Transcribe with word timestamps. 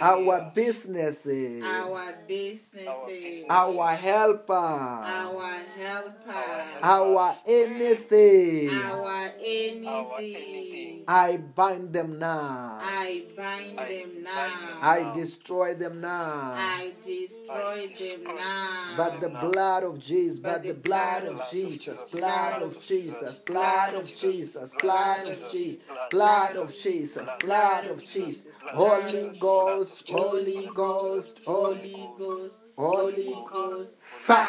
our 0.00 0.50
businesses, 0.54 1.62
our 1.62 2.14
businesses, 2.26 3.44
our 3.48 3.88
helper, 3.88 4.52
our 4.52 5.52
helper, 5.78 6.64
our 6.82 7.34
anything. 7.46 8.70
our 8.70 9.32
anything. 9.38 11.04
I 11.06 11.38
bind 11.38 11.92
them 11.92 12.18
now. 12.18 12.78
I 12.82 13.24
bind 13.36 13.78
them 13.78 14.22
now. 14.22 14.78
I 14.80 15.12
destroy 15.14 15.74
them 15.74 16.00
now. 16.00 16.54
I 16.56 16.92
destroy 17.04 17.88
them 17.88 18.36
now. 18.36 18.94
But 18.96 19.20
the 19.20 19.28
blood 19.28 19.82
of 19.82 19.98
Jesus, 19.98 20.38
but 20.38 20.62
the 20.62 20.74
blood 20.74 21.24
of 21.24 21.42
Jesus, 21.50 22.10
blood 22.10 22.62
of 22.62 22.80
Jesus, 22.82 23.38
blood 23.40 23.94
of 23.94 24.06
Jesus, 24.06 24.74
blood 24.80 25.28
of 25.28 25.50
Jesus, 25.50 25.80
blood 26.10 26.56
of 26.56 26.74
Jesus, 26.74 27.30
blood 27.40 27.86
of 27.86 28.04
Jesus, 28.04 28.46
Holy 28.72 29.32
Ghost, 29.40 29.89
Holy 30.10 30.68
Ghost, 30.74 31.40
Holy 31.46 32.08
Ghost, 32.18 32.60
Holy 32.76 33.34
Ghost, 33.52 34.00
fire, 34.00 34.46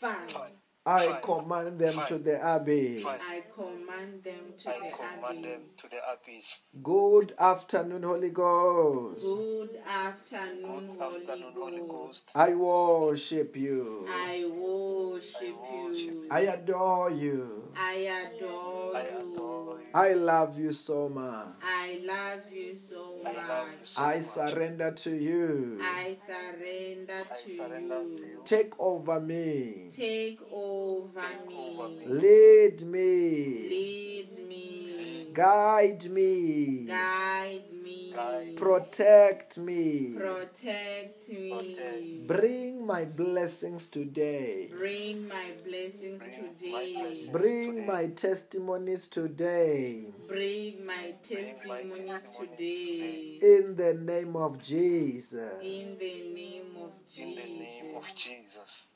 fire. 0.00 0.53
I 0.86 1.18
command 1.22 1.78
them 1.78 1.98
to 2.08 2.18
the 2.18 2.34
abyss. 2.56 3.06
I 3.06 3.42
command 3.54 4.22
them 4.22 4.52
to 4.58 4.68
I 4.70 4.78
the 4.90 4.94
command 4.94 5.44
them 5.44 5.60
abyss. 5.62 5.76
to 5.76 5.88
the 5.88 5.96
abyss. 6.12 6.58
Good 6.82 7.34
afternoon, 7.38 8.02
Holy 8.02 8.28
Ghost. 8.28 9.24
Good 9.24 9.80
afternoon, 9.86 10.86
Good 10.88 11.00
Holy 11.00 11.20
afternoon, 11.22 11.52
Holy 11.56 11.78
Ghost. 11.78 11.88
Ghost. 11.88 12.30
I 12.34 12.54
worship 12.54 13.56
you. 13.56 14.06
I 14.10 14.44
worship 14.54 15.56
you. 15.72 16.26
I 16.30 16.40
adore 16.40 17.10
you. 17.10 17.72
I 17.74 17.94
adore 18.28 19.02
you. 19.10 19.30
you. 19.30 19.80
I 19.94 20.12
love 20.12 20.58
you 20.58 20.72
so 20.72 21.08
much. 21.08 21.46
I 21.62 22.02
love 22.04 22.52
you 22.52 22.76
so 22.76 23.16
I 23.24 23.32
love 23.32 23.68
you 23.70 23.78
much. 23.80 23.98
I 23.98 24.20
surrender 24.20 24.90
to 24.90 25.10
you. 25.16 25.78
I 25.80 26.14
surrender 26.26 27.24
to 27.42 27.50
you. 27.50 28.16
you. 28.18 28.42
Take 28.44 28.78
over 28.78 29.18
me. 29.20 29.88
Take 29.90 30.40
over 30.52 30.73
over 30.74 31.88
me. 31.88 32.06
me. 32.06 32.06
Lead 32.06 32.82
me. 32.82 33.68
Lead 33.68 34.48
me. 34.48 35.26
Guide 35.34 36.04
me. 36.10 36.86
Guide 36.86 37.62
me. 37.82 38.12
Protect 38.56 39.58
me. 39.58 40.14
Protect 40.16 41.28
me. 41.28 42.24
Bring 42.26 42.86
my 42.86 43.04
blessings 43.04 43.88
today. 43.88 44.68
Bring 44.70 45.26
my 45.28 45.46
blessings 45.66 46.22
today. 46.22 47.28
Bring 47.32 47.86
my 47.86 48.06
testimonies 48.14 49.08
today. 49.08 50.04
Bring 50.28 50.86
my 50.86 51.14
testimonies 51.28 52.28
today. 52.38 53.38
In 53.42 53.74
the 53.76 53.94
name 53.94 54.36
of 54.36 54.62
Jesus. 54.62 55.52
In 55.62 55.98
the 55.98 56.14
name 56.32 56.76
of 56.80 56.92
In 57.18 57.34
the 57.34 57.42
name 57.42 57.96
of 57.96 58.06
Jesus. 58.16 58.86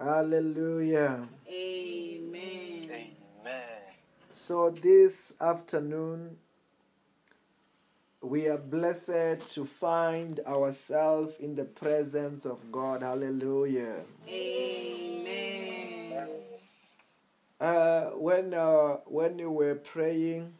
Jesus. 0.00 0.14
Hallelujah. 0.14 1.28
Amen. 1.48 2.90
Amen. 2.90 3.62
So 4.32 4.70
this 4.70 5.34
afternoon, 5.40 6.36
we 8.22 8.48
are 8.48 8.58
blessed 8.58 9.52
to 9.54 9.64
find 9.64 10.40
ourselves 10.40 11.34
in 11.38 11.54
the 11.56 11.64
presence 11.64 12.44
of 12.44 12.70
God. 12.72 13.02
Hallelujah. 13.02 14.04
Amen. 14.28 16.28
Uh, 17.60 18.04
when 18.16 18.54
uh, 18.54 18.96
when 19.06 19.38
you 19.38 19.50
were 19.50 19.74
praying, 19.74 20.54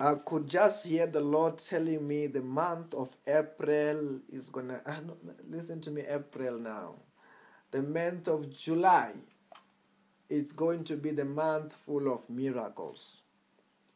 I 0.00 0.14
could 0.14 0.48
just 0.48 0.86
hear 0.86 1.06
the 1.06 1.20
Lord 1.20 1.58
telling 1.58 2.08
me 2.08 2.26
the 2.26 2.40
month 2.40 2.94
of 2.94 3.14
April 3.26 4.20
is 4.32 4.48
gonna. 4.48 4.80
Uh, 4.86 4.94
no, 5.06 5.16
no, 5.22 5.34
listen 5.50 5.82
to 5.82 5.90
me, 5.90 6.02
April 6.08 6.58
now. 6.58 6.94
The 7.70 7.82
month 7.82 8.26
of 8.26 8.50
July 8.50 9.12
is 10.30 10.52
going 10.52 10.84
to 10.84 10.96
be 10.96 11.10
the 11.10 11.26
month 11.26 11.74
full 11.74 12.10
of 12.10 12.30
miracles. 12.30 13.20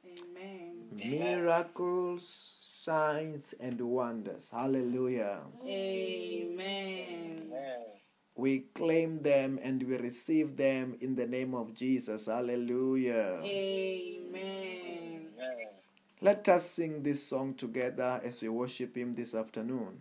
Amen. 0.04 0.90
Miracles, 0.92 2.58
signs, 2.60 3.54
and 3.58 3.80
wonders. 3.80 4.50
Hallelujah. 4.50 5.40
Amen. 5.66 7.48
Amen. 7.48 7.82
We 8.36 8.66
claim 8.74 9.22
them 9.22 9.58
and 9.62 9.82
we 9.82 9.96
receive 9.96 10.58
them 10.58 10.98
in 11.00 11.16
the 11.16 11.26
name 11.26 11.54
of 11.54 11.72
Jesus. 11.72 12.26
Hallelujah. 12.26 13.40
Amen. 13.42 14.34
Amen. 15.40 15.68
Let 16.24 16.48
us 16.48 16.70
sing 16.70 17.02
this 17.02 17.22
song 17.22 17.52
together 17.52 18.18
as 18.24 18.40
we 18.40 18.48
worship 18.48 18.96
Him 18.96 19.12
this 19.12 19.34
afternoon. 19.34 20.00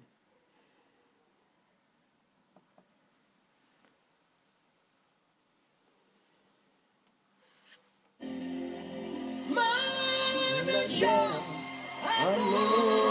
Oh, 12.26 13.03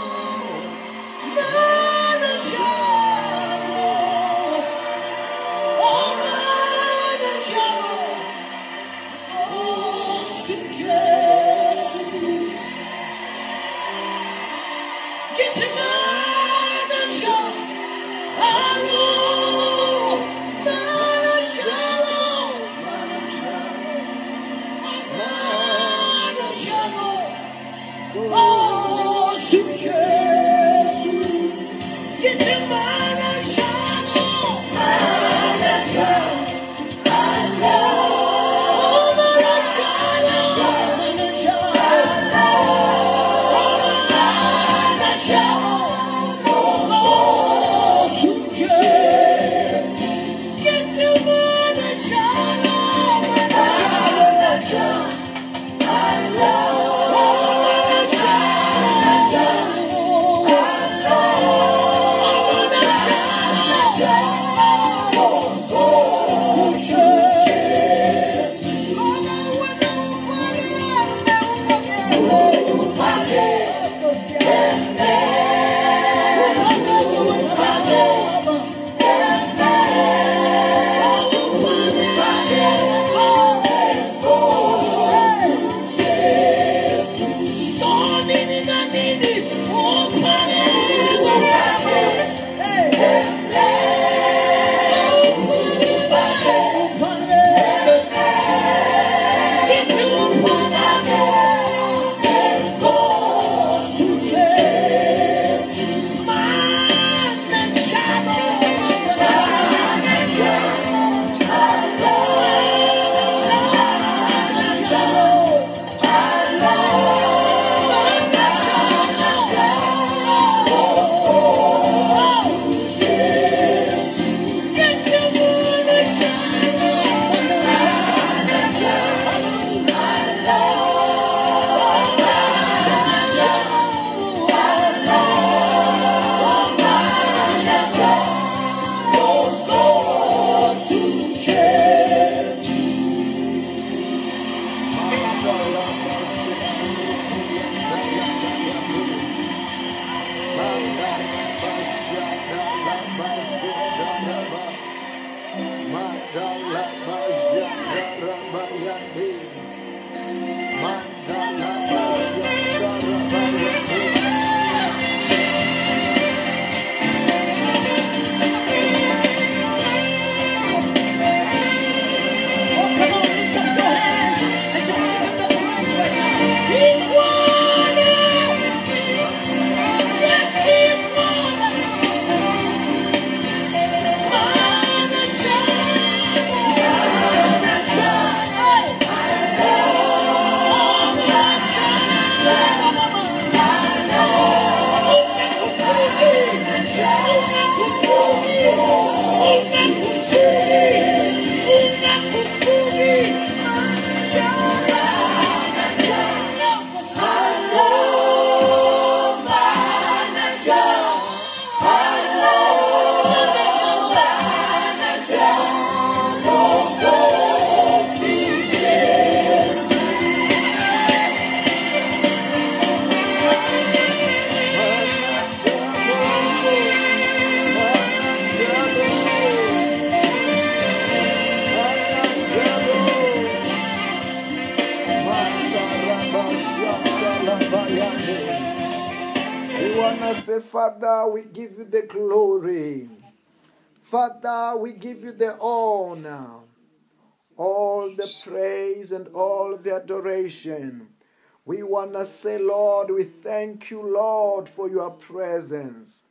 thank 253.83 253.91
you, 253.91 254.13
Lord, 254.13 254.69
for 254.69 254.89
your 254.89 255.11
presence. 255.11 256.23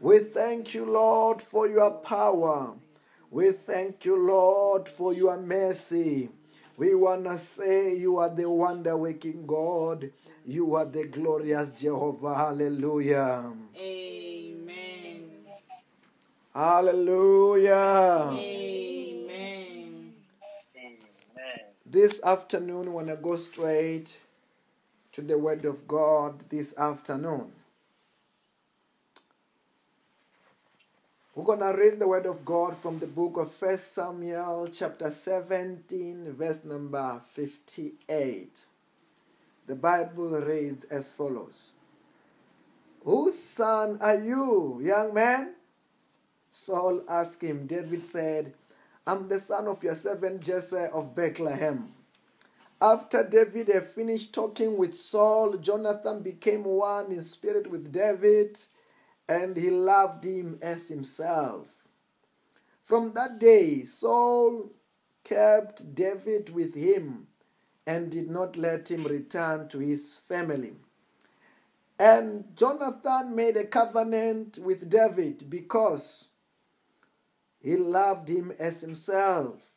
We 0.00 0.20
thank 0.20 0.74
you, 0.74 0.84
Lord, 0.84 1.42
for 1.42 1.66
your 1.66 1.90
power. 1.90 2.74
We 3.32 3.50
thank 3.50 4.04
you, 4.04 4.16
Lord, 4.16 4.88
for 4.88 5.12
your 5.12 5.36
mercy. 5.36 6.28
We 6.76 6.94
want 6.94 7.24
to 7.24 7.36
say 7.36 7.96
you 7.96 8.18
are 8.18 8.32
the 8.32 8.48
wonder 8.48 8.96
working 8.96 9.44
God. 9.44 10.12
You 10.46 10.76
are 10.76 10.86
the 10.86 11.06
glorious 11.08 11.80
Jehovah. 11.80 12.36
Hallelujah. 12.36 13.54
Amen. 13.76 15.30
Hallelujah. 16.54 18.30
Amen. 18.34 20.12
Amen. 20.76 20.96
This 21.84 22.22
afternoon, 22.22 22.86
we 22.86 22.92
want 22.92 23.08
to 23.08 23.16
go 23.16 23.34
straight 23.34 24.16
to 25.12 25.22
the 25.22 25.38
Word 25.38 25.64
of 25.64 25.88
God 25.88 26.48
this 26.50 26.76
afternoon. 26.78 27.52
We're 31.34 31.44
going 31.44 31.60
to 31.60 31.76
read 31.76 31.98
the 31.98 32.08
Word 32.08 32.26
of 32.26 32.44
God 32.44 32.76
from 32.76 32.98
the 32.98 33.06
book 33.06 33.36
of 33.36 33.50
First 33.50 33.94
Samuel, 33.94 34.68
chapter 34.72 35.10
17, 35.10 36.32
verse 36.32 36.64
number 36.64 37.20
58. 37.24 38.66
The 39.66 39.74
Bible 39.74 40.40
reads 40.40 40.84
as 40.84 41.12
follows 41.12 41.72
Whose 43.04 43.38
son 43.38 43.98
are 44.00 44.18
you, 44.18 44.80
young 44.82 45.14
man? 45.14 45.54
Saul 46.50 47.02
asked 47.08 47.42
him. 47.42 47.66
David 47.66 48.02
said, 48.02 48.52
I'm 49.06 49.28
the 49.28 49.40
son 49.40 49.66
of 49.66 49.82
your 49.82 49.94
servant 49.94 50.42
Jesse 50.42 50.88
of 50.92 51.14
Bethlehem. 51.14 51.92
After 52.82 53.22
David 53.22 53.68
had 53.68 53.86
finished 53.86 54.34
talking 54.34 54.78
with 54.78 54.96
Saul, 54.96 55.58
Jonathan 55.58 56.22
became 56.22 56.64
one 56.64 57.12
in 57.12 57.22
spirit 57.22 57.70
with 57.70 57.92
David, 57.92 58.58
and 59.28 59.56
he 59.56 59.70
loved 59.70 60.24
him 60.24 60.58
as 60.62 60.88
himself. 60.88 61.68
From 62.82 63.12
that 63.14 63.38
day, 63.38 63.84
Saul 63.84 64.70
kept 65.24 65.94
David 65.94 66.50
with 66.54 66.74
him 66.74 67.28
and 67.86 68.10
did 68.10 68.30
not 68.30 68.56
let 68.56 68.90
him 68.90 69.04
return 69.04 69.68
to 69.68 69.78
his 69.78 70.20
family. 70.26 70.72
And 71.98 72.56
Jonathan 72.56 73.36
made 73.36 73.56
a 73.58 73.64
covenant 73.66 74.58
with 74.62 74.88
David 74.88 75.50
because 75.50 76.30
he 77.60 77.76
loved 77.76 78.28
him 78.28 78.52
as 78.58 78.80
himself. 78.80 79.69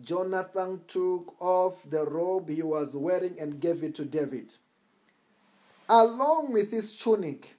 Jonathan 0.00 0.80
took 0.88 1.40
off 1.40 1.88
the 1.88 2.04
robe 2.04 2.48
he 2.48 2.62
was 2.62 2.96
wearing 2.96 3.38
and 3.38 3.60
gave 3.60 3.82
it 3.82 3.94
to 3.94 4.04
David, 4.04 4.54
along 5.88 6.52
with 6.52 6.70
his 6.70 6.96
tunic, 6.96 7.56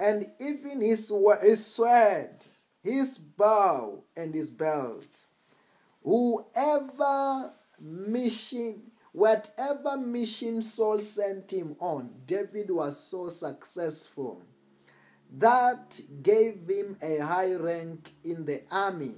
and 0.00 0.26
even 0.40 0.80
his, 0.80 1.12
his 1.42 1.64
sword, 1.64 2.44
his 2.82 3.18
bow, 3.18 4.02
and 4.16 4.34
his 4.34 4.50
belt. 4.50 5.26
Whoever 6.02 7.52
mission, 7.78 8.90
whatever 9.12 9.96
mission 9.96 10.62
Saul 10.62 10.98
sent 10.98 11.52
him 11.52 11.76
on, 11.78 12.10
David 12.26 12.70
was 12.70 12.98
so 12.98 13.28
successful 13.28 14.42
that 15.38 16.00
gave 16.22 16.68
him 16.68 16.96
a 17.00 17.18
high 17.18 17.54
rank 17.54 18.10
in 18.24 18.44
the 18.44 18.62
army. 18.70 19.14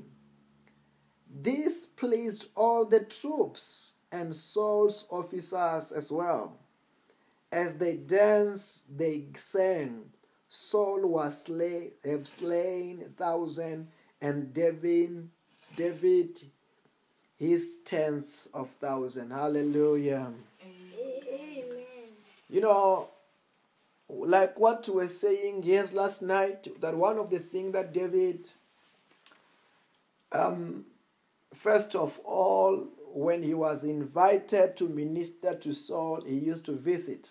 This 1.34 1.86
pleased 1.86 2.46
all 2.54 2.84
the 2.86 3.04
troops 3.04 3.94
and 4.12 4.34
Saul's 4.34 5.08
officers 5.10 5.90
as 5.90 6.12
well. 6.12 6.56
As 7.50 7.74
they 7.74 7.96
danced, 7.96 8.96
they 8.96 9.26
sang, 9.36 10.04
Saul 10.46 11.08
was 11.08 11.44
slay, 11.44 11.90
have 12.04 12.28
slain 12.28 13.12
thousand, 13.16 13.88
and 14.20 14.54
David, 14.54 15.28
David 15.76 16.38
his 17.38 17.78
tens 17.84 18.48
of 18.54 18.70
thousand. 18.70 19.30
Hallelujah. 19.30 20.32
Amen. 20.62 21.64
You 22.48 22.60
know, 22.60 23.08
like 24.08 24.58
what 24.58 24.86
we 24.88 24.94
were 24.94 25.08
saying 25.08 25.62
yes 25.64 25.92
last 25.92 26.22
night, 26.22 26.68
that 26.80 26.96
one 26.96 27.18
of 27.18 27.30
the 27.30 27.38
things 27.40 27.72
that 27.72 27.92
David, 27.92 28.48
um, 30.32 30.84
first 31.64 31.94
of 31.94 32.20
all, 32.26 32.88
when 33.14 33.42
he 33.42 33.54
was 33.54 33.84
invited 33.84 34.76
to 34.76 34.86
minister 34.86 35.54
to 35.54 35.72
Saul, 35.72 36.22
he 36.26 36.34
used 36.34 36.66
to 36.66 36.72
visit. 36.72 37.30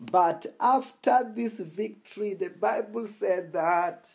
But 0.00 0.46
after 0.60 1.20
this 1.32 1.60
victory, 1.60 2.34
the 2.34 2.50
Bible 2.50 3.06
said 3.06 3.52
that 3.52 4.10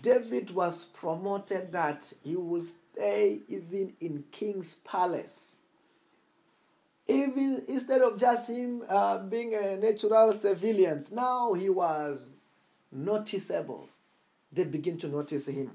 David 0.00 0.54
was 0.54 0.86
promoted 0.86 1.72
that 1.72 2.10
he 2.24 2.34
will 2.34 2.62
stay 2.62 3.40
even 3.46 3.92
in 4.00 4.24
king's 4.32 4.76
palace. 4.76 5.58
Even 7.06 7.62
instead 7.68 8.00
of 8.00 8.18
just 8.18 8.48
him 8.48 8.84
uh, 8.88 9.18
being 9.18 9.52
a 9.54 9.76
natural 9.76 10.32
civilian, 10.32 11.04
now 11.12 11.52
he 11.52 11.68
was 11.68 12.30
noticeable. 12.90 13.90
They 14.50 14.64
begin 14.64 14.96
to 14.96 15.08
notice 15.08 15.46
him. 15.46 15.72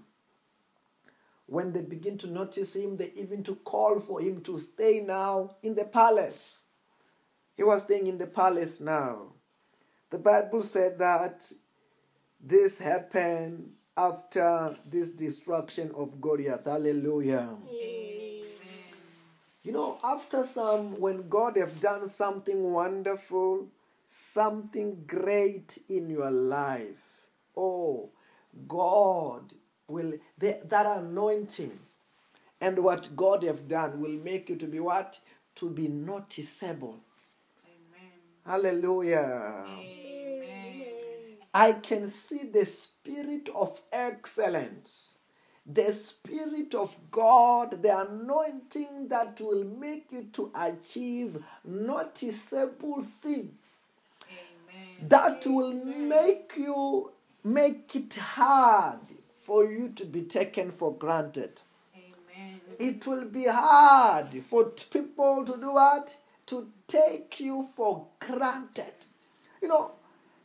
When 1.48 1.72
they 1.72 1.82
begin 1.82 2.18
to 2.20 2.27
notice 2.27 2.75
him, 2.75 2.98
they 2.98 3.12
even 3.16 3.42
to 3.44 3.56
call 3.56 4.00
for 4.00 4.20
him 4.22 4.42
to 4.42 4.58
stay 4.58 5.00
now 5.00 5.56
in 5.63 5.75
the 5.75 5.86
palace. 5.86 6.60
He 7.56 7.63
was 7.63 7.84
staying 7.84 8.08
in 8.08 8.18
the 8.18 8.27
palace 8.27 8.82
now. 8.82 9.34
The 10.10 10.20
Bible 10.20 10.62
said 10.62 11.00
that 11.00 11.51
this 12.39 12.80
happened 12.80 13.72
after 13.96 14.75
this 14.86 15.12
destruction 15.12 15.92
of 15.96 16.22
Goliath. 16.22 16.66
Hallelujah. 16.66 17.58
You 19.63 19.72
know, 19.74 20.00
after 20.04 20.44
some, 20.44 21.00
when 21.00 21.27
God 21.27 21.58
have 21.58 21.82
done 21.82 22.08
something 22.08 22.72
wonderful, 22.72 23.68
something 24.06 25.04
great 25.08 25.77
in 25.89 26.10
your 26.10 26.32
life, 26.32 27.27
oh, 27.56 28.12
God 28.68 29.51
will, 29.88 30.13
the, 30.38 30.60
that 30.65 30.86
anointing 30.86 31.79
and 32.60 32.84
what 32.84 33.15
God 33.15 33.44
have 33.44 33.67
done 33.67 34.00
will 34.00 34.17
make 34.24 34.50
you 34.50 34.56
to 34.58 34.67
be 34.67 34.79
what? 34.79 35.20
To 35.56 35.70
be 35.70 35.88
noticeable. 35.88 37.00
Amen. 37.65 38.12
Hallelujah. 38.46 39.65
Amen. 39.70 39.98
I 41.53 41.74
can 41.74 42.08
see 42.08 42.50
the 42.51 42.65
spirit 42.65 43.50
of 43.56 43.82
excellence, 43.91 45.15
the 45.65 45.91
spirit 45.91 46.75
of 46.75 46.96
God, 47.10 47.82
the 47.82 48.08
anointing 48.08 49.08
that 49.10 49.39
will 49.41 49.63
make 49.63 50.12
you 50.12 50.27
to 50.34 50.51
achieve 50.56 51.44
noticeable 51.65 53.01
things 53.01 53.53
Amen. 54.24 55.10
that 55.10 55.46
will 55.46 55.74
make 55.74 56.53
you 56.58 57.12
make 57.44 57.96
it 57.96 58.15
hard 58.15 59.00
for 59.48 59.63
you 59.63 59.88
to 59.96 60.04
be 60.04 60.24
taken 60.24 60.72
for 60.72 60.94
granted. 60.94 61.62
Amen. 61.96 62.60
It 62.77 63.08
will 63.08 63.30
be 63.32 63.46
hard 63.48 64.27
for 64.44 64.66
people 64.92 65.46
to 65.46 65.54
do 65.54 65.72
what? 65.74 66.13
To 66.48 66.68
take 66.86 67.39
you 67.39 67.66
for 67.74 68.08
granted. 68.20 68.94
You 69.62 69.70
know, 69.70 69.92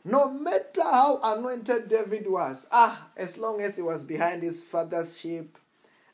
no 0.05 0.31
matter 0.31 0.83
how 0.83 1.19
anointed 1.21 1.89
David 1.89 2.27
was, 2.29 2.65
ah, 2.71 3.09
as 3.17 3.37
long 3.37 3.59
as 3.61 3.75
he 3.75 3.81
was 3.81 4.05
behind 4.05 4.41
his 4.41 4.63
father's 4.63 5.19
sheep, 5.19 5.57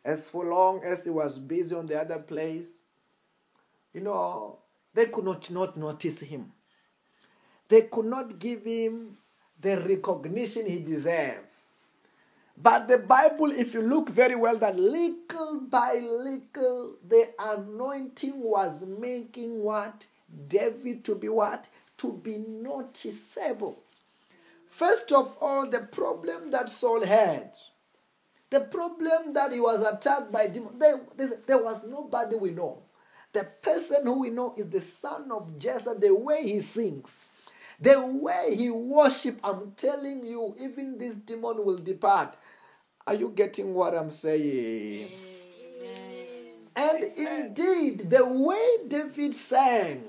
As 0.04 0.30
for 0.30 0.46
long 0.46 0.82
as 0.84 1.04
he 1.04 1.12
was 1.12 1.38
busy 1.38 1.76
on 1.76 1.86
the 1.88 2.00
other 2.00 2.20
place, 2.20 2.70
you 3.94 4.02
know, 4.02 4.58
they 4.94 5.08
could 5.08 5.26
not, 5.26 5.52
not 5.52 5.78
notice 5.78 6.22
him. 6.22 6.52
They 7.68 7.84
could 7.84 8.06
not 8.06 8.40
give 8.40 8.64
him 8.64 9.18
the 9.62 9.78
recognition 9.78 10.66
he 10.68 10.80
deserved. 10.80 11.49
But 12.62 12.90
the 12.90 12.98
Bible, 12.98 13.52
if 13.52 13.74
you 13.74 13.82
look 13.82 14.10
very 14.10 14.36
well, 14.36 14.58
that 14.58 14.78
little 14.78 15.62
by 15.70 15.94
little, 15.94 16.96
the 17.08 17.30
anointing 17.40 18.42
was 18.42 18.86
making 18.86 19.64
what? 19.64 20.06
David 20.48 21.06
to 21.06 21.16
be 21.16 21.30
what? 21.30 21.70
To 22.00 22.14
be 22.14 22.38
noticeable. 22.38 23.82
First 24.68 25.12
of 25.14 25.38
all, 25.40 25.70
the 25.70 25.88
problem 25.92 26.52
that 26.52 26.70
Saul 26.70 27.06
had, 27.06 27.52
the 28.50 28.62
problem 28.72 29.34
that 29.34 29.54
he 29.54 29.60
was 29.60 29.86
attacked 29.88 30.32
by 30.32 30.48
demons, 30.48 30.80
there, 30.80 31.00
there 31.48 31.64
was 31.64 31.86
nobody 31.88 32.36
we 32.36 32.52
know. 32.52 32.84
The 33.32 33.46
person 33.62 34.04
who 34.04 34.22
we 34.22 34.32
know 34.32 34.54
is 34.58 34.70
the 34.70 34.82
son 34.82 35.32
of 35.32 35.58
Jesse, 35.58 35.92
the 36.00 36.14
way 36.14 36.44
he 36.44 36.60
sings, 36.60 37.30
the 37.80 38.20
way 38.22 38.56
he 38.56 38.70
worship. 38.70 39.40
I'm 39.44 39.72
telling 39.78 40.26
you, 40.26 40.56
even 40.60 40.98
this 40.98 41.16
demon 41.16 41.64
will 41.64 41.78
depart. 41.78 42.36
Are 43.08 43.14
you 43.14 43.30
getting 43.30 43.74
what 43.74 43.94
I'm 43.96 44.12
saying? 44.12 45.10
And 46.76 47.04
indeed, 47.04 48.10
the 48.10 48.24
way 48.24 48.88
David 48.88 49.36
sang, 49.36 50.08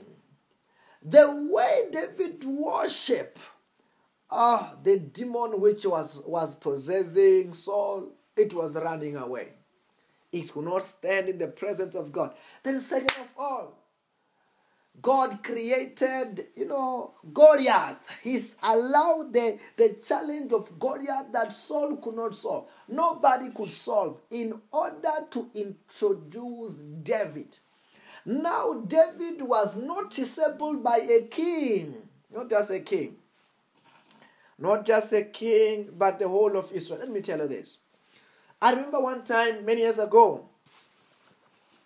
the 1.03 1.49
way 1.51 1.89
David 1.91 2.45
worship, 2.45 3.39
ah, 4.31 4.77
the 4.83 4.99
demon 4.99 5.61
which 5.61 5.87
was, 5.87 6.23
was 6.27 6.55
possessing 6.55 7.55
Saul, 7.55 8.13
it 8.37 8.55
was 8.55 8.77
running 8.77 9.17
away. 9.17 9.49
It 10.33 10.53
could 10.53 10.65
not 10.65 10.85
stand 10.85 11.29
in 11.29 11.39
the 11.39 11.49
presence 11.49 11.97
of 11.97 12.13
God. 12.13 12.35
Then, 12.63 12.81
second 12.81 13.11
of 13.21 13.29
all, 13.37 13.80
God 15.03 15.43
created, 15.43 16.41
you 16.57 16.67
know, 16.67 17.11
Goliath. 17.33 18.19
He's 18.23 18.57
allowed 18.63 19.33
the, 19.33 19.59
the 19.77 19.97
challenge 20.07 20.53
of 20.53 20.79
Goliath 20.79 21.33
that 21.33 21.53
Saul 21.53 21.97
could 21.97 22.17
not 22.17 22.35
solve. 22.35 22.67
Nobody 22.89 23.51
could 23.51 23.71
solve 23.71 24.21
in 24.31 24.61
order 24.73 25.27
to 25.31 25.51
introduce 25.55 26.75
David. 27.03 27.57
Now, 28.25 28.81
David 28.87 29.43
was 29.43 29.77
noticeable 29.77 30.77
by 30.79 30.99
a 31.11 31.23
king, 31.23 31.95
not 32.35 32.51
just 32.51 32.71
a 32.71 32.81
king. 32.81 33.17
Not 34.59 34.85
just 34.85 35.15
a 35.15 35.23
king, 35.23 35.95
but 35.97 36.19
the 36.19 36.29
whole 36.29 36.55
of 36.57 36.71
Israel. 36.73 37.01
Let 37.01 37.11
me 37.11 37.23
tell 37.23 37.39
you 37.39 37.49
this. 37.49 37.79
I 38.61 38.73
remember 38.73 39.01
one 39.01 39.25
time, 39.25 39.65
many 39.65 39.81
years 39.81 39.99
ago, 39.99 40.45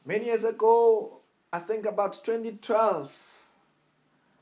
many 0.04 0.26
years 0.26 0.42
ago, 0.42 1.13
I 1.54 1.61
think 1.61 1.87
about 1.87 2.14
2012, 2.14 3.46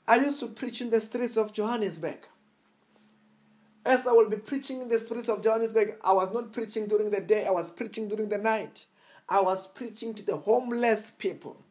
I 0.09 0.17
used 0.17 0.41
to 0.41 0.47
preach 0.47 0.81
in 0.81 0.89
the 0.89 0.99
streets 0.99 1.37
of 1.37 1.53
Johannesburg. 1.53 2.27
As 3.85 4.07
I 4.07 4.13
will 4.13 4.31
be 4.31 4.39
preaching 4.39 4.81
in 4.81 4.89
the 4.89 4.99
streets 4.99 5.29
of 5.29 5.43
Johannesburg, 5.43 5.99
I 6.03 6.15
was 6.15 6.33
not 6.33 6.55
preaching 6.55 6.87
during 6.87 7.11
the 7.11 7.21
day, 7.21 7.47
I 7.47 7.51
was 7.51 7.71
preaching 7.71 8.09
during 8.09 8.31
the 8.31 8.39
night. 8.39 8.87
I 9.29 9.43
was 9.43 9.67
preaching 9.67 10.15
to 10.15 10.23
the 10.23 10.39
homeless 10.39 11.11
people. 11.11 11.63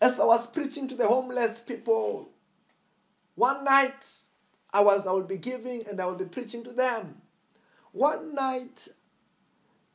As 0.00 0.20
I 0.20 0.24
was 0.26 0.46
preaching 0.46 0.86
to 0.86 0.94
the 0.94 1.08
homeless 1.08 1.58
people, 1.58 2.28
one 3.34 3.64
night 3.64 4.06
I 4.72 4.80
was 4.80 5.08
I 5.08 5.10
will 5.10 5.24
be 5.24 5.38
giving 5.38 5.84
and 5.88 6.00
I 6.00 6.06
will 6.06 6.14
be 6.14 6.24
preaching 6.24 6.62
to 6.62 6.72
them. 6.72 7.20
One 7.90 8.32
night, 8.32 8.86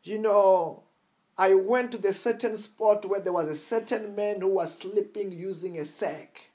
you 0.04 0.20
know, 0.20 0.83
I 1.38 1.56
went 1.56 1.92
to 1.92 1.98
the 1.98 2.14
certain 2.14 2.58
spot 2.58 3.06
where 3.06 3.20
there 3.20 3.34
was 3.34 3.48
a 3.48 3.56
certain 3.56 4.16
man 4.16 4.42
who 4.42 4.50
was 4.50 4.78
sleeping 4.78 5.32
using 5.32 5.80
a 5.80 5.86
sack. 5.86 6.50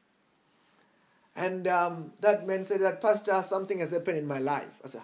And 1.35 1.66
um, 1.66 2.12
that 2.20 2.47
man 2.47 2.64
said 2.64 2.80
that, 2.80 3.00
Pastor, 3.00 3.35
something 3.42 3.78
has 3.80 3.92
happened 3.92 4.18
in 4.18 4.26
my 4.26 4.38
life. 4.38 4.80
I 4.85 4.88
said, 4.88 5.02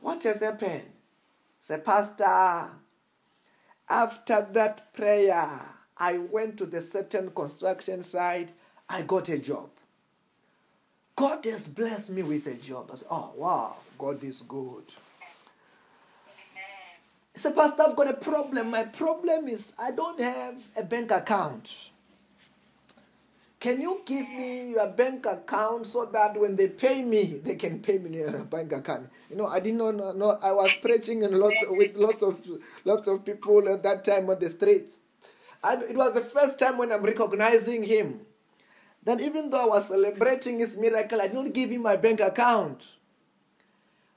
What 0.00 0.22
has 0.24 0.40
happened? 0.40 0.84
Said, 1.60 1.84
Pastor, 1.84 2.70
after 3.88 4.46
that 4.52 4.92
prayer, 4.92 5.60
I 5.96 6.18
went 6.18 6.58
to 6.58 6.66
the 6.66 6.80
certain 6.82 7.30
construction 7.30 8.02
site, 8.02 8.50
I 8.88 9.02
got 9.02 9.28
a 9.28 9.38
job. 9.38 9.70
God 11.14 11.44
has 11.44 11.68
blessed 11.68 12.10
me 12.10 12.22
with 12.22 12.46
a 12.46 12.54
job. 12.54 12.90
I 12.92 12.96
said, 12.96 13.08
Oh, 13.10 13.32
wow, 13.36 13.76
God 13.98 14.22
is 14.24 14.42
good. 14.42 14.84
He 17.34 17.40
said, 17.40 17.54
Pastor, 17.54 17.82
I've 17.88 17.96
got 17.96 18.10
a 18.10 18.16
problem. 18.16 18.70
My 18.70 18.84
problem 18.84 19.48
is 19.48 19.74
I 19.78 19.90
don't 19.90 20.20
have 20.20 20.58
a 20.76 20.84
bank 20.84 21.10
account. 21.10 21.90
Can 23.58 23.80
you 23.80 24.02
give 24.04 24.28
me 24.28 24.70
your 24.70 24.88
bank 24.90 25.24
account 25.24 25.86
so 25.86 26.04
that 26.06 26.38
when 26.38 26.56
they 26.56 26.66
pay 26.68 27.02
me, 27.02 27.40
they 27.44 27.54
can 27.54 27.78
pay 27.78 27.96
me 27.96 28.18
your 28.18 28.44
bank 28.44 28.72
account? 28.72 29.08
You 29.30 29.36
know, 29.36 29.46
I 29.46 29.60
did 29.60 29.74
not 29.74 29.94
know. 29.94 30.10
know 30.12 30.36
I 30.42 30.50
was 30.50 30.74
preaching 30.82 31.22
and 31.22 31.38
lots 31.38 31.62
with 31.68 31.96
lots 31.96 32.24
of 32.24 32.44
lots 32.84 33.06
of 33.06 33.24
people 33.24 33.68
at 33.68 33.84
that 33.84 34.04
time 34.04 34.28
on 34.28 34.40
the 34.40 34.50
streets. 34.50 34.98
And 35.62 35.82
it 35.84 35.96
was 35.96 36.12
the 36.12 36.20
first 36.20 36.58
time 36.58 36.76
when 36.76 36.90
I'm 36.90 37.04
recognizing 37.04 37.84
him. 37.84 38.26
Then 39.04 39.20
even 39.20 39.50
though 39.50 39.62
I 39.62 39.66
was 39.66 39.88
celebrating 39.88 40.58
his 40.58 40.76
miracle, 40.76 41.20
I 41.20 41.28
did 41.28 41.34
not 41.34 41.52
give 41.52 41.70
him 41.70 41.82
my 41.82 41.96
bank 41.96 42.18
account. 42.18 42.96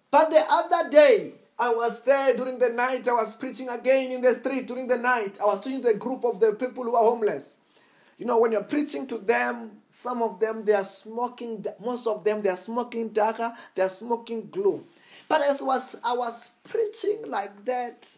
But 0.10 0.32
the 0.32 0.44
other 0.50 0.90
day, 0.90 1.34
I 1.58 1.70
was 1.74 2.04
there 2.04 2.36
during 2.36 2.60
the 2.60 2.70
night. 2.70 3.08
I 3.08 3.14
was 3.14 3.36
preaching 3.36 3.70
again 3.70 4.12
in 4.12 4.22
the 4.22 4.34
street 4.34 4.68
during 4.68 4.88
the 4.88 4.98
night. 4.98 5.38
I 5.42 5.46
was 5.46 5.62
teaching 5.62 5.82
to 5.84 5.88
a 5.90 5.98
group 5.98 6.26
of 6.26 6.40
the 6.40 6.54
people 6.54 6.84
who 6.84 6.96
are 6.96 7.04
homeless. 7.04 7.60
You 8.18 8.26
know, 8.26 8.40
when 8.40 8.52
you're 8.52 8.64
preaching 8.64 9.08
to 9.08 9.18
them, 9.18 9.72
some 9.90 10.22
of 10.22 10.40
them 10.40 10.66
they 10.66 10.74
are 10.74 10.84
smoking. 10.84 11.66
Most 11.84 12.08
of 12.08 12.24
them 12.26 12.42
they 12.42 12.50
are 12.50 12.58
smoking 12.58 13.10
dagga. 13.10 13.56
They 13.74 13.84
are 13.84 13.90
smoking 13.90 14.50
glue. 14.50 14.86
But 15.30 15.42
as 15.42 15.62
was 15.62 15.96
I 16.04 16.14
was 16.14 16.52
preaching 16.64 17.24
like 17.28 17.64
that, 17.66 18.10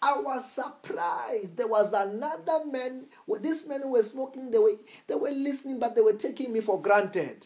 I 0.00 0.18
was 0.18 0.50
surprised. 0.50 1.56
There 1.56 1.68
was 1.68 1.92
another 1.92 2.64
man. 2.64 3.06
With 3.26 3.42
these 3.42 3.66
men 3.68 3.82
who 3.82 3.92
were 3.92 4.02
smoking, 4.02 4.52
they 4.52 4.58
were 4.58 4.74
they 5.08 5.14
were 5.16 5.30
listening, 5.30 5.80
but 5.80 5.96
they 5.96 6.00
were 6.00 6.14
taking 6.14 6.52
me 6.52 6.60
for 6.60 6.80
granted. 6.80 7.44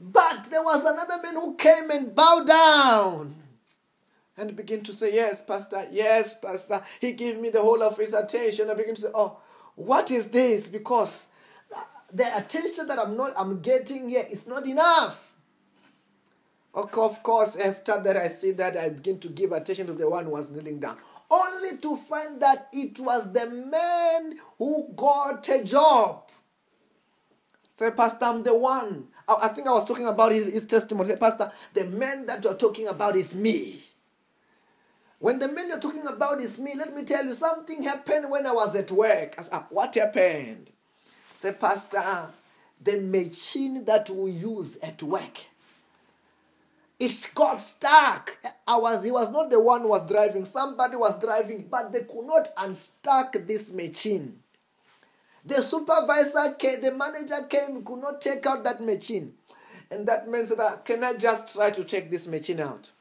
But 0.00 0.44
there 0.50 0.62
was 0.62 0.82
another 0.82 1.22
man 1.22 1.34
who 1.34 1.54
came 1.56 1.90
and 1.90 2.14
bowed 2.14 2.46
down 2.46 3.34
and 4.38 4.56
began 4.56 4.82
to 4.84 4.94
say, 4.94 5.14
Yes, 5.14 5.44
Pastor, 5.44 5.86
yes, 5.92 6.38
Pastor. 6.38 6.82
He 7.00 7.12
gave 7.12 7.38
me 7.38 7.50
the 7.50 7.60
whole 7.60 7.82
of 7.82 7.98
his 7.98 8.14
attention. 8.14 8.70
I 8.70 8.74
began 8.74 8.94
to 8.94 9.00
say, 9.02 9.08
Oh, 9.14 9.38
what 9.74 10.10
is 10.10 10.28
this? 10.28 10.68
Because 10.68 11.28
the 12.12 12.36
attention 12.36 12.86
that 12.88 12.98
I'm 12.98 13.14
not 13.16 13.34
I'm 13.36 13.60
getting 13.60 14.08
here 14.08 14.24
is 14.30 14.46
not 14.46 14.66
enough. 14.66 15.36
Okay, 16.74 17.00
of 17.00 17.22
course, 17.22 17.56
after 17.56 18.00
that 18.02 18.16
I 18.16 18.28
see 18.28 18.52
that 18.52 18.76
I 18.76 18.88
begin 18.88 19.18
to 19.20 19.28
give 19.28 19.52
attention 19.52 19.86
to 19.88 19.92
the 19.92 20.08
one 20.08 20.24
who 20.24 20.30
was 20.30 20.50
kneeling 20.50 20.80
down. 20.80 20.96
Only 21.30 21.78
to 21.78 21.96
find 21.96 22.40
that 22.40 22.68
it 22.72 22.98
was 22.98 23.32
the 23.32 23.50
man 23.50 24.38
who 24.56 24.88
got 24.96 25.48
a 25.48 25.62
job. 25.62 26.28
Say, 27.74 27.90
Pastor, 27.90 28.24
I'm 28.24 28.42
the 28.42 28.56
one. 28.56 29.08
I, 29.30 29.46
I 29.46 29.48
think 29.48 29.66
I 29.68 29.72
was 29.72 29.86
talking 29.86 30.06
about 30.06 30.32
his, 30.32 30.46
his 30.52 30.66
testimony. 30.66 31.14
Pastor, 31.16 31.52
the 31.74 31.84
man 31.86 32.26
that 32.26 32.42
you're 32.42 32.56
talking 32.56 32.88
about 32.88 33.16
is 33.16 33.34
me. 33.34 33.80
When 35.18 35.38
the 35.38 35.52
man 35.52 35.68
you're 35.68 35.80
talking 35.80 36.06
about 36.06 36.40
is 36.40 36.58
me, 36.58 36.72
let 36.76 36.94
me 36.94 37.04
tell 37.04 37.24
you 37.24 37.34
something 37.34 37.82
happened 37.82 38.30
when 38.30 38.46
I 38.46 38.52
was 38.52 38.74
at 38.74 38.90
work. 38.90 39.34
I 39.38 39.42
said, 39.42 39.50
ah, 39.52 39.66
what 39.70 39.94
happened? 39.94 40.70
Say, 41.24 41.52
Pastor, 41.52 42.30
the 42.82 43.00
machine 43.00 43.84
that 43.84 44.08
we 44.08 44.30
use 44.30 44.78
at 44.78 45.02
work, 45.02 45.40
it 46.98 47.30
got 47.34 47.58
stuck. 47.60 48.36
I 48.66 48.78
was, 48.78 49.04
he 49.04 49.10
was 49.10 49.30
not 49.30 49.50
the 49.50 49.60
one 49.60 49.82
who 49.82 49.88
was 49.88 50.08
driving. 50.08 50.46
Somebody 50.46 50.96
was 50.96 51.20
driving, 51.20 51.66
but 51.70 51.92
they 51.92 52.00
could 52.00 52.26
not 52.26 52.48
unstuck 52.56 53.32
this 53.46 53.72
machine. 53.72 54.38
The 55.44 55.62
supervisor 55.62 56.54
came, 56.58 56.80
the 56.80 56.92
manager 56.94 57.46
came, 57.48 57.82
could 57.84 58.00
not 58.00 58.20
take 58.20 58.44
out 58.46 58.64
that 58.64 58.80
machine. 58.80 59.34
And 59.90 60.06
that 60.06 60.28
man 60.28 60.46
said, 60.46 60.58
ah, 60.60 60.76
Can 60.84 61.02
I 61.02 61.14
just 61.14 61.54
try 61.54 61.70
to 61.70 61.84
take 61.84 62.10
this 62.10 62.26
machine 62.26 62.60
out? 62.60 62.92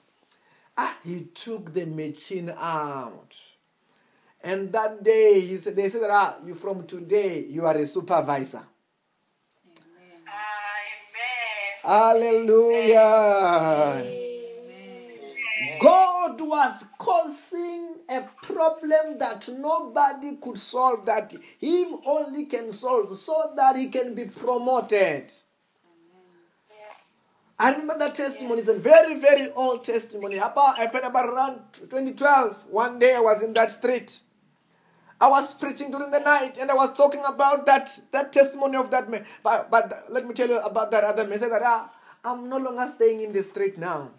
Ah, 0.77 0.98
he 1.03 1.27
took 1.34 1.74
the 1.74 1.86
machine 1.86 2.53
out. 2.58 3.36
And 4.41 4.72
that 4.72 5.03
day, 5.03 5.41
he 5.41 5.58
said, 5.58 5.75
they 5.75 5.89
said, 5.89 6.03
ah, 6.10 6.38
you 6.46 6.55
from 6.55 6.88
today, 6.88 7.46
you 7.48 7.65
are 7.65 7.75
a 7.75 7.86
supervisor. 7.86 8.63
Amen. 9.67 10.24
Hallelujah. 11.84 13.00
God 16.30 16.42
was 16.42 16.86
causing 16.98 17.96
a 18.10 18.22
problem 18.44 19.18
that 19.20 19.50
nobody 19.58 20.36
could 20.38 20.58
solve, 20.58 21.06
that 21.08 21.34
Him 21.60 21.98
only 22.06 22.46
can 22.46 22.72
solve, 22.72 23.18
so 23.18 23.54
that 23.56 23.76
He 23.76 23.90
can 23.90 24.14
be 24.14 24.26
promoted. 24.26 25.32
I 27.58 27.72
remember 27.72 27.98
that 27.98 28.16
testimony. 28.16 28.62
It's 28.62 28.70
a 28.70 28.78
very, 28.78 29.20
very 29.20 29.52
old 29.52 29.84
testimony. 29.84 30.38
Happened 30.38 31.04
about 31.04 31.30
around 31.30 31.60
2012. 31.74 32.68
One 32.70 33.00
day 33.00 33.16
I 33.16 33.20
was 33.20 33.44
in 33.44 33.54
that 33.54 33.72
street. 33.72 34.22
I 35.20 35.30
was 35.30 35.54
preaching 35.56 35.92
during 35.92 36.12
the 36.12 36.20
night 36.20 36.58
and 36.58 36.72
I 36.72 36.76
was 36.76 36.96
talking 36.96 37.22
about 37.28 37.66
that, 37.66 37.90
that 38.14 38.32
testimony 38.32 38.78
of 38.78 38.90
that 38.92 39.10
man. 39.10 39.26
But, 39.44 39.70
but 39.70 39.92
let 40.10 40.26
me 40.26 40.34
tell 40.34 40.48
you 40.48 40.60
about 40.62 40.92
that 40.92 41.04
other 41.04 41.24
man. 41.24 41.34
He 41.34 41.40
said 41.40 41.52
that 41.52 41.64
ah, 41.66 41.92
I'm 42.24 42.48
no 42.48 42.58
longer 42.58 42.88
staying 42.88 43.20
in 43.20 43.34
the 43.34 43.44
street 43.44 43.78
now. 43.78 44.12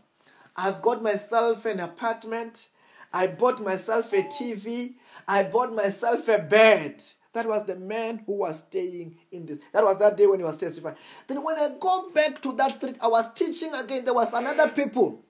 I've 0.63 0.83
got 0.83 1.03
myself 1.03 1.65
an 1.65 1.81
apartment. 1.81 2.69
I 3.15 3.29
bought 3.29 3.63
myself 3.65 4.13
a 4.13 4.23
TV. 4.25 4.93
I 5.27 5.45
bought 5.45 5.73
myself 5.75 6.29
a 6.29 6.39
bed. 6.39 7.03
That 7.33 7.47
was 7.47 7.65
the 7.65 7.77
man 7.77 8.23
who 8.27 8.33
was 8.33 8.59
staying 8.59 9.17
in 9.33 9.47
this. 9.47 9.59
That 9.73 9.85
was 9.85 9.99
that 9.99 10.19
day 10.19 10.27
when 10.27 10.39
he 10.39 10.45
was 10.45 10.59
testifying. 10.59 10.97
Then 11.27 11.43
when 11.43 11.57
I 11.57 11.71
go 11.81 12.11
back 12.13 12.43
to 12.43 12.53
that 12.57 12.73
street, 12.73 12.97
I 13.01 13.09
was 13.09 13.33
teaching 13.33 13.73
again. 13.73 14.05
There 14.05 14.13
was 14.13 14.35
another 14.35 14.69
people 14.69 15.25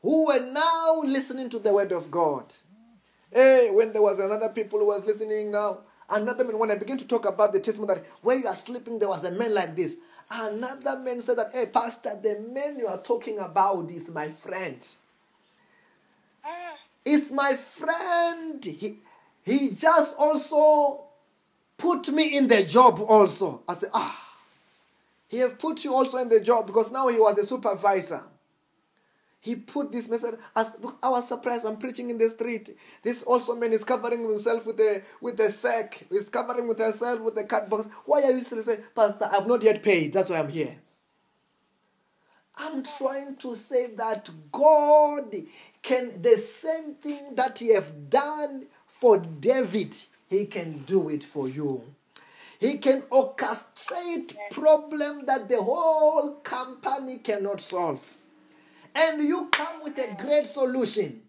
who 0.00 0.26
were 0.26 0.52
now 0.52 1.00
listening 1.04 1.50
to 1.50 1.58
the 1.58 1.72
word 1.72 1.90
of 1.90 2.08
God. 2.08 2.54
Hey, 3.32 3.70
when 3.72 3.92
there 3.92 4.02
was 4.02 4.20
another 4.20 4.50
people 4.50 4.78
who 4.78 4.86
was 4.86 5.04
listening 5.04 5.50
now, 5.50 5.80
another 6.08 6.44
man, 6.44 6.56
when 6.56 6.70
I 6.70 6.76
began 6.76 6.98
to 6.98 7.08
talk 7.08 7.24
about 7.24 7.52
the 7.52 7.58
testimony 7.58 7.94
that 7.94 8.06
when 8.22 8.42
you 8.42 8.46
are 8.46 8.54
sleeping, 8.54 9.00
there 9.00 9.08
was 9.08 9.24
a 9.24 9.32
man 9.32 9.54
like 9.54 9.74
this. 9.74 9.96
Another 10.30 10.98
man 10.98 11.20
said 11.22 11.38
that, 11.38 11.46
hey, 11.52 11.66
Pastor, 11.66 12.18
the 12.22 12.40
man 12.52 12.78
you 12.78 12.86
are 12.86 13.00
talking 13.00 13.38
about 13.38 13.90
is 13.90 14.10
my 14.10 14.28
friend. 14.28 14.86
It's 17.04 17.32
my 17.32 17.54
friend. 17.54 18.62
He, 18.62 18.98
he 19.42 19.70
just 19.70 20.16
also 20.18 21.04
put 21.78 22.08
me 22.08 22.36
in 22.36 22.48
the 22.48 22.64
job 22.64 23.00
also. 23.00 23.62
I 23.66 23.74
said, 23.74 23.90
ah, 23.94 24.28
he 25.28 25.38
have 25.38 25.58
put 25.58 25.84
you 25.84 25.94
also 25.94 26.18
in 26.18 26.28
the 26.28 26.40
job 26.40 26.66
because 26.66 26.90
now 26.90 27.08
he 27.08 27.18
was 27.18 27.38
a 27.38 27.46
supervisor. 27.46 28.22
He 29.40 29.54
put 29.54 29.92
this 29.92 30.08
message. 30.08 30.34
As, 30.54 30.76
look, 30.80 30.98
I 31.02 31.10
was 31.10 31.28
surprised. 31.28 31.64
I'm 31.64 31.76
preaching 31.76 32.10
in 32.10 32.18
the 32.18 32.28
street. 32.28 32.70
This 33.02 33.22
also 33.22 33.54
man 33.54 33.72
is 33.72 33.84
covering 33.84 34.28
himself 34.28 34.66
with 34.66 34.80
a 34.80 35.02
with 35.20 35.38
a 35.40 35.50
sack. 35.50 36.04
He's 36.10 36.28
covering 36.28 36.66
with 36.66 36.78
himself 36.78 37.20
with 37.20 37.38
a 37.38 37.44
cut 37.44 37.70
box. 37.70 37.88
Why 38.04 38.22
are 38.22 38.32
you 38.32 38.40
still 38.40 38.62
saying, 38.62 38.82
Pastor? 38.94 39.28
I've 39.30 39.46
not 39.46 39.62
yet 39.62 39.82
paid. 39.82 40.12
That's 40.12 40.30
why 40.30 40.40
I'm 40.40 40.48
here. 40.48 40.76
I'm 42.56 42.82
trying 42.82 43.36
to 43.36 43.54
say 43.54 43.94
that 43.94 44.28
God 44.50 45.32
can 45.82 46.20
the 46.20 46.36
same 46.36 46.94
thing 46.94 47.36
that 47.36 47.58
He 47.58 47.68
have 47.68 48.10
done 48.10 48.66
for 48.86 49.18
David, 49.18 49.94
He 50.28 50.46
can 50.46 50.78
do 50.78 51.08
it 51.08 51.22
for 51.22 51.48
you. 51.48 51.84
He 52.58 52.78
can 52.78 53.02
orchestrate 53.02 54.34
problem 54.50 55.26
that 55.26 55.48
the 55.48 55.62
whole 55.62 56.40
company 56.42 57.18
cannot 57.18 57.60
solve 57.60 58.17
and 58.94 59.22
you 59.22 59.48
come 59.52 59.82
with 59.82 59.98
a 59.98 60.14
great 60.20 60.46
solution. 60.46 61.22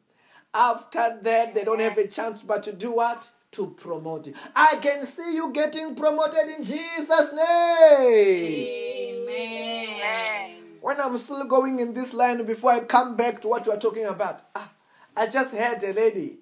After 0.53 1.19
that, 1.21 1.53
they 1.53 1.63
don't 1.63 1.79
have 1.79 1.97
a 1.97 2.07
chance 2.07 2.41
but 2.41 2.63
to 2.63 2.73
do 2.73 2.95
what? 2.95 3.29
To 3.53 3.71
promote 3.71 4.27
you. 4.27 4.33
I 4.55 4.77
can 4.81 5.03
see 5.03 5.35
you 5.35 5.51
getting 5.53 5.95
promoted 5.95 6.49
in 6.57 6.63
Jesus' 6.63 7.33
name. 7.33 9.27
Amen. 9.27 10.63
When 10.81 10.99
I'm 10.99 11.17
still 11.17 11.45
going 11.45 11.79
in 11.79 11.93
this 11.93 12.13
line, 12.13 12.43
before 12.45 12.71
I 12.71 12.81
come 12.81 13.15
back 13.15 13.41
to 13.41 13.47
what 13.47 13.65
you 13.65 13.71
are 13.71 13.77
talking 13.79 14.05
about, 14.05 14.41
ah, 14.55 14.71
I 15.15 15.27
just 15.27 15.55
heard 15.55 15.83
a 15.83 15.93
lady 15.93 16.37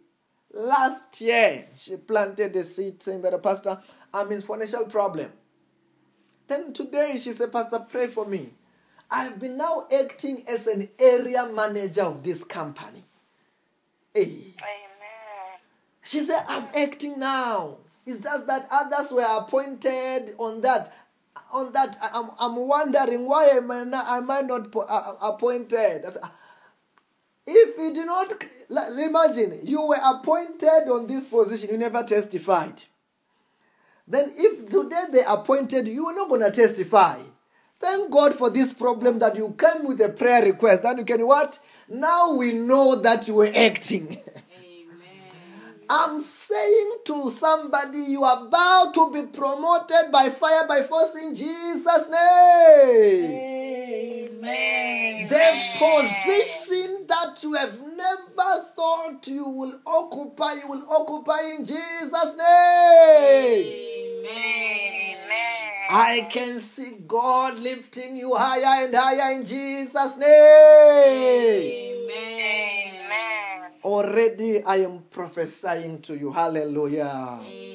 last 0.54 1.20
year. 1.22 1.66
She 1.78 1.98
planted 1.98 2.56
a 2.56 2.64
seed 2.64 3.02
saying 3.02 3.22
that, 3.24 3.42
Pastor, 3.42 3.80
I'm 4.14 4.32
in 4.32 4.42
financial 4.42 4.86
problem. 4.86 5.32
Then 6.48 6.74
today 6.74 7.18
she 7.18 7.34
said, 7.34 7.52
Pastor, 7.52 7.80
pray 7.90 8.08
for 8.08 8.26
me. 8.26 8.52
I've 9.10 9.40
been 9.40 9.58
now 9.58 9.88
acting 9.94 10.44
as 10.48 10.68
an 10.68 10.90
area 11.00 11.48
manager 11.48 12.04
of 12.04 12.24
this 12.24 12.44
company. 12.44 13.06
Hey. 14.14 14.54
Amen. 14.58 15.60
She 16.04 16.20
said, 16.20 16.44
I'm 16.48 16.68
acting 16.76 17.20
now. 17.20 17.78
It's 18.06 18.24
just 18.24 18.48
that 18.48 18.68
others 18.72 19.12
were 19.12 19.26
appointed 19.38 20.34
on 20.38 20.62
that. 20.62 20.94
On 21.52 21.72
that, 21.74 21.98
I'm, 22.14 22.30
I'm 22.40 22.56
wondering 22.56 23.26
why 23.26 23.46
am 23.46 23.72
I 23.72 23.84
not, 23.86 24.08
am 24.08 24.30
I 24.32 24.42
not 24.42 24.76
uh, 24.76 24.80
uh, 24.80 25.14
appointed? 25.34 26.04
I 26.06 26.10
said, 26.10 26.22
"Ah, 26.24 26.32
if 27.46 27.78
you 27.78 27.94
did 27.94 28.06
not, 28.06 28.34
imagine 29.00 29.60
you 29.64 29.88
were 29.88 30.00
appointed 30.04 30.90
on 30.92 31.08
this 31.08 31.28
position, 31.30 31.70
you 31.72 31.78
never 31.78 32.04
testified. 32.04 32.84
Then, 34.06 34.32
if 34.36 34.70
today 34.70 35.04
they 35.12 35.24
appointed 35.26 35.88
you, 35.88 35.94
you 35.94 36.06
are 36.08 36.16
not 36.16 36.28
going 36.30 36.42
to 36.42 36.52
testify. 36.52 37.18
Thank 37.80 38.12
God 38.12 38.34
for 38.34 38.50
this 38.50 38.74
problem 38.74 39.20
that 39.20 39.36
you 39.36 39.56
came 39.58 39.86
with 39.86 40.02
a 40.02 40.10
prayer 40.10 40.44
request. 40.44 40.84
Then 40.84 40.98
you 41.00 41.06
can 41.06 41.26
what? 41.26 41.60
Now 41.90 42.36
we 42.36 42.54
know 42.54 43.00
that 43.02 43.28
you 43.28 43.36
were 43.36 43.52
acting. 43.54 44.08
Amen. 44.60 45.74
I'm 45.90 46.20
saying 46.20 46.98
to 47.06 47.30
somebody, 47.30 48.00
you 48.00 48.24
are 48.24 48.48
about 48.48 48.94
to 48.96 49.12
be 49.12 49.28
promoted 49.28 50.12
by 50.12 50.30
fire 50.30 50.68
by 50.68 50.82
force 50.82 51.16
in 51.24 51.34
Jesus' 51.34 52.10
name. 52.10 53.32
Amen. 54.44 55.28
The 55.30 55.52
position 55.78 57.06
that 57.08 57.40
you 57.44 57.54
have 57.54 57.80
never 57.80 58.64
thought 58.76 59.28
you 59.28 59.48
will 59.48 59.80
occupy, 59.86 60.54
you 60.62 60.68
will 60.68 60.86
occupy 60.90 61.40
in 61.58 61.66
Jesus' 61.66 62.36
name. 62.38 63.68
Amen. 64.26 65.07
Amen. 65.28 65.88
I 65.90 66.28
can 66.32 66.60
see 66.60 66.98
God 67.06 67.60
lifting 67.60 68.16
you 68.16 68.36
higher 68.36 68.86
and 68.86 68.96
higher 68.96 69.34
in 69.36 69.46
Jesus' 69.46 70.18
name. 70.18 70.30
Amen. 72.10 72.94
Amen. 73.06 73.72
Already 73.84 74.64
I 74.64 74.78
am 74.78 75.04
prophesying 75.12 76.02
to 76.04 76.16
you. 76.16 76.32
Hallelujah. 76.32 77.40
Amen. 77.42 77.68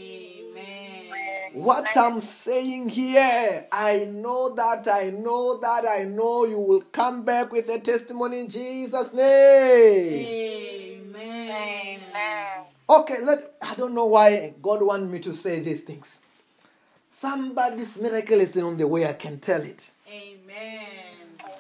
What 1.53 1.87
I'm 1.97 2.21
saying 2.21 2.89
here, 2.89 3.67
I 3.71 4.09
know 4.11 4.55
that, 4.55 4.89
I 4.89 5.11
know 5.11 5.59
that, 5.61 5.87
I 5.87 6.05
know 6.05 6.47
you 6.47 6.59
will 6.59 6.81
come 6.81 7.25
back 7.25 7.53
with 7.53 7.69
a 7.69 7.79
testimony 7.79 8.41
in 8.41 8.49
Jesus' 8.49 9.13
name. 9.13 10.27
Amen. 11.15 11.51
Amen. 11.51 12.65
Okay, 12.89 13.21
let 13.23 13.55
I 13.63 13.75
don't 13.75 13.95
know 13.95 14.07
why 14.07 14.55
God 14.63 14.83
want 14.83 15.11
me 15.11 15.19
to 15.21 15.35
say 15.35 15.61
these 15.61 15.83
things. 15.83 16.19
Somebody's 17.15 18.01
miracle 18.01 18.41
is 18.41 18.57
on 18.57 18.79
the 18.79 18.89
way, 18.89 19.07
I 19.07 19.13
can 19.13 19.39
tell 19.39 19.61
it. 19.61 19.91
Amen. 20.09 20.87
Amen. 21.41 21.53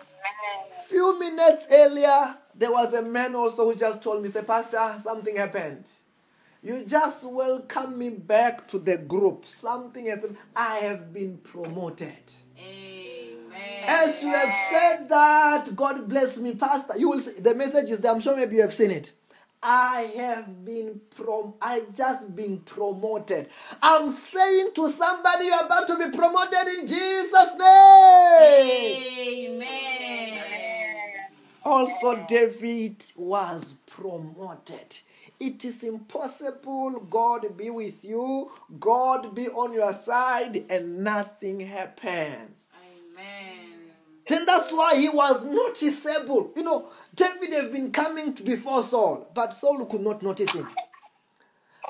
Few 0.88 1.20
minutes 1.20 1.66
earlier, 1.70 2.36
there 2.54 2.72
was 2.72 2.94
a 2.94 3.02
man 3.02 3.34
also 3.34 3.66
who 3.66 3.76
just 3.78 4.02
told 4.02 4.22
me, 4.22 4.30
say, 4.30 4.40
Pastor, 4.40 4.80
something 4.98 5.36
happened. 5.36 5.84
You 6.62 6.86
just 6.86 7.30
welcome 7.30 7.98
me 7.98 8.08
back 8.08 8.66
to 8.68 8.78
the 8.78 8.96
group. 8.96 9.44
Something 9.44 10.06
has 10.06 10.26
I 10.56 10.76
have 10.76 11.12
been 11.12 11.36
promoted. 11.36 12.22
Amen. 12.58 13.84
As 13.86 14.22
you 14.22 14.32
have 14.32 14.56
said 14.70 15.08
that, 15.10 15.76
God 15.76 16.08
bless 16.08 16.38
me, 16.38 16.54
Pastor. 16.54 16.98
You 16.98 17.10
will 17.10 17.20
see 17.20 17.42
the 17.42 17.54
message 17.54 17.90
is 17.90 17.98
there. 17.98 18.10
I'm 18.10 18.22
sure 18.22 18.34
maybe 18.34 18.56
you 18.56 18.62
have 18.62 18.72
seen 18.72 18.90
it. 18.90 19.12
I 19.62 20.12
have 20.16 20.64
been 20.64 21.00
prom 21.14 21.54
I 21.62 21.82
just 21.94 22.34
been 22.34 22.58
promoted. 22.60 23.48
I'm 23.80 24.10
saying 24.10 24.70
to 24.74 24.90
somebody 24.90 25.44
you're 25.46 25.64
about 25.64 25.86
to 25.86 25.96
be 25.96 26.10
promoted 26.16 26.66
in 26.80 26.88
Jesus' 26.88 27.56
name. 27.58 29.60
Amen. 29.60 30.42
Also, 31.64 32.24
David 32.26 33.04
was 33.14 33.74
promoted. 33.86 34.98
It 35.38 35.64
is 35.64 35.84
impossible 35.84 37.00
God 37.10 37.56
be 37.56 37.70
with 37.70 38.04
you, 38.04 38.50
God 38.80 39.34
be 39.34 39.48
on 39.48 39.72
your 39.72 39.92
side, 39.92 40.64
and 40.70 41.04
nothing 41.04 41.60
happens. 41.60 42.70
Amen. 42.76 43.71
Then 44.28 44.46
that's 44.46 44.72
why 44.72 44.96
he 44.96 45.08
was 45.08 45.44
noticeable. 45.44 46.52
You 46.56 46.62
know, 46.62 46.88
David 47.14 47.52
have 47.54 47.72
been 47.72 47.90
coming 47.90 48.32
before 48.32 48.82
Saul, 48.82 49.30
but 49.34 49.52
Saul 49.54 49.84
could 49.86 50.00
not 50.00 50.22
notice 50.22 50.52
him. 50.52 50.68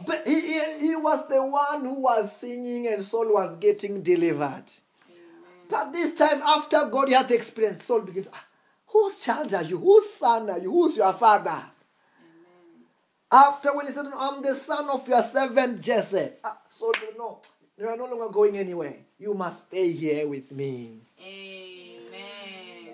But 0.06 0.26
he, 0.26 0.40
he, 0.40 0.60
he 0.80 0.96
was 0.96 1.28
the 1.28 1.44
one 1.44 1.82
who 1.84 2.00
was 2.00 2.34
singing 2.34 2.88
and 2.88 3.04
Saul 3.04 3.32
was 3.32 3.56
getting 3.56 4.02
delivered. 4.02 4.64
But 5.68 5.92
this 5.92 6.14
time, 6.14 6.42
after 6.42 6.86
God 6.90 7.10
had 7.10 7.30
experienced, 7.30 7.82
Saul 7.82 8.00
begins, 8.02 8.28
"Ah, 8.32 8.44
whose 8.88 9.20
child 9.22 9.54
are 9.54 9.62
you? 9.62 9.78
Whose 9.78 10.10
son 10.10 10.50
are 10.50 10.58
you? 10.58 10.70
Who's 10.70 10.96
your 10.96 11.12
father? 11.12 11.62
After 13.30 13.74
when 13.76 13.86
he 13.86 13.92
said, 13.92 14.04
I'm 14.18 14.42
the 14.42 14.54
son 14.54 14.90
of 14.90 15.08
your 15.08 15.22
servant 15.22 15.80
Jesse. 15.80 16.32
Ah, 16.44 16.58
Saul 16.68 16.92
said, 16.98 17.14
no, 17.16 17.38
you 17.78 17.88
are 17.88 17.96
no 17.96 18.06
longer 18.06 18.28
going 18.28 18.58
anywhere. 18.58 18.96
You 19.18 19.32
must 19.32 19.68
stay 19.68 19.90
here 19.92 20.28
with 20.28 20.52
me. 20.52 20.98
Amen. 21.18 21.71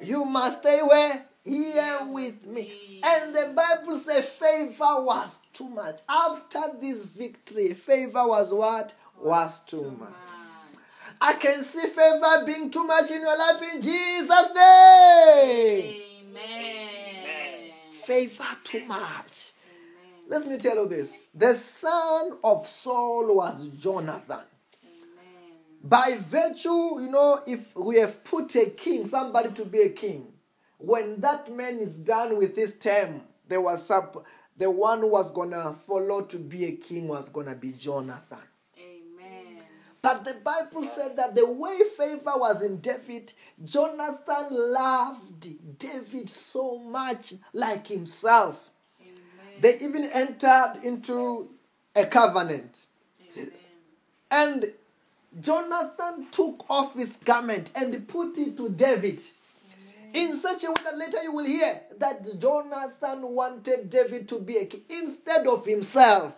You 0.02 0.24
must 0.24 0.62
stay 0.62 0.80
where? 0.82 1.24
Here 1.44 1.98
with 2.08 2.46
me. 2.46 3.00
And 3.02 3.34
the 3.34 3.52
Bible 3.54 3.96
says 3.96 4.28
favor 4.28 5.02
was 5.02 5.40
too 5.52 5.68
much. 5.68 6.00
After 6.08 6.60
this 6.80 7.06
victory, 7.06 7.74
favor 7.74 8.26
was 8.26 8.52
what? 8.52 8.94
Was 9.20 9.64
too 9.64 9.90
much. 9.98 10.12
I 11.20 11.32
can 11.34 11.62
see 11.62 11.88
favor 11.88 12.44
being 12.46 12.70
too 12.70 12.84
much 12.84 13.10
in 13.10 13.20
your 13.20 13.38
life 13.38 13.62
in 13.74 13.82
Jesus' 13.82 14.54
name. 14.54 16.02
Amen. 16.28 17.72
Favor 18.04 18.44
too 18.62 18.84
much. 18.84 19.52
Let 20.28 20.46
me 20.46 20.58
tell 20.58 20.76
you 20.76 20.88
this 20.88 21.18
the 21.34 21.54
son 21.54 22.32
of 22.44 22.66
Saul 22.66 23.34
was 23.36 23.68
Jonathan. 23.68 24.44
By 25.88 26.18
virtue, 26.18 27.00
you 27.00 27.08
know, 27.10 27.40
if 27.46 27.74
we 27.74 27.98
have 27.98 28.22
put 28.22 28.54
a 28.56 28.66
king, 28.70 29.06
somebody 29.06 29.52
to 29.52 29.64
be 29.64 29.78
a 29.82 29.88
king, 29.88 30.26
when 30.76 31.20
that 31.22 31.50
man 31.50 31.78
is 31.78 31.94
done 31.94 32.36
with 32.36 32.56
his 32.56 32.74
term, 32.74 33.22
there 33.48 33.60
was 33.60 33.86
some, 33.86 34.10
the 34.56 34.70
one 34.70 35.00
who 35.00 35.08
was 35.08 35.30
gonna 35.30 35.72
follow 35.72 36.22
to 36.26 36.36
be 36.36 36.66
a 36.66 36.72
king 36.72 37.08
was 37.08 37.30
gonna 37.30 37.54
be 37.54 37.72
Jonathan. 37.72 38.38
Amen. 38.78 39.62
But 40.02 40.26
the 40.26 40.34
Bible 40.44 40.82
said 40.82 41.16
that 41.16 41.34
the 41.34 41.50
way 41.50 41.78
favor 41.96 42.32
was 42.36 42.62
in 42.62 42.80
David, 42.80 43.32
Jonathan 43.64 44.48
loved 44.50 45.78
David 45.78 46.28
so 46.28 46.78
much 46.80 47.32
like 47.54 47.86
himself. 47.86 48.72
Amen. 49.00 49.60
They 49.62 49.78
even 49.78 50.04
entered 50.04 50.74
into 50.84 51.48
a 51.96 52.04
covenant. 52.04 52.86
Amen. 53.34 53.50
And 54.30 54.72
Jonathan 55.40 56.26
took 56.30 56.64
off 56.68 56.94
his 56.94 57.16
garment 57.16 57.70
and 57.74 58.06
put 58.08 58.36
it 58.38 58.56
to 58.56 58.68
David. 58.70 59.20
In 60.14 60.34
such 60.34 60.64
a 60.64 60.68
way 60.68 60.74
that 60.84 60.96
later 60.96 61.22
you 61.22 61.32
will 61.34 61.44
hear 61.44 61.80
that 61.98 62.26
Jonathan 62.38 63.22
wanted 63.34 63.90
David 63.90 64.26
to 64.30 64.40
be 64.40 64.56
a 64.56 64.64
king 64.64 64.80
instead 64.88 65.46
of 65.46 65.66
himself. 65.66 66.34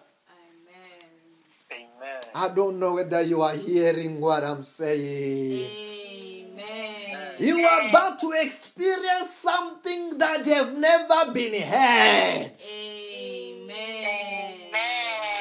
Amen. 1.71 1.89
Amen. 2.03 2.21
I 2.35 2.49
don't 2.49 2.81
know 2.81 2.95
whether 2.95 3.23
you 3.23 3.43
are 3.43 3.55
hearing 3.55 4.21
what 4.21 4.43
I'm 4.43 4.65
saying. 4.65 5.71
Amen. 5.71 7.35
You 7.39 7.61
are 7.65 7.89
about 7.89 8.19
to 8.21 8.33
experience 8.33 9.35
something 9.35 10.19
that 10.19 10.45
have 10.47 10.77
never 10.77 11.33
been 11.33 11.55
had. 11.63 12.53
Amen. 12.73 14.55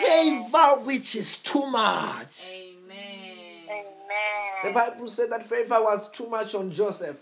Favor 0.05 0.81
which 0.85 1.15
is 1.15 1.37
too 1.37 1.65
much. 1.65 2.45
Amen. 2.47 2.68
The 4.63 4.71
Bible 4.71 5.07
said 5.07 5.31
that 5.31 5.43
favor 5.45 5.81
was 5.81 6.09
too 6.11 6.27
much 6.27 6.53
on 6.53 6.71
Joseph. 6.71 7.21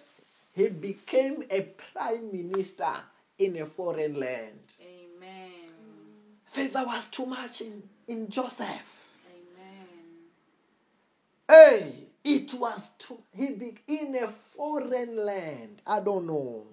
He 0.55 0.69
became 0.69 1.43
a 1.51 1.61
prime 1.61 2.31
minister 2.31 2.93
in 3.37 3.57
a 3.57 3.65
foreign 3.65 4.19
land. 4.19 4.59
Amen. 4.81 5.71
Favor 6.45 6.83
was 6.85 7.09
too 7.09 7.27
much 7.27 7.61
in, 7.61 7.83
in 8.07 8.29
Joseph. 8.29 9.13
Amen. 9.29 9.87
Hey, 11.47 11.93
it 12.23 12.53
was 12.55 12.89
too 12.97 13.19
he 13.35 13.51
be 13.53 13.77
in 13.87 14.15
a 14.15 14.27
foreign 14.27 15.15
land. 15.23 15.81
I 15.85 15.99
don't 15.99 16.25
know. 16.25 16.65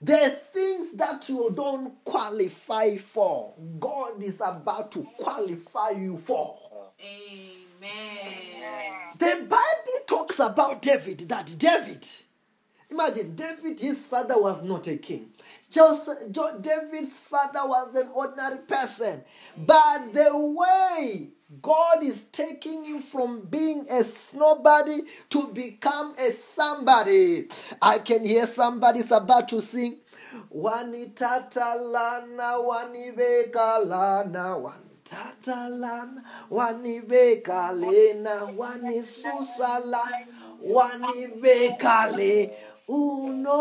There 0.00 0.24
are 0.24 0.30
things 0.30 0.92
that 0.92 1.28
you 1.28 1.52
don't 1.54 2.04
qualify 2.04 2.96
for. 2.96 3.54
God 3.80 4.22
is 4.22 4.40
about 4.44 4.92
to 4.92 5.02
qualify 5.18 5.90
you 5.90 6.16
for. 6.16 6.56
Amen. 7.00 7.71
The 9.18 9.46
Bible 9.48 10.00
talks 10.06 10.38
about 10.38 10.82
David 10.82 11.28
that 11.28 11.52
David, 11.58 12.06
imagine 12.90 13.34
David, 13.34 13.80
his 13.80 14.06
father 14.06 14.40
was 14.40 14.62
not 14.62 14.86
a 14.86 14.96
king. 14.96 15.30
Joseph, 15.70 16.32
David's 16.32 17.18
father 17.18 17.60
was 17.64 17.94
an 17.96 18.10
ordinary 18.14 18.58
person. 18.58 19.24
But 19.56 20.12
the 20.12 20.30
way 20.32 21.30
God 21.60 22.02
is 22.02 22.24
taking 22.24 22.84
him 22.84 23.00
from 23.02 23.46
being 23.46 23.86
a 23.90 24.04
nobody 24.36 25.00
to 25.30 25.48
become 25.48 26.14
a 26.18 26.30
somebody. 26.30 27.48
I 27.80 27.98
can 27.98 28.24
hear 28.24 28.46
somebody's 28.46 29.10
about 29.10 29.48
to 29.48 29.60
sing. 29.60 29.96
Wanitatalana, 30.54 32.62
wanibekalana, 35.10 36.22
wanitatalana, 36.22 36.22
wanibekalena, 36.50 38.48
wanisusala, 38.56 40.00
wanibekale, 40.72 42.50
unobubele. 42.88 43.52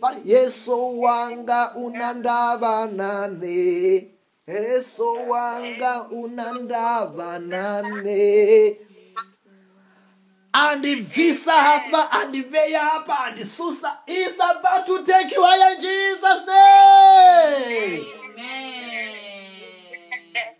But 0.00 0.24
yeso 0.26 0.98
wanga 1.00 1.74
unandaba 1.74 2.86
nane. 2.86 4.10
Yeso 4.46 5.12
wanga 5.28 6.06
unandaba 6.10 7.38
nane. 10.56 10.94
Visa 10.94 11.52
hapa 11.52 12.10
andiveya 12.10 12.80
hapa 12.80 13.18
andisusa 13.18 13.98
is 14.06 14.40
about 14.40 14.86
to 14.86 15.04
take 15.04 15.34
you 15.34 15.42
higher 15.42 15.74
in 15.74 15.80
jesus 15.80 16.46
name 16.46 18.04
Amen. 18.30 19.14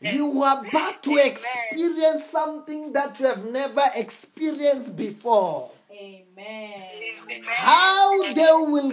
you 0.01 0.43
are 0.43 0.67
about 0.67 1.03
to 1.03 1.17
experience 1.19 2.25
something 2.25 2.93
that 2.93 3.19
you 3.21 3.27
have 3.27 3.45
never 3.51 3.83
experienced 3.95 4.97
before 4.97 5.71
Amen. 5.91 7.45
how 7.47 8.23
they 8.33 8.53
will 8.53 8.93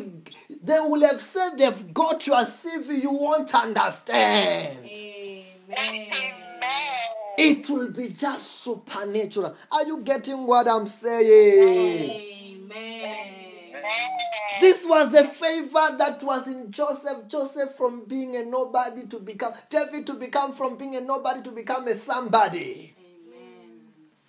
they 0.63 0.79
will 0.79 1.01
have 1.01 1.21
said 1.21 1.57
they've 1.57 1.93
got 1.93 2.25
you 2.27 2.33
as 2.33 2.65
if 2.65 3.03
you 3.03 3.11
won't 3.11 3.53
understand 3.53 4.77
Amen. 4.79 6.42
It 7.37 7.69
will 7.69 7.91
be 7.91 8.09
just 8.09 8.61
supernatural 8.63 9.55
are 9.71 9.83
you 9.85 10.01
getting 10.03 10.45
what 10.45 10.67
i'm 10.67 10.87
saying 10.87 12.09
Amen. 12.11 13.33
This 14.61 14.85
was 14.87 15.11
the 15.11 15.23
favor 15.25 15.95
that 15.97 16.23
was 16.23 16.47
in 16.47 16.71
Joseph. 16.71 17.27
Joseph 17.27 17.71
from 17.75 18.05
being 18.05 18.35
a 18.35 18.45
nobody 18.45 19.07
to 19.07 19.19
become, 19.19 19.53
David 19.69 20.07
to 20.07 20.13
become 20.13 20.53
from 20.53 20.77
being 20.77 20.95
a 20.95 21.01
nobody 21.01 21.41
to 21.41 21.51
become 21.51 21.87
a 21.87 21.93
somebody. 21.93 22.95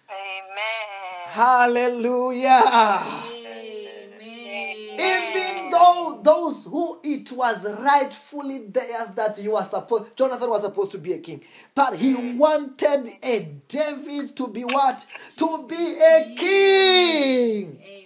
Amen. 0.08 0.64
Hallelujah. 1.28 2.62
Amen. 5.84 6.06
Even 6.06 6.22
though 6.22 6.22
those 6.22 6.64
who 6.66 7.00
it 7.02 7.30
was 7.32 7.64
rightfully 7.80 8.66
theirs 8.66 9.08
that 9.16 9.38
he 9.38 9.48
was 9.48 9.70
supposed, 9.70 10.16
Jonathan 10.16 10.50
was 10.50 10.62
supposed 10.62 10.92
to 10.92 10.98
be 10.98 11.12
a 11.12 11.18
king, 11.18 11.40
but 11.74 11.96
he 11.96 12.36
wanted 12.36 13.12
a 13.22 13.54
David 13.68 14.36
to 14.36 14.48
be 14.48 14.62
what? 14.62 15.04
To 15.36 15.66
be 15.68 15.98
a 16.00 16.34
king. 16.36 17.78
Amen. 17.82 18.04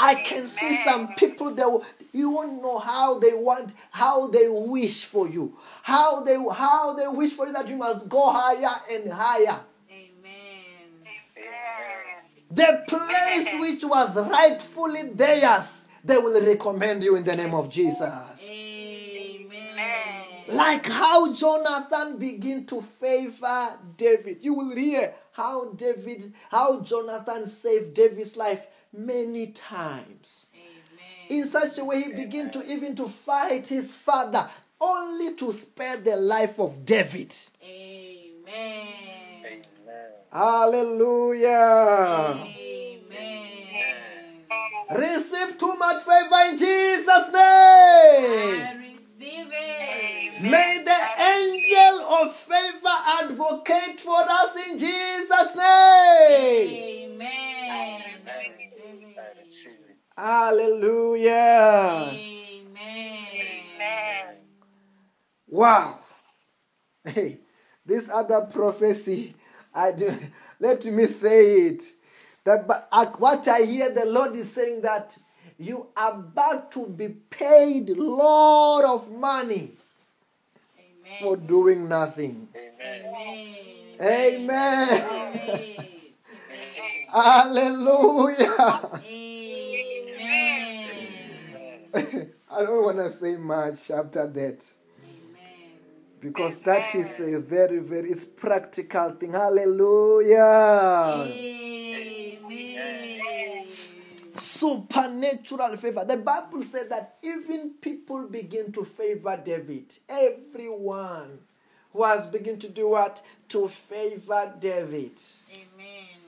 I 0.00 0.16
can 0.16 0.46
see 0.46 0.76
some 0.84 1.14
people 1.14 1.54
that 1.54 1.80
you 2.12 2.30
won't 2.30 2.60
know 2.62 2.78
how 2.78 3.18
they 3.18 3.32
want, 3.32 3.72
how 3.90 4.28
they 4.28 4.46
wish 4.48 5.04
for 5.04 5.28
you, 5.28 5.56
how 5.82 6.22
they 6.22 6.36
how 6.52 6.94
they 6.94 7.06
wish 7.08 7.32
for 7.32 7.46
you 7.46 7.52
that 7.52 7.68
you 7.68 7.76
must 7.76 8.08
go 8.08 8.30
higher 8.32 8.80
and 8.90 9.12
higher. 9.12 9.60
Amen. 9.90 10.44
The 12.50 12.84
place 12.86 13.48
which 13.60 13.84
was 13.84 14.16
rightfully 14.28 15.10
theirs, 15.14 15.83
they 16.04 16.18
will 16.18 16.40
recommend 16.44 17.02
you 17.02 17.16
in 17.16 17.24
the 17.24 17.34
name 17.34 17.54
of 17.54 17.70
Jesus. 17.70 18.46
Amen. 18.48 20.24
Like 20.52 20.86
how 20.86 21.32
Jonathan 21.32 22.18
began 22.18 22.66
to 22.66 22.82
favor 22.82 23.78
David. 23.96 24.44
You 24.44 24.54
will 24.54 24.76
hear 24.76 25.14
how 25.32 25.72
David, 25.72 26.32
how 26.50 26.80
Jonathan 26.82 27.46
saved 27.46 27.94
David's 27.94 28.36
life 28.36 28.66
many 28.92 29.48
times. 29.48 30.46
Amen. 30.54 31.40
in 31.40 31.46
such 31.46 31.78
a 31.78 31.84
way 31.84 32.02
he 32.02 32.12
began 32.12 32.50
to 32.50 32.64
even 32.66 32.94
to 32.96 33.06
fight 33.08 33.66
his 33.68 33.94
father 33.94 34.48
only 34.80 35.34
to 35.36 35.50
spare 35.52 35.96
the 35.96 36.16
life 36.16 36.58
of 36.60 36.84
david 36.84 37.34
Amen. 37.62 38.86
Amen. 39.46 39.62
hallelujah 40.30 41.48
Amen. 41.48 42.63
Receive 44.94 45.56
too 45.58 45.74
much 45.76 46.02
favor 46.02 46.50
in 46.50 46.56
jesus 46.58 47.32
name 47.32 48.62
I 48.62 48.74
receive 48.78 49.48
it. 49.52 50.42
may 50.42 50.82
the 50.84 51.22
angel 51.22 52.06
of 52.20 52.32
favor 52.34 52.96
advocate 53.20 54.00
for 54.00 54.16
us 54.18 54.56
in 54.70 54.78
jesus 54.78 55.56
name 55.56 57.10
Amen. 57.10 57.70
I 57.70 57.72
Amen. 58.20 58.52
receive 58.58 59.18
I 59.18 59.22
it. 59.22 59.36
receive 59.42 59.72
it. 59.88 59.96
hallelujah 60.16 62.10
Amen. 62.12 64.36
wow 65.48 65.98
hey 67.04 67.38
this 67.86 68.08
other 68.10 68.42
prophecy 68.52 69.34
i 69.74 69.92
do 69.92 70.14
let 70.60 70.84
me 70.84 71.06
say 71.06 71.44
it 71.68 71.82
that 72.44 72.66
but 72.66 72.88
what 73.20 73.46
i 73.48 73.62
hear 73.62 73.92
the 73.92 74.04
lord 74.06 74.34
is 74.34 74.52
saying 74.52 74.80
that 74.82 75.16
you 75.58 75.86
are 75.96 76.12
about 76.12 76.70
to 76.72 76.86
be 76.86 77.08
paid 77.08 77.90
a 77.90 77.94
lot 77.94 78.84
of 78.84 79.10
money 79.12 79.72
for 81.20 81.36
doing 81.36 81.88
nothing 81.88 82.48
Amen. 82.54 83.04
Amen. 84.00 84.00
Amen. 84.00 84.88
Amen. 85.00 85.84
Hallelujah. 87.14 89.00
Amen. 89.06 89.54
I 92.50 92.62
don't 92.62 92.82
want 92.84 92.96
to 92.98 93.10
say 93.10 93.36
much 93.36 93.90
after 93.92 94.26
that 94.26 94.34
Amen. 94.34 94.58
because 96.20 96.58
that 96.60 96.92
is 96.96 97.20
a 97.20 97.38
very, 97.38 97.78
very 97.78 98.10
it's 98.10 98.24
practical 98.24 99.12
thing. 99.12 99.32
Hallelujah. 99.32 100.34
Supernatural 104.44 105.76
favor. 105.78 106.04
The 106.04 106.18
Bible 106.18 106.62
said 106.62 106.90
that 106.90 107.16
even 107.22 107.70
people 107.80 108.28
begin 108.28 108.72
to 108.72 108.84
favor 108.84 109.40
David. 109.42 109.94
Everyone 110.06 111.38
who 111.94 112.04
has 112.04 112.26
begun 112.26 112.58
to 112.58 112.68
do 112.68 112.90
what? 112.90 113.22
To 113.48 113.68
favor 113.68 114.52
David. 114.60 115.18
Amen. 115.50 116.20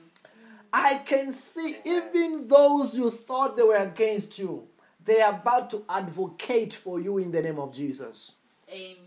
I 0.73 0.95
can 1.05 1.31
see 1.31 1.75
even 1.85 2.47
those 2.47 2.97
you 2.97 3.11
thought 3.11 3.55
they 3.55 3.61
were 3.61 3.75
against 3.75 4.39
you, 4.39 4.67
they 5.05 5.21
are 5.21 5.33
about 5.33 5.69
to 5.69 5.83
advocate 5.87 6.73
for 6.73 6.99
you 6.99 7.19
in 7.19 7.31
the 7.31 7.41
name 7.43 7.59
of 7.59 7.71
Jesus. 7.71 8.36
Amen. 8.69 8.97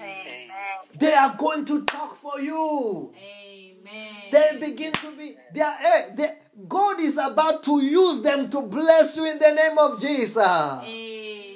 Amen. 0.00 0.48
They 0.94 1.12
are 1.12 1.36
going 1.36 1.64
to 1.66 1.84
talk 1.84 2.14
for 2.14 2.40
you. 2.40 3.12
Amen. 3.16 4.14
They 4.32 4.56
begin 4.58 4.92
to 4.92 5.10
be, 5.12 5.34
they 5.52 5.60
are, 5.60 5.76
eh, 5.80 6.08
they, 6.14 6.38
God 6.66 6.98
is 7.00 7.18
about 7.18 7.62
to 7.64 7.82
use 7.84 8.22
them 8.22 8.48
to 8.50 8.62
bless 8.62 9.16
you 9.16 9.30
in 9.30 9.38
the 9.38 9.52
name 9.52 9.78
of 9.78 10.00
Jesus. 10.00 10.38
Amen. 10.38 11.48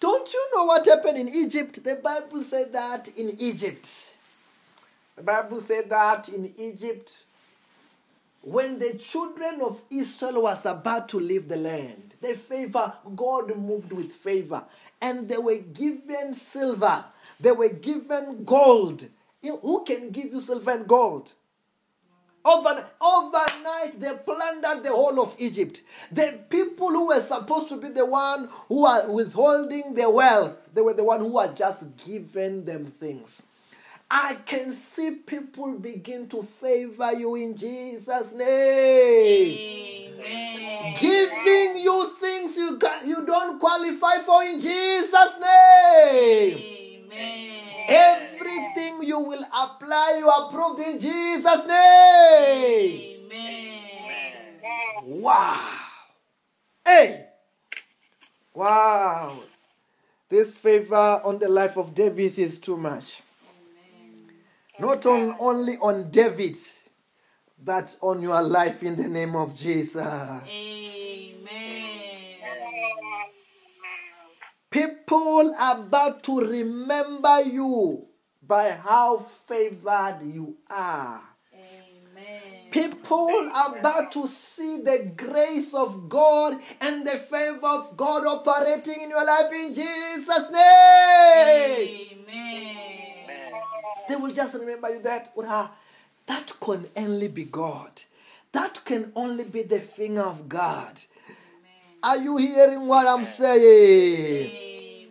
Don't 0.00 0.32
you 0.32 0.50
know 0.56 0.64
what 0.64 0.86
happened 0.86 1.18
in 1.18 1.28
Egypt? 1.28 1.84
The 1.84 2.00
Bible 2.02 2.42
said 2.42 2.72
that 2.72 3.08
in 3.16 3.36
Egypt. 3.38 4.14
The 5.16 5.22
Bible 5.22 5.60
said 5.60 5.90
that 5.90 6.28
in 6.30 6.54
Egypt 6.56 7.24
when 8.42 8.78
the 8.78 8.94
children 8.98 9.60
of 9.62 9.82
Israel 9.90 10.42
was 10.42 10.64
about 10.64 11.08
to 11.10 11.18
leave 11.18 11.48
the 11.48 11.56
land. 11.56 12.14
The 12.20 12.34
favor, 12.34 12.92
God 13.14 13.56
moved 13.56 13.92
with 13.92 14.10
favor. 14.12 14.64
And 15.00 15.28
they 15.28 15.38
were 15.38 15.58
given 15.58 16.34
silver. 16.34 17.04
They 17.40 17.52
were 17.52 17.72
given 17.72 18.44
gold. 18.44 19.08
Who 19.42 19.84
can 19.84 20.10
give 20.10 20.26
you 20.26 20.40
silver 20.40 20.72
and 20.72 20.88
gold? 20.88 21.32
Over, 22.44 22.86
overnight, 23.00 24.00
they 24.00 24.12
plundered 24.24 24.82
the 24.82 24.90
whole 24.90 25.20
of 25.20 25.34
Egypt. 25.38 25.82
The 26.10 26.38
people 26.48 26.88
who 26.88 27.08
were 27.08 27.20
supposed 27.20 27.68
to 27.68 27.80
be 27.80 27.88
the 27.88 28.06
one 28.06 28.48
who 28.68 28.86
are 28.86 29.10
withholding 29.10 29.94
the 29.94 30.08
wealth, 30.10 30.68
they 30.72 30.80
were 30.80 30.94
the 30.94 31.04
one 31.04 31.20
who 31.20 31.36
are 31.38 31.52
just 31.52 31.96
giving 32.06 32.64
them 32.64 32.86
things. 32.86 33.42
I 34.10 34.36
can 34.36 34.72
see 34.72 35.10
people 35.10 35.74
begin 35.74 36.28
to 36.28 36.42
favor 36.42 37.12
you 37.12 37.34
in 37.34 37.54
Jesus' 37.56 38.32
name. 38.32 39.58
Amen. 39.58 40.07
Giving 41.00 41.76
you 41.82 42.10
things 42.20 42.56
you, 42.56 42.78
ca- 42.78 43.00
you 43.04 43.24
don't 43.24 43.58
qualify 43.58 44.18
for 44.18 44.42
in 44.42 44.60
Jesus' 44.60 45.38
name. 45.40 46.58
Amen. 46.58 47.84
Everything 47.88 48.98
you 49.02 49.20
will 49.20 49.44
apply, 49.54 50.16
you 50.18 50.28
approve 50.28 50.80
in 50.80 50.98
Jesus' 51.00 51.66
name. 51.66 53.26
Amen. 53.26 55.22
Wow. 55.22 55.70
Hey. 56.84 57.26
Wow. 58.54 59.38
This 60.28 60.58
favor 60.58 61.20
on 61.24 61.38
the 61.38 61.48
life 61.48 61.76
of 61.76 61.94
David 61.94 62.38
is 62.38 62.58
too 62.58 62.76
much. 62.76 63.22
Not 64.80 65.06
on, 65.06 65.36
only 65.40 65.76
on 65.78 66.10
David, 66.10 66.56
but 67.62 67.96
on 68.00 68.22
your 68.22 68.42
life 68.42 68.82
in 68.82 68.96
the 68.96 69.08
name 69.08 69.34
of 69.36 69.54
Jesus. 69.54 69.98
Amen. 70.06 71.48
People 74.70 75.54
are 75.58 75.80
about 75.80 76.22
to 76.24 76.40
remember 76.40 77.40
you 77.42 78.06
by 78.42 78.70
how 78.70 79.18
favored 79.18 80.20
you 80.24 80.56
are. 80.68 81.22
Amen. 81.54 82.70
People 82.70 83.50
are 83.54 83.78
about 83.78 84.12
to 84.12 84.26
see 84.26 84.82
the 84.82 85.12
grace 85.16 85.74
of 85.74 86.08
God 86.08 86.60
and 86.80 87.06
the 87.06 87.16
favor 87.16 87.66
of 87.66 87.96
God 87.96 88.26
operating 88.26 89.02
in 89.02 89.10
your 89.10 89.24
life 89.24 89.50
in 89.52 89.74
Jesus' 89.74 90.50
name. 90.50 92.16
Amen. 92.28 93.62
They 94.08 94.16
will 94.16 94.32
just 94.32 94.54
remember 94.54 94.90
you 94.90 95.02
that 95.02 95.30
"Ura, 95.36 95.70
that 96.28 96.52
can 96.60 96.86
only 96.96 97.28
be 97.28 97.44
God. 97.44 97.90
That 98.52 98.84
can 98.84 99.12
only 99.16 99.44
be 99.44 99.62
the 99.62 99.80
finger 99.80 100.22
of 100.22 100.48
God. 100.48 101.00
Are 102.02 102.16
you 102.16 102.36
hearing 102.36 102.86
what 102.86 103.06
I'm 103.06 103.24
saying? 103.24 104.50
Amen. 104.50 105.08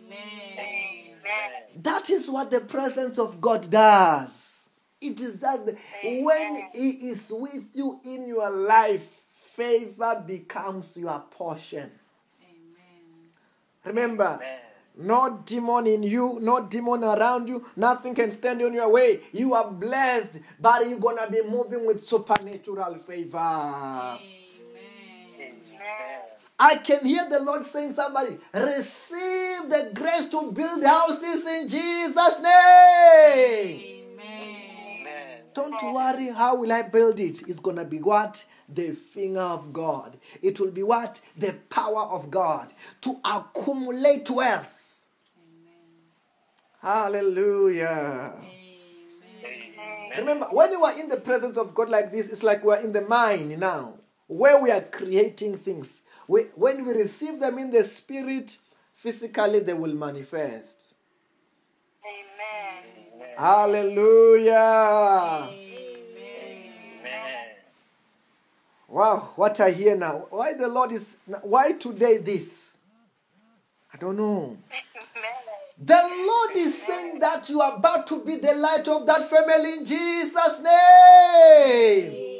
That 1.82 2.10
is 2.10 2.30
what 2.30 2.50
the 2.50 2.60
presence 2.60 3.18
of 3.18 3.40
God 3.40 3.70
does. 3.70 4.70
It 5.00 5.20
is 5.20 5.40
that 5.40 5.64
the- 5.66 5.76
when 6.24 6.68
He 6.74 6.90
is 7.10 7.30
with 7.32 7.76
you 7.76 8.00
in 8.04 8.26
your 8.26 8.50
life, 8.50 9.22
favor 9.32 10.24
becomes 10.26 10.96
your 10.96 11.20
portion. 11.30 11.90
Amen. 12.42 13.30
Remember, 13.84 14.40
no 14.98 15.42
demon 15.46 15.86
in 15.86 16.02
you, 16.02 16.38
no 16.42 16.66
demon 16.66 17.04
around 17.04 17.48
you, 17.48 17.64
nothing 17.76 18.14
can 18.14 18.30
stand 18.30 18.60
in 18.60 18.74
your 18.74 18.90
way. 18.92 19.20
You 19.32 19.54
are 19.54 19.70
blessed, 19.70 20.40
but 20.60 20.86
you're 20.88 20.98
gonna 20.98 21.30
be 21.30 21.42
moving 21.42 21.86
with 21.86 22.04
supernatural 22.04 22.96
favor. 22.96 23.38
Amen. 23.38 24.18
I 26.58 26.74
can 26.76 27.06
hear 27.06 27.28
the 27.30 27.40
Lord 27.40 27.62
saying, 27.64 27.92
somebody, 27.92 28.36
receive 28.52 29.70
the 29.70 29.92
grace 29.94 30.26
to 30.28 30.50
build 30.50 30.84
houses 30.84 31.46
in 31.46 31.68
Jesus' 31.68 32.42
name. 32.42 34.10
Amen. 34.20 35.42
Don't 35.54 35.80
worry, 35.94 36.30
how 36.30 36.56
will 36.56 36.72
I 36.72 36.82
build 36.82 37.20
it? 37.20 37.42
It's 37.48 37.60
gonna 37.60 37.84
be 37.84 37.98
what? 37.98 38.44
The 38.68 38.90
finger 38.90 39.40
of 39.40 39.72
God. 39.72 40.18
It 40.42 40.58
will 40.58 40.72
be 40.72 40.82
what? 40.82 41.20
The 41.36 41.52
power 41.70 42.02
of 42.02 42.28
God 42.30 42.72
to 43.02 43.20
accumulate 43.24 44.28
wealth. 44.28 44.77
Hallelujah. 46.80 48.34
Amen. 49.44 50.10
Remember, 50.16 50.46
when 50.52 50.70
you 50.70 50.84
are 50.84 50.98
in 50.98 51.08
the 51.08 51.16
presence 51.18 51.56
of 51.56 51.74
God 51.74 51.88
like 51.88 52.12
this, 52.12 52.28
it's 52.28 52.42
like 52.42 52.64
we're 52.64 52.80
in 52.80 52.92
the 52.92 53.02
mine 53.02 53.58
now, 53.58 53.94
where 54.26 54.62
we 54.62 54.70
are 54.70 54.80
creating 54.80 55.58
things. 55.58 56.02
We, 56.28 56.42
when 56.54 56.86
we 56.86 56.92
receive 56.92 57.40
them 57.40 57.58
in 57.58 57.70
the 57.72 57.84
spirit, 57.84 58.58
physically 58.94 59.60
they 59.60 59.74
will 59.74 59.94
manifest. 59.94 60.94
Amen. 62.04 63.28
Hallelujah. 63.36 64.52
Amen. 65.50 65.78
Wow, 68.88 69.32
what 69.36 69.60
I 69.60 69.70
hear 69.70 69.96
now. 69.96 70.26
Why 70.30 70.54
the 70.54 70.68
Lord 70.68 70.92
is, 70.92 71.18
why 71.42 71.72
today 71.72 72.18
this? 72.18 72.76
I 73.92 73.96
don't 73.96 74.16
know. 74.16 74.56
Amen. 74.70 75.47
The 75.80 75.94
Lord 75.94 76.56
is 76.56 76.82
saying 76.82 77.20
that 77.20 77.48
you 77.48 77.60
are 77.60 77.76
about 77.76 78.08
to 78.08 78.24
be 78.24 78.36
the 78.36 78.52
light 78.54 78.88
of 78.88 79.06
that 79.06 79.28
family 79.28 79.78
in 79.78 79.86
Jesus' 79.86 80.60
name. 80.60 82.36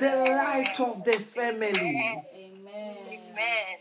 The 0.00 0.26
light 0.28 0.80
of 0.80 1.04
the 1.04 1.12
family. 1.12 1.70
Amen. 1.70 2.24
Amen. 2.34 3.76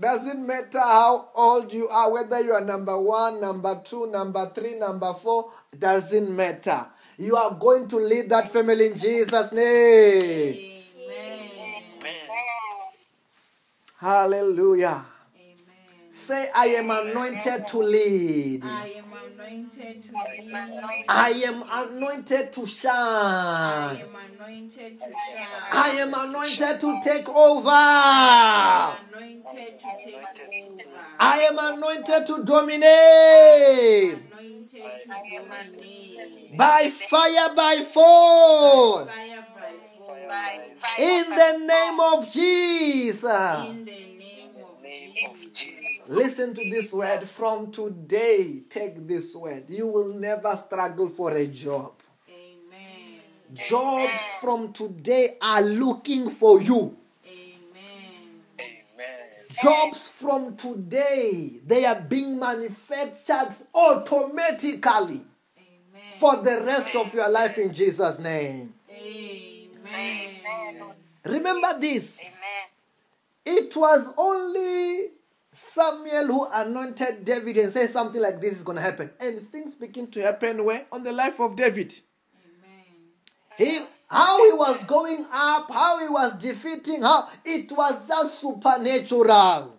Doesn't 0.00 0.46
matter 0.46 0.80
how 0.80 1.28
old 1.34 1.72
you 1.74 1.88
are, 1.88 2.10
whether 2.10 2.40
you 2.40 2.52
are 2.52 2.64
number 2.64 2.98
one, 2.98 3.40
number 3.40 3.82
two, 3.84 4.06
number 4.10 4.50
three, 4.54 4.74
number 4.74 5.12
four, 5.12 5.52
doesn't 5.78 6.34
matter. 6.34 6.86
You 7.18 7.36
are 7.36 7.54
going 7.54 7.86
to 7.88 7.96
lead 7.96 8.30
that 8.30 8.50
family 8.50 8.86
in 8.86 8.96
Jesus' 8.96 9.52
name. 9.52 10.82
Amen. 10.96 11.82
Hallelujah. 13.98 15.04
Say, 16.16 16.48
I 16.54 16.66
am 16.68 16.90
anointed 16.90 17.66
to 17.66 17.78
lead. 17.78 18.64
I 18.64 18.94
am 18.96 19.04
anointed 19.12 20.02
to 20.02 20.12
lead. 20.40 20.72
I 21.10 21.28
am 21.28 21.62
anointed 21.70 22.52
to 22.54 22.64
shine. 22.64 22.96
I 22.96 23.98
am 24.00 24.08
anointed 24.40 24.98
to 24.98 25.04
shine. 25.04 25.12
I 25.72 25.90
am 25.90 26.14
anointed 26.14 26.80
to 26.80 26.98
take 27.04 27.28
over. 27.28 27.68
anointed 27.68 29.78
to 29.78 29.88
take 30.02 30.16
over. 30.16 30.32
I 31.20 31.40
am 31.50 31.58
anointed 31.58 32.26
to 32.28 32.44
dominate 32.46 34.14
anointed 34.14 34.82
to 35.04 35.10
dominate. 35.36 36.56
by 36.56 36.88
fire, 36.88 37.54
by 37.54 37.82
force. 37.84 39.06
Fire 39.06 39.44
by 39.54 39.74
force. 40.78 40.98
In 40.98 41.28
the 41.28 41.58
name 41.66 42.00
of 42.00 42.26
Jesus. 42.30 43.76
In 45.16 45.22
the 45.22 45.28
name 45.28 45.36
of 45.46 45.54
Jesus. 45.54 46.02
Listen 46.08 46.54
to 46.54 46.70
this 46.70 46.92
word. 46.92 47.22
From 47.22 47.70
today, 47.72 48.60
take 48.68 49.06
this 49.06 49.34
word. 49.34 49.64
You 49.68 49.86
will 49.86 50.12
never 50.14 50.54
struggle 50.56 51.08
for 51.08 51.32
a 51.32 51.46
job. 51.46 51.92
Amen. 52.28 53.20
Jobs 53.54 54.34
from 54.40 54.72
today 54.72 55.36
are 55.40 55.62
looking 55.62 56.28
for 56.30 56.60
you. 56.60 56.96
Amen. 57.26 58.42
Amen. 58.58 59.16
Jobs 59.62 60.08
from 60.08 60.56
today, 60.56 61.52
they 61.66 61.84
are 61.86 62.00
being 62.00 62.38
manufactured 62.38 63.54
automatically 63.74 65.22
Amen. 65.56 66.12
for 66.16 66.36
the 66.36 66.62
rest 66.64 66.94
of 66.94 67.12
your 67.14 67.28
life 67.30 67.56
in 67.58 67.72
Jesus' 67.72 68.18
name. 68.18 68.74
Amen. 68.90 70.82
Remember 71.24 71.78
this 71.80 72.20
Amen. 72.20 72.32
It 73.46 73.76
was 73.76 74.12
only 74.18 75.12
Samuel 75.52 76.26
who 76.26 76.48
anointed 76.52 77.24
David 77.24 77.56
and 77.56 77.72
said 77.72 77.88
something 77.88 78.20
like 78.20 78.40
this 78.40 78.54
is 78.54 78.64
going 78.64 78.76
to 78.76 78.82
happen. 78.82 79.10
And 79.20 79.40
things 79.40 79.76
begin 79.76 80.10
to 80.10 80.20
happen 80.20 80.64
where? 80.64 80.86
On 80.90 81.02
the 81.02 81.12
life 81.12 81.40
of 81.40 81.56
David. 81.56 81.94
He, 83.56 83.80
how 84.10 84.44
he 84.44 84.52
was 84.58 84.84
going 84.84 85.24
up, 85.32 85.70
how 85.70 85.98
he 86.00 86.08
was 86.08 86.36
defeating, 86.36 87.02
how 87.02 87.28
it 87.44 87.70
was 87.72 88.06
just 88.08 88.40
supernatural. 88.40 89.75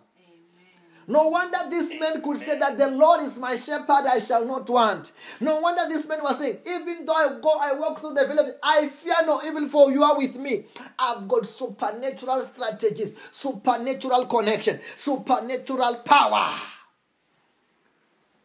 No 1.10 1.28
wonder 1.28 1.56
this 1.70 1.98
man 1.98 2.20
could 2.20 2.36
say 2.36 2.58
that 2.58 2.76
the 2.76 2.90
Lord 2.90 3.22
is 3.22 3.38
my 3.38 3.56
shepherd, 3.56 4.04
I 4.06 4.18
shall 4.18 4.44
not 4.44 4.68
want. 4.68 5.10
No 5.40 5.58
wonder 5.58 5.88
this 5.88 6.06
man 6.06 6.18
was 6.22 6.38
saying, 6.38 6.58
even 6.66 7.06
though 7.06 7.14
I 7.14 7.40
go, 7.40 7.58
I 7.58 7.78
walk 7.80 7.98
through 7.98 8.12
the 8.12 8.26
village, 8.26 8.54
I 8.62 8.86
fear 8.88 9.14
no 9.24 9.40
evil, 9.42 9.66
for 9.68 9.90
you 9.90 10.02
are 10.02 10.18
with 10.18 10.36
me. 10.36 10.66
I've 10.98 11.26
got 11.26 11.46
supernatural 11.46 12.40
strategies, 12.40 13.18
supernatural 13.32 14.26
connection, 14.26 14.80
supernatural 14.82 15.94
power. 16.04 16.46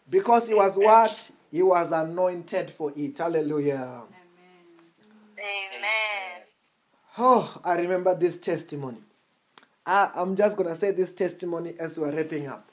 Because 0.09 0.47
he 0.47 0.53
was 0.53 0.77
what? 0.77 1.31
He 1.51 1.61
was 1.61 1.91
anointed 1.91 2.71
for 2.71 2.93
it. 2.95 3.17
Hallelujah. 3.17 4.03
Amen. 5.37 6.43
Oh, 7.17 7.59
I 7.65 7.75
remember 7.75 8.15
this 8.15 8.39
testimony. 8.39 8.99
I, 9.85 10.11
I'm 10.15 10.35
just 10.35 10.55
going 10.55 10.69
to 10.69 10.75
say 10.75 10.91
this 10.91 11.13
testimony 11.13 11.73
as 11.79 11.97
we're 11.97 12.15
wrapping 12.15 12.47
up. 12.47 12.69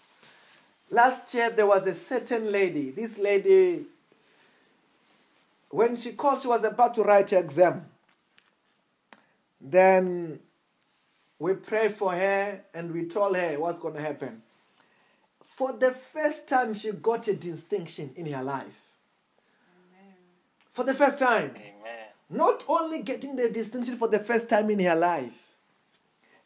Last 0.90 1.33
year, 1.35 1.51
there 1.51 1.66
was 1.66 1.87
a 1.87 1.94
certain 1.94 2.51
lady. 2.51 2.90
This 2.90 3.18
lady, 3.18 3.85
when 5.70 5.96
she 5.96 6.12
called, 6.12 6.40
she 6.40 6.49
was 6.49 6.64
about 6.64 6.94
to 6.94 7.03
write 7.03 7.31
her 7.31 7.38
exam. 7.38 7.87
Then 9.61 10.40
we 11.38 11.55
prayed 11.55 11.92
for 11.92 12.12
her 12.12 12.61
and 12.75 12.92
we 12.92 13.07
told 13.07 13.37
her 13.37 13.59
what's 13.59 13.81
going 13.81 13.94
to 13.94 14.01
happen. 14.01 14.42
For 15.42 15.73
the 15.73 15.90
first 15.90 16.49
time, 16.49 16.75
she 16.75 16.92
got 16.92 17.29
a 17.29 17.35
distinction 17.35 18.12
in 18.16 18.27
her 18.33 18.42
life. 18.42 18.87
For 20.70 20.85
the 20.85 20.94
first 20.94 21.18
time 21.18 21.51
Amen. 21.51 22.07
not 22.31 22.64
only 22.68 23.03
getting 23.03 23.37
the 23.37 23.51
distinction 23.51 23.96
for 23.96 24.09
the 24.09 24.18
first 24.20 24.49
time 24.49 24.70
in 24.70 24.79
her 24.81 24.94
life, 24.94 25.39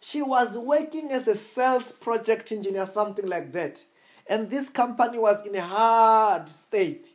she 0.04 0.20
was 0.20 0.58
working 0.58 1.10
as 1.12 1.26
a 1.28 1.34
sales 1.34 1.90
project 1.90 2.52
engineer, 2.52 2.84
something 2.84 3.26
like 3.26 3.52
that. 3.52 3.82
And 4.26 4.50
this 4.50 4.68
company 4.68 5.16
was 5.16 5.46
in 5.46 5.54
a 5.54 5.62
hard 5.62 6.46
state. 6.50 7.06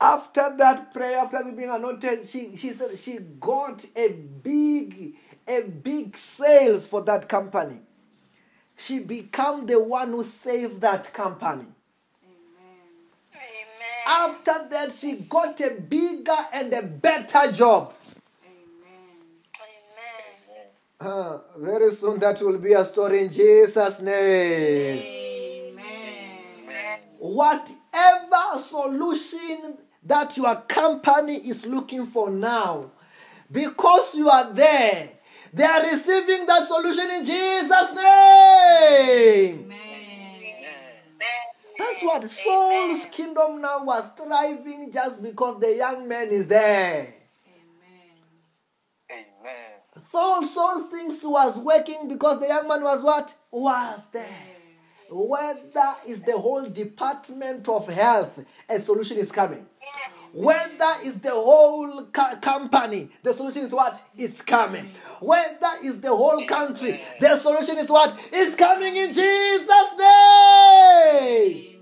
After 0.00 0.54
that 0.56 0.94
prayer, 0.94 1.18
after 1.18 1.42
being 1.50 1.68
anointed, 1.68 2.26
she, 2.26 2.56
she 2.56 2.70
said 2.70 2.96
she 2.96 3.18
got 3.40 3.84
a 3.96 4.12
big, 4.12 5.14
a 5.48 5.68
big 5.68 6.16
sales 6.16 6.86
for 6.86 7.02
that 7.02 7.28
company. 7.28 7.80
She 8.76 9.00
became 9.00 9.66
the 9.66 9.82
one 9.82 10.10
who 10.10 10.22
saved 10.22 10.80
that 10.82 11.12
company. 11.12 11.66
Amen. 13.34 14.04
After 14.06 14.68
that, 14.70 14.92
she 14.92 15.16
got 15.28 15.60
a 15.60 15.80
bigger 15.80 16.36
and 16.52 16.72
a 16.72 16.82
better 16.82 17.50
job. 17.50 17.92
Amen. 21.00 21.12
Uh, 21.12 21.38
very 21.58 21.90
soon 21.90 22.18
that 22.20 22.40
will 22.40 22.58
be 22.58 22.72
a 22.72 22.84
story 22.84 23.22
in 23.22 23.30
Jesus' 23.30 24.00
name. 24.00 25.72
Amen. 25.72 27.00
Whatever 27.18 28.58
solution 28.58 29.78
that 30.04 30.36
your 30.36 30.56
company 30.62 31.34
is 31.34 31.66
looking 31.66 32.06
for 32.06 32.30
now, 32.30 32.90
because 33.50 34.14
you 34.14 34.28
are 34.28 34.52
there, 34.52 35.08
they 35.52 35.64
are 35.64 35.82
receiving 35.82 36.46
that 36.46 36.66
solution 36.66 37.10
in 37.10 37.24
Jesus' 37.24 37.94
name. 37.94 39.72
That's 41.78 42.02
what 42.02 42.24
Saul's 42.30 43.06
kingdom 43.06 43.60
now 43.60 43.84
was 43.84 44.10
thriving 44.10 44.90
just 44.92 45.22
because 45.22 45.60
the 45.60 45.76
young 45.76 46.08
man 46.08 46.28
is 46.28 46.46
there. 46.46 47.06
Amen. 49.10 49.24
Amen. 49.42 49.75
Saul, 50.10 50.44
Saul 50.44 50.82
things 50.84 51.20
was 51.24 51.58
working 51.58 52.08
because 52.08 52.40
the 52.40 52.46
young 52.48 52.68
man 52.68 52.82
was 52.82 53.02
what? 53.02 53.34
Was 53.50 54.08
there. 54.10 54.56
Whether 55.10 55.94
is 56.08 56.22
the 56.22 56.36
whole 56.36 56.68
department 56.68 57.68
of 57.68 57.86
health, 57.88 58.44
a 58.68 58.78
solution 58.80 59.18
is 59.18 59.30
coming. 59.30 59.64
Whether 60.32 60.92
is 61.04 61.20
the 61.20 61.30
whole 61.30 62.06
co- 62.12 62.36
company, 62.36 63.08
the 63.22 63.32
solution 63.32 63.62
is 63.62 63.72
what? 63.72 64.02
It's 64.16 64.42
coming. 64.42 64.90
Whether 65.20 65.70
is 65.84 66.00
the 66.00 66.14
whole 66.14 66.44
country, 66.46 67.00
the 67.20 67.36
solution 67.36 67.78
is 67.78 67.88
what? 67.88 68.18
It's 68.32 68.56
coming 68.56 68.96
in 68.96 69.14
Jesus' 69.14 69.96
name. 69.98 71.72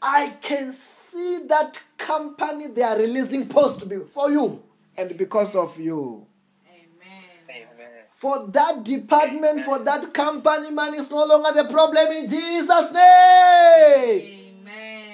I 0.00 0.34
can 0.40 0.70
see 0.72 1.46
that 1.48 1.80
company 1.96 2.68
they 2.68 2.82
are 2.82 2.98
releasing 2.98 3.48
post 3.48 3.82
for 4.10 4.30
you 4.30 4.62
and 4.98 5.16
because 5.16 5.54
of 5.54 5.78
you. 5.78 6.26
Amen. 6.68 7.24
Amen. 7.48 7.88
For 8.12 8.48
that 8.48 8.84
department, 8.84 9.64
for 9.64 9.78
that 9.84 10.12
company, 10.12 10.70
man 10.70 10.92
is 10.94 11.10
no 11.10 11.24
longer 11.24 11.62
the 11.62 11.68
problem 11.68 12.08
in 12.08 12.28
Jesus' 12.28 12.92
name. 12.92 14.58
Amen. 14.60 15.04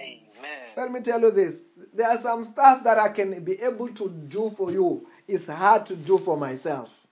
Amen. 0.00 0.60
Let 0.76 0.90
me 0.90 1.00
tell 1.00 1.20
you 1.20 1.30
this. 1.30 1.64
There 1.92 2.08
are 2.08 2.16
some 2.16 2.42
stuff 2.42 2.82
that 2.84 2.98
I 2.98 3.10
can 3.10 3.44
be 3.44 3.60
able 3.60 3.88
to 3.90 4.08
do 4.08 4.48
for 4.50 4.72
you. 4.72 5.06
It's 5.28 5.46
hard 5.46 5.86
to 5.86 5.96
do 5.96 6.18
for 6.18 6.36
myself. 6.36 7.06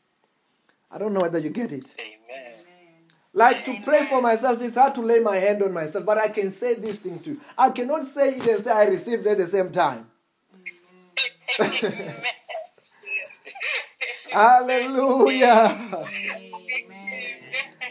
I 0.90 0.98
don't 0.98 1.12
know 1.12 1.20
whether 1.20 1.38
you 1.38 1.50
get 1.50 1.72
it. 1.72 1.94
Amen. 2.00 2.52
Like 3.34 3.64
to 3.64 3.80
pray 3.82 4.04
for 4.06 4.20
myself, 4.20 4.60
it's 4.60 4.76
hard 4.76 4.94
to 4.96 5.00
lay 5.00 5.18
my 5.18 5.36
hand 5.36 5.62
on 5.62 5.72
myself, 5.72 6.04
but 6.04 6.18
I 6.18 6.28
can 6.28 6.50
say 6.50 6.74
this 6.74 6.98
thing 6.98 7.18
to 7.20 7.30
you. 7.30 7.40
I 7.56 7.70
cannot 7.70 8.04
say 8.04 8.34
it 8.34 8.46
and 8.46 8.62
say 8.62 8.70
I 8.70 8.84
received 8.84 9.26
at 9.26 9.38
the 9.38 9.46
same 9.46 9.70
time. 9.70 10.06
Hallelujah. 14.30 15.78
Amen. 15.92 17.36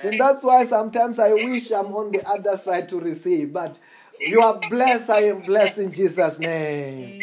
And 0.03 0.19
that's 0.19 0.43
why 0.43 0.65
sometimes 0.65 1.19
I 1.19 1.33
wish 1.33 1.71
I'm 1.71 1.87
on 1.93 2.11
the 2.11 2.27
other 2.27 2.57
side 2.57 2.89
to 2.89 2.99
receive. 2.99 3.53
But 3.53 3.79
you 4.19 4.41
are 4.41 4.59
blessed, 4.69 5.09
I 5.09 5.21
am 5.25 5.41
blessed 5.41 5.79
in 5.79 5.91
Jesus' 5.93 6.39
name. 6.39 7.21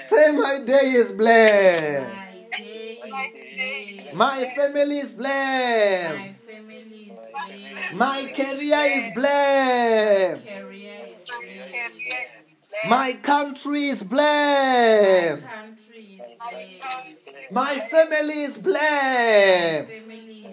Say, 0.00 0.32
my 0.32 0.60
day 0.64 0.92
is 0.94 1.12
blessed. 1.12 2.14
My 2.14 2.48
day 2.56 2.98
is 3.02 4.04
blessed. 4.04 4.14
My 4.14 4.52
family 4.54 4.98
is 4.98 5.14
blessed. 5.14 6.18
My 6.18 6.34
family 6.46 7.10
is 7.10 7.18
blessed. 7.32 7.94
My 7.94 8.32
career 8.36 8.82
is 8.86 9.14
blessed. 9.14 10.85
Career 12.82 12.84
is 12.84 12.84
blessed. 12.84 12.90
My 12.90 13.12
country 13.14 13.84
is 13.88 14.02
blessed. 14.02 15.42
Country 15.46 16.20
is 16.20 17.14
blessed. 17.24 17.52
My 17.52 17.78
family 17.80 18.42
is 18.42 18.58
blessed. 18.58 19.88
Family 19.88 20.46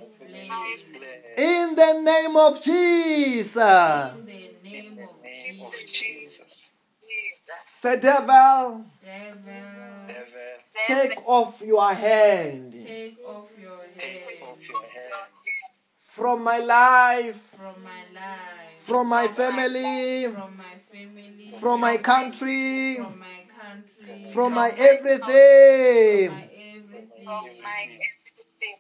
is 0.74 0.84
blessed. 0.84 1.38
In 1.38 1.76
the 1.76 2.02
name 2.02 2.38
of 2.38 2.62
Jesus. 2.64 4.14
In 4.16 4.26
the 4.26 4.70
name 4.70 5.00
of 5.62 5.72
Jesus. 5.86 5.90
Jesus. 5.92 6.70
Say, 7.66 8.00
devil, 8.00 8.86
Devil, 9.04 9.44
take 10.88 11.18
off 11.28 11.62
your 11.62 11.94
hand 11.94 12.72
take 12.72 13.18
off 13.28 13.50
your 13.60 13.74
off 13.74 14.70
your 14.70 14.82
hand 14.82 15.04
from 15.98 16.44
my 16.44 16.60
life, 16.60 17.58
from 17.58 17.84
my 17.84 18.04
life, 18.14 18.78
from 18.78 19.08
my 19.08 19.28
family, 19.28 20.28
from 20.32 20.56
my 20.56 20.76
family, 20.92 21.43
from 21.60 21.82
my 21.82 21.98
country, 21.98 22.96
from 22.96 23.20
my 23.20 23.46
country, 23.60 24.32
from 24.32 24.54
my 24.54 24.72
everything. 24.78 26.50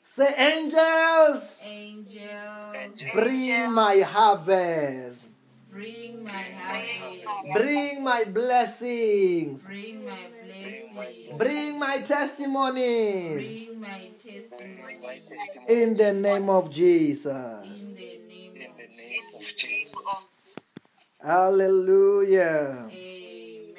Say, 0.03 0.33
angels, 0.37 1.63
Angel, 1.65 3.11
bring 3.13 3.71
my 3.71 3.97
harvest, 4.05 5.25
bring 5.71 6.23
my 6.23 6.31
harvest, 6.31 7.53
bring 7.53 8.03
my 8.03 8.23
blessings, 8.33 9.67
bring 9.67 10.05
my 10.05 10.11
blessings. 10.43 11.37
Bring 11.37 11.79
my 11.79 11.97
testimony 12.05 13.33
Bring 13.35 13.81
my 13.81 14.09
testimony 14.21 15.21
in 15.69 15.95
the 15.95 16.13
name 16.13 16.49
of 16.49 16.69
Jesus. 16.71 17.85
Hallelujah. 21.23 22.89
Amen. 22.91 23.73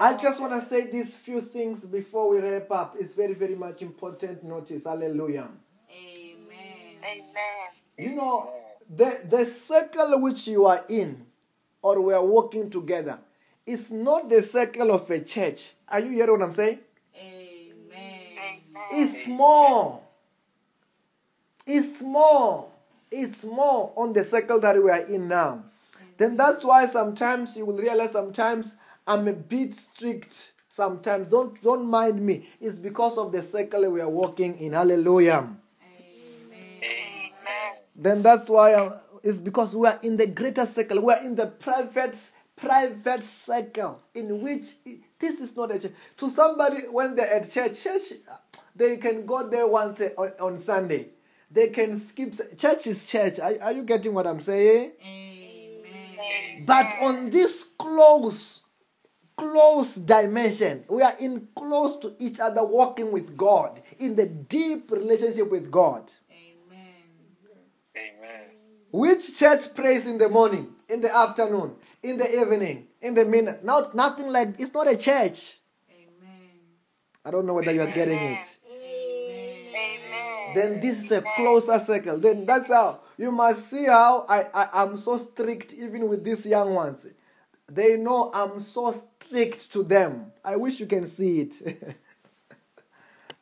I 0.00 0.16
just 0.16 0.40
want 0.40 0.52
to 0.54 0.60
say 0.60 0.90
these 0.90 1.16
few 1.16 1.40
things 1.40 1.84
before 1.84 2.30
we 2.30 2.40
wrap 2.40 2.70
up. 2.72 2.96
It's 2.98 3.14
very, 3.14 3.34
very 3.34 3.54
much 3.54 3.82
important 3.82 4.42
notice. 4.42 4.86
Hallelujah. 4.86 5.50
Amen. 5.88 6.96
Amen. 7.04 7.28
You 7.96 8.16
know, 8.16 8.52
the, 8.88 9.20
the 9.28 9.44
circle 9.44 10.20
which 10.20 10.48
you 10.48 10.66
are 10.66 10.84
in 10.88 11.26
or 11.80 12.00
we 12.00 12.12
are 12.12 12.24
walking 12.24 12.70
together 12.70 13.20
is 13.64 13.92
not 13.92 14.28
the 14.28 14.42
circle 14.42 14.90
of 14.90 15.08
a 15.10 15.20
church. 15.20 15.74
Are 15.88 16.00
you 16.00 16.10
hearing 16.10 16.32
what 16.32 16.42
I'm 16.42 16.52
saying? 16.52 16.80
Amen. 17.16 18.60
It's 18.92 19.28
more. 19.28 20.00
It's 21.66 22.02
more. 22.02 22.68
It's 23.12 23.44
more 23.44 23.92
on 23.96 24.12
the 24.12 24.24
circle 24.24 24.60
that 24.60 24.82
we 24.82 24.90
are 24.90 25.06
in 25.06 25.28
now. 25.28 25.64
Then 26.20 26.36
that's 26.36 26.62
why 26.62 26.84
sometimes 26.84 27.56
you 27.56 27.64
will 27.64 27.78
realize 27.78 28.12
sometimes 28.12 28.76
I'm 29.06 29.26
a 29.26 29.32
bit 29.32 29.72
strict. 29.72 30.52
Sometimes 30.68 31.28
don't 31.28 31.58
don't 31.62 31.88
mind 31.88 32.20
me. 32.20 32.46
It's 32.60 32.78
because 32.78 33.16
of 33.16 33.32
the 33.32 33.42
circle 33.42 33.90
we 33.90 34.02
are 34.02 34.10
walking 34.10 34.58
in. 34.58 34.74
Hallelujah. 34.74 35.48
Amen. 35.82 37.72
Then 37.96 38.22
that's 38.22 38.50
why 38.50 38.74
uh, 38.74 38.90
it's 39.24 39.40
because 39.40 39.74
we 39.74 39.88
are 39.88 39.98
in 40.02 40.18
the 40.18 40.26
greater 40.26 40.66
circle. 40.66 41.00
We 41.06 41.14
are 41.14 41.24
in 41.24 41.36
the 41.36 41.46
private 41.46 42.18
private 42.54 43.22
circle 43.22 44.02
in 44.14 44.42
which 44.42 44.74
this 45.18 45.40
is 45.40 45.56
not 45.56 45.70
a 45.74 45.78
church. 45.78 45.92
To 46.18 46.28
somebody 46.28 46.82
when 46.90 47.14
they're 47.14 47.32
at 47.32 47.48
church, 47.48 47.82
church 47.82 48.12
they 48.76 48.98
can 48.98 49.24
go 49.24 49.48
there 49.48 49.66
once 49.66 50.02
on, 50.18 50.32
on 50.38 50.58
Sunday. 50.58 51.12
They 51.50 51.68
can 51.68 51.94
skip 51.94 52.34
church 52.58 52.88
is 52.88 53.06
church. 53.06 53.40
Are, 53.40 53.54
are 53.62 53.72
you 53.72 53.84
getting 53.84 54.12
what 54.12 54.26
I'm 54.26 54.40
saying? 54.40 54.92
Amen. 55.00 55.29
But 56.66 56.94
on 57.00 57.30
this 57.30 57.64
close, 57.78 58.64
close 59.36 59.96
dimension, 59.96 60.84
we 60.90 61.02
are 61.02 61.16
in 61.18 61.48
close 61.54 61.96
to 61.98 62.14
each 62.18 62.38
other, 62.40 62.64
walking 62.64 63.12
with 63.12 63.36
God 63.36 63.80
in 63.98 64.16
the 64.16 64.26
deep 64.26 64.90
relationship 64.90 65.50
with 65.50 65.70
God. 65.70 66.10
Amen. 66.30 66.78
Amen. 67.96 68.40
Which 68.92 69.38
church 69.38 69.74
prays 69.74 70.06
in 70.06 70.18
the 70.18 70.28
morning, 70.28 70.68
in 70.88 71.00
the 71.00 71.14
afternoon, 71.14 71.76
in 72.02 72.18
the 72.18 72.28
evening, 72.40 72.88
in 73.00 73.14
the 73.14 73.24
minute? 73.24 73.64
Not 73.64 73.94
nothing 73.94 74.28
like 74.28 74.48
it's 74.58 74.74
not 74.74 74.86
a 74.86 74.98
church. 74.98 75.58
Amen. 75.90 76.50
I 77.24 77.30
don't 77.30 77.46
know 77.46 77.54
whether 77.54 77.72
you 77.72 77.80
are 77.82 77.90
getting 77.92 78.18
it. 78.18 78.58
Amen. 78.66 79.74
Amen. 79.74 80.54
Then 80.54 80.80
this 80.80 81.04
is 81.04 81.12
a 81.12 81.22
closer 81.36 81.78
circle. 81.78 82.18
Then 82.18 82.44
that's 82.44 82.68
how 82.68 83.00
you 83.20 83.30
must 83.30 83.68
see 83.68 83.84
how 83.84 84.24
I, 84.28 84.46
I 84.54 84.82
am 84.82 84.96
so 84.96 85.18
strict 85.18 85.74
even 85.74 86.08
with 86.08 86.24
these 86.24 86.46
young 86.46 86.72
ones. 86.72 87.06
They 87.70 87.98
know 87.98 88.30
I'm 88.32 88.58
so 88.60 88.90
strict 88.92 89.70
to 89.72 89.82
them. 89.82 90.32
I 90.42 90.56
wish 90.56 90.80
you 90.80 90.86
can 90.86 91.06
see 91.06 91.42
it. 91.42 91.54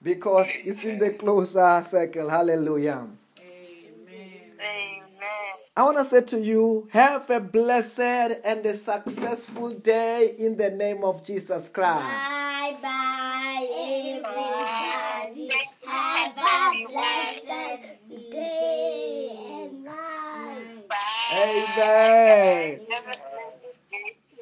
because 0.03 0.51
it's 0.64 0.85
in 0.85 0.99
the 0.99 1.11
closer 1.11 1.81
circle. 1.85 2.29
Hallelujah. 2.29 3.09
Amen. 3.39 4.53
Amen. 4.61 4.99
I 5.76 5.83
want 5.85 5.99
to 5.99 6.05
say 6.05 6.22
to 6.22 6.41
you, 6.41 6.89
have 6.93 7.31
a 7.31 7.39
blessed 7.39 8.01
and 8.45 8.66
a 8.66 8.76
successful 8.76 9.70
day 9.70 10.35
in 10.39 10.57
the 10.57 10.70
name 10.70 11.05
of 11.05 11.24
Jesus 11.24 11.68
Christ. 11.68 12.03
Bye 12.03 12.76
bye, 12.83 13.68
everybody. 13.70 15.51
Have 15.87 16.37
a 16.37 16.93
blessed 16.93 18.33
day 18.33 19.29
and 19.31 19.41
night. 19.41 19.47
Amen. 21.33 22.81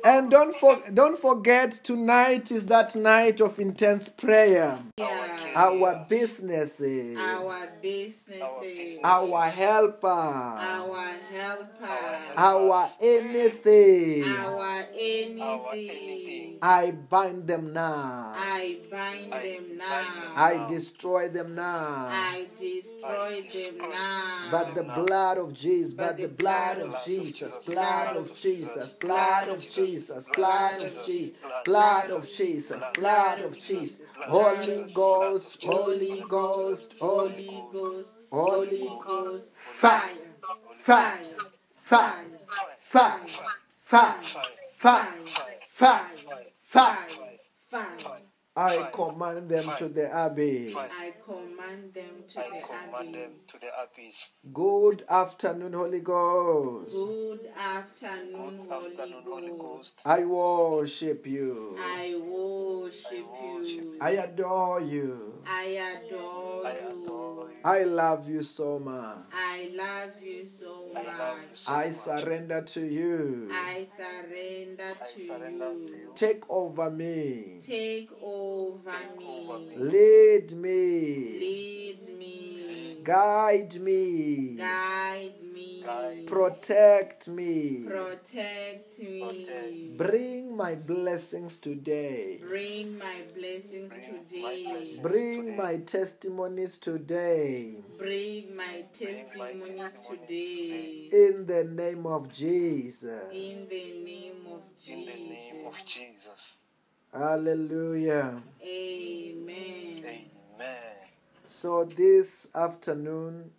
And 0.05 0.31
don't 0.31 0.55
for, 0.55 0.79
don't 0.95 1.19
forget 1.19 1.73
tonight 1.73 2.53
is 2.53 2.67
that 2.67 2.95
night 2.95 3.41
of 3.41 3.59
intense 3.59 4.09
prayer. 4.09 4.79
Yeah. 4.99 5.36
Our 5.57 6.05
businesses, 6.07 7.17
Our 7.17 7.67
businesses. 7.81 9.01
our 9.03 9.45
helper, 9.45 10.07
Our 10.07 11.09
helper. 11.33 12.19
our 12.37 12.89
anything. 13.01 14.25
Our 14.25 14.85
anything. 14.93 15.41
anything. 15.73 16.59
I 16.61 16.91
bind 16.91 17.47
them 17.47 17.73
now. 17.73 18.35
I 18.37 18.79
bind 18.91 19.33
them 19.33 19.79
now. 19.79 20.33
I 20.37 20.67
destroy 20.69 21.29
them 21.29 21.55
now. 21.55 22.09
I 22.13 22.47
destroy 22.59 23.41
them 23.41 23.79
now. 23.91 24.49
But 24.51 24.75
the 24.75 24.85
blood 24.85 25.39
of 25.39 25.55
Jesus, 25.55 25.95
but 25.95 26.19
the 26.19 26.29
blood 26.29 26.79
of 26.79 26.97
Jesus, 27.05 27.65
blood 27.65 28.17
of 28.17 28.37
Jesus, 28.39 28.93
blood 28.95 29.49
of 29.49 29.61
Jesus, 29.61 30.29
blood 30.35 30.83
of 30.83 31.05
Jesus, 31.07 31.45
blood 31.65 32.11
of 32.11 32.31
Jesus, 32.31 32.85
blood 32.95 33.41
of 33.41 33.59
Jesus, 33.59 34.01
Holy 34.29 34.85
Ghost, 34.95 35.46
Holy 35.63 36.25
Ghost, 36.29 36.95
Holy 37.01 37.47
Holy 37.47 37.63
Ghost, 37.73 38.15
Holy 38.33 38.91
Ghost, 39.07 39.55
fire, 39.55 40.01
fire, 40.75 41.19
fire, 41.71 42.25
fire, 42.79 43.21
fire, 43.77 44.23
fire, 44.75 45.15
fire, 45.69 46.09
fire. 46.61 47.09
fire. 47.71 48.26
I 48.59 48.89
command 48.91 49.51
them 49.51 49.71
to 49.77 49.89
the 49.89 50.27
abyss. 50.27 50.75
I 50.75 51.13
command 51.23 51.93
them 51.93 52.25
to 52.29 52.35
the 52.37 52.63
command 52.65 53.15
abyss. 53.15 53.47
to 53.49 53.61
the 53.61 53.69
abyss. 53.83 54.31
Good 54.51 55.05
afternoon, 55.11 55.75
Holy 55.75 56.01
Ghost. 56.01 56.93
Good 56.93 57.51
afternoon, 57.55 58.67
Holy 58.67 58.97
Holy 58.97 59.49
Ghost. 59.49 59.59
Ghost. 59.59 60.01
I 60.07 60.25
worship 60.25 61.27
you. 61.27 61.77
I 61.79 62.19
worship 62.27 63.27
you. 63.43 63.99
I 64.01 64.11
adore 64.13 64.81
you. 64.81 65.35
I 65.47 65.65
adore 65.93 66.73
you. 66.73 67.03
you. 67.03 67.51
I 67.63 67.83
love 67.83 68.31
you 68.31 68.43
so 68.43 68.79
much. 68.79 69.19
I 69.35 69.71
love 69.75 70.23
you 70.23 70.47
so 70.47 70.87
I 70.97 71.03
love 71.03 71.39
you 71.43 71.49
much. 71.51 71.69
I 71.69 71.91
surrender 71.91 72.63
to 72.63 72.81
you. 72.87 73.51
I 73.53 73.87
surrender 73.99 74.95
to 75.15 75.23
you. 75.23 75.89
you. 75.89 76.13
Take 76.15 76.49
over 76.49 76.91
me. 76.91 77.59
Take 77.61 78.11
over 78.23 78.46
over 78.47 79.59
me. 79.59 79.77
me. 79.77 79.77
Lead 79.77 80.53
me. 80.53 81.39
Lead 81.39 82.19
me. 82.19 82.97
Guide 83.03 83.81
me. 83.81 84.57
Guide 84.57 85.33
me. 85.55 85.83
Protect 86.27 87.29
me. 87.29 87.85
Protect 87.87 88.99
me. 88.99 89.95
Bring 89.97 90.57
my 90.57 90.75
blessings 90.75 91.59
today. 91.59 92.39
Bring 92.43 92.99
my 92.99 93.23
blessings 93.37 93.93
today. 93.93 94.99
Bring 95.01 95.57
my 95.57 95.77
testimonies 95.87 96.79
today. 96.79 97.75
Bring 97.97 98.57
my 98.57 98.85
testimonies 98.93 99.99
today. 100.09 101.09
In 101.13 101.47
the 101.47 101.65
name 101.65 102.07
of 102.07 102.33
Jesus. 102.33 103.23
In 103.33 103.69
the 103.69 104.03
name 104.05 104.47
of 104.53 104.63
In 104.89 105.01
the 105.07 105.15
name 105.15 105.67
of 105.67 105.77
Jesus. 105.87 106.57
Jesus. 107.17 107.29
Hallelujah. 107.29 108.43
Amen. 108.63 110.05
Amen. 110.05 110.77
So 111.47 111.85
this 111.85 112.49
afternoon, 112.55 113.51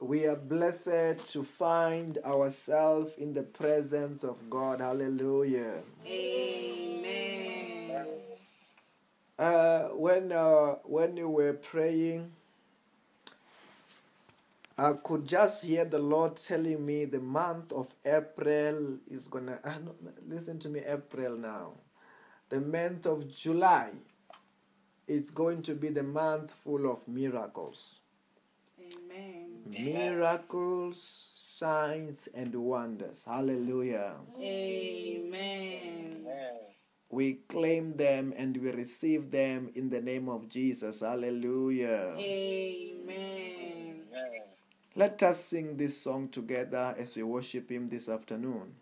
we 0.00 0.26
are 0.26 0.36
blessed 0.36 1.18
to 1.32 1.42
find 1.42 2.18
ourselves 2.18 3.12
in 3.18 3.34
the 3.34 3.42
presence 3.42 4.24
of 4.24 4.50
God. 4.50 4.80
Hallelujah. 4.80 5.82
Amen. 6.06 8.06
Uh, 9.38 9.80
when 9.96 10.32
uh, 10.32 10.74
when 10.84 11.16
you 11.16 11.28
were 11.28 11.54
praying, 11.54 12.32
I 14.80 14.94
could 14.94 15.28
just 15.28 15.62
hear 15.66 15.84
the 15.84 15.98
Lord 15.98 16.36
telling 16.36 16.86
me 16.86 17.04
the 17.04 17.20
month 17.20 17.70
of 17.70 17.94
April 18.02 18.96
is 19.10 19.28
gonna. 19.28 19.60
Ah, 19.62 19.76
no, 19.84 19.94
no, 20.00 20.10
listen 20.26 20.58
to 20.60 20.70
me, 20.70 20.80
April 20.86 21.36
now. 21.36 21.74
The 22.48 22.62
month 22.62 23.04
of 23.04 23.30
July 23.30 23.90
is 25.06 25.30
going 25.30 25.60
to 25.64 25.74
be 25.74 25.90
the 25.90 26.02
month 26.02 26.50
full 26.52 26.90
of 26.90 27.06
miracles. 27.06 27.98
Amen. 28.80 29.64
Miracles, 29.66 31.30
signs, 31.34 32.30
and 32.34 32.54
wonders. 32.54 33.26
Hallelujah. 33.26 34.14
Amen. 34.40 36.24
Amen. 36.24 36.56
We 37.10 37.34
claim 37.48 37.98
them 37.98 38.32
and 38.34 38.56
we 38.56 38.70
receive 38.70 39.30
them 39.30 39.72
in 39.74 39.90
the 39.90 40.00
name 40.00 40.30
of 40.30 40.48
Jesus. 40.48 41.00
Hallelujah. 41.00 42.14
Amen. 42.16 44.00
Amen. 44.16 44.49
Let 44.96 45.22
us 45.22 45.44
sing 45.44 45.76
this 45.76 46.00
song 46.02 46.28
together 46.28 46.94
as 46.98 47.14
we 47.14 47.22
worship 47.22 47.70
Him 47.70 47.86
this 47.88 48.08
afternoon. 48.08 48.74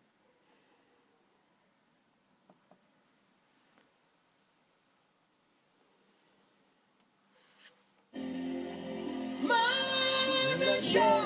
Manager, 9.42 11.24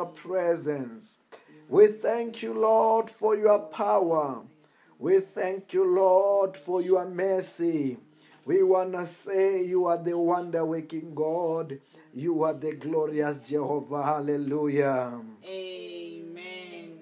your 0.00 0.06
presence. 0.06 1.18
We 1.68 1.88
thank 1.88 2.42
you, 2.42 2.54
Lord, 2.54 3.10
for 3.10 3.36
your 3.36 3.58
power. 3.66 4.42
We 4.98 5.20
thank 5.20 5.74
you, 5.74 5.84
Lord, 5.84 6.56
for 6.56 6.80
your 6.80 7.06
mercy. 7.06 7.98
We 8.46 8.62
want 8.62 8.92
to 8.92 9.06
say 9.06 9.62
you 9.62 9.86
are 9.86 10.02
the 10.02 10.16
wonder 10.16 10.64
working 10.64 11.14
God. 11.14 11.78
You 12.14 12.42
are 12.44 12.54
the 12.54 12.72
glorious 12.74 13.48
Jehovah. 13.48 14.02
Hallelujah. 14.02 15.20
Amen. 15.46 16.98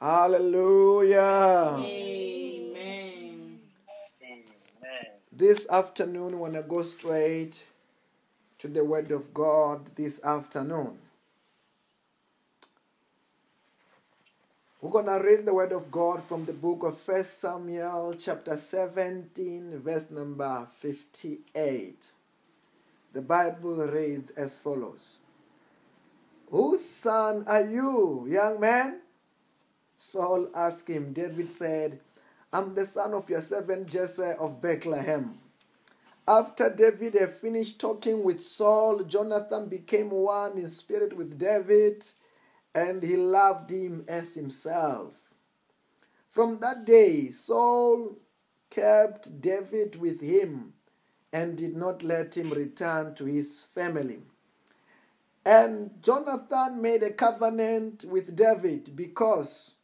Hallelujah. 0.00 1.76
Amen. 1.78 3.60
This 5.32 5.68
afternoon, 5.70 6.32
we 6.32 6.38
want 6.38 6.54
to 6.54 6.62
go 6.62 6.82
straight 6.82 7.64
to 8.58 8.66
the 8.66 8.84
Word 8.84 9.12
of 9.12 9.32
God 9.32 9.94
this 9.94 10.22
afternoon. 10.24 10.98
We're 14.80 14.90
going 14.90 15.06
to 15.06 15.18
read 15.18 15.44
the 15.44 15.54
Word 15.54 15.72
of 15.72 15.90
God 15.90 16.22
from 16.22 16.44
the 16.44 16.52
book 16.52 16.84
of 16.84 16.96
First 16.96 17.40
Samuel, 17.40 18.14
chapter 18.16 18.56
17, 18.56 19.80
verse 19.84 20.08
number 20.08 20.68
58. 20.70 22.12
the 23.12 23.20
Bible 23.20 23.88
reads 23.88 24.30
as 24.30 24.60
follows 24.60 25.18
Whose 26.48 26.84
son 26.88 27.42
are 27.48 27.64
you, 27.68 28.28
young 28.30 28.60
man? 28.60 29.00
Saul 29.96 30.48
asked 30.54 30.86
him. 30.88 31.12
David 31.12 31.48
said, 31.48 31.98
I'm 32.52 32.72
the 32.76 32.86
son 32.86 33.14
of 33.14 33.28
your 33.28 33.42
servant 33.42 33.88
Jesse 33.88 34.34
of 34.38 34.62
Bethlehem. 34.62 35.40
After 36.28 36.70
David 36.72 37.14
had 37.14 37.32
finished 37.32 37.80
talking 37.80 38.22
with 38.22 38.40
Saul, 38.44 39.02
Jonathan 39.02 39.68
became 39.68 40.10
one 40.10 40.56
in 40.56 40.68
spirit 40.68 41.16
with 41.16 41.36
David, 41.36 42.04
and 42.74 43.02
he 43.02 43.16
loved 43.16 43.70
him 43.70 44.04
as 44.08 44.34
himself. 44.34 45.14
From 46.28 46.60
that 46.60 46.84
day, 46.84 47.30
Saul 47.30 48.16
kept 48.70 49.40
David 49.40 49.96
with 50.00 50.20
him 50.20 50.74
and 51.32 51.56
did 51.56 51.76
not 51.76 52.02
let 52.02 52.36
him 52.36 52.50
return 52.50 53.14
to 53.16 53.24
his 53.24 53.66
family. 53.74 54.20
And 55.44 56.02
Jonathan 56.02 56.82
made 56.82 57.02
a 57.02 57.10
covenant 57.10 58.04
with 58.04 58.36
David 58.36 58.94
because 58.94 59.76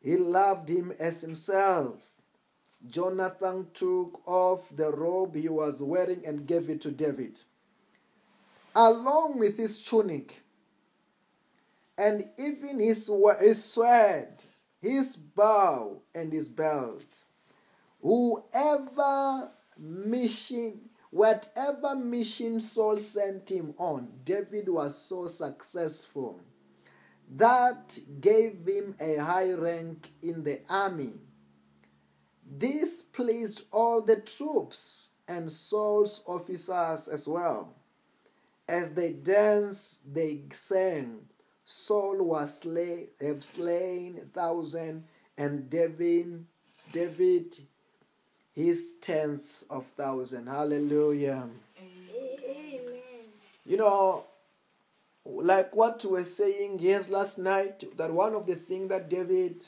he 0.00 0.16
loved 0.16 0.68
him 0.68 0.92
as 0.98 1.20
himself. 1.20 2.00
Jonathan 2.88 3.68
took 3.72 4.20
off 4.26 4.74
the 4.74 4.90
robe 4.92 5.36
he 5.36 5.48
was 5.48 5.80
wearing 5.80 6.26
and 6.26 6.46
gave 6.46 6.68
it 6.68 6.80
to 6.80 6.90
David, 6.90 7.40
along 8.74 9.38
with 9.38 9.56
his 9.56 9.80
tunic, 9.82 10.41
and 11.96 12.24
even 12.38 12.80
his, 12.80 13.10
his 13.40 13.64
sword, 13.64 14.44
his 14.80 15.16
bow, 15.16 16.02
and 16.14 16.32
his 16.32 16.48
belt. 16.48 17.24
Whoever 18.00 19.50
mission, 19.78 20.90
whatever 21.10 21.94
mission 21.94 22.60
Saul 22.60 22.96
sent 22.96 23.50
him 23.50 23.74
on, 23.78 24.08
David 24.24 24.68
was 24.68 24.96
so 24.96 25.26
successful 25.26 26.40
that 27.36 27.98
gave 28.20 28.66
him 28.66 28.94
a 29.00 29.16
high 29.16 29.52
rank 29.52 30.08
in 30.22 30.44
the 30.44 30.60
army. 30.68 31.14
This 32.46 33.02
pleased 33.02 33.66
all 33.72 34.02
the 34.02 34.20
troops 34.20 35.10
and 35.26 35.50
Saul's 35.50 36.22
officers 36.26 37.08
as 37.08 37.26
well. 37.26 37.74
As 38.68 38.90
they 38.90 39.12
danced, 39.12 40.12
they 40.12 40.42
sang, 40.52 41.20
Saul 41.64 42.24
was 42.24 42.60
slay, 42.60 43.08
have 43.20 43.42
slain 43.44 44.18
a 44.22 44.26
thousand, 44.26 45.04
and 45.38 45.70
David, 45.70 46.44
David 46.92 47.56
his 48.54 48.94
tens 49.00 49.64
of 49.70 49.86
thousand. 49.86 50.46
Hallelujah. 50.46 51.48
Amen. 51.80 52.80
You 53.64 53.76
know, 53.76 54.24
like 55.24 55.74
what 55.74 56.04
we 56.04 56.10
were 56.10 56.24
saying 56.24 56.78
yes 56.80 57.08
last 57.08 57.38
night, 57.38 57.96
that 57.96 58.12
one 58.12 58.34
of 58.34 58.46
the 58.46 58.56
things 58.56 58.88
that 58.90 59.08
David, 59.08 59.64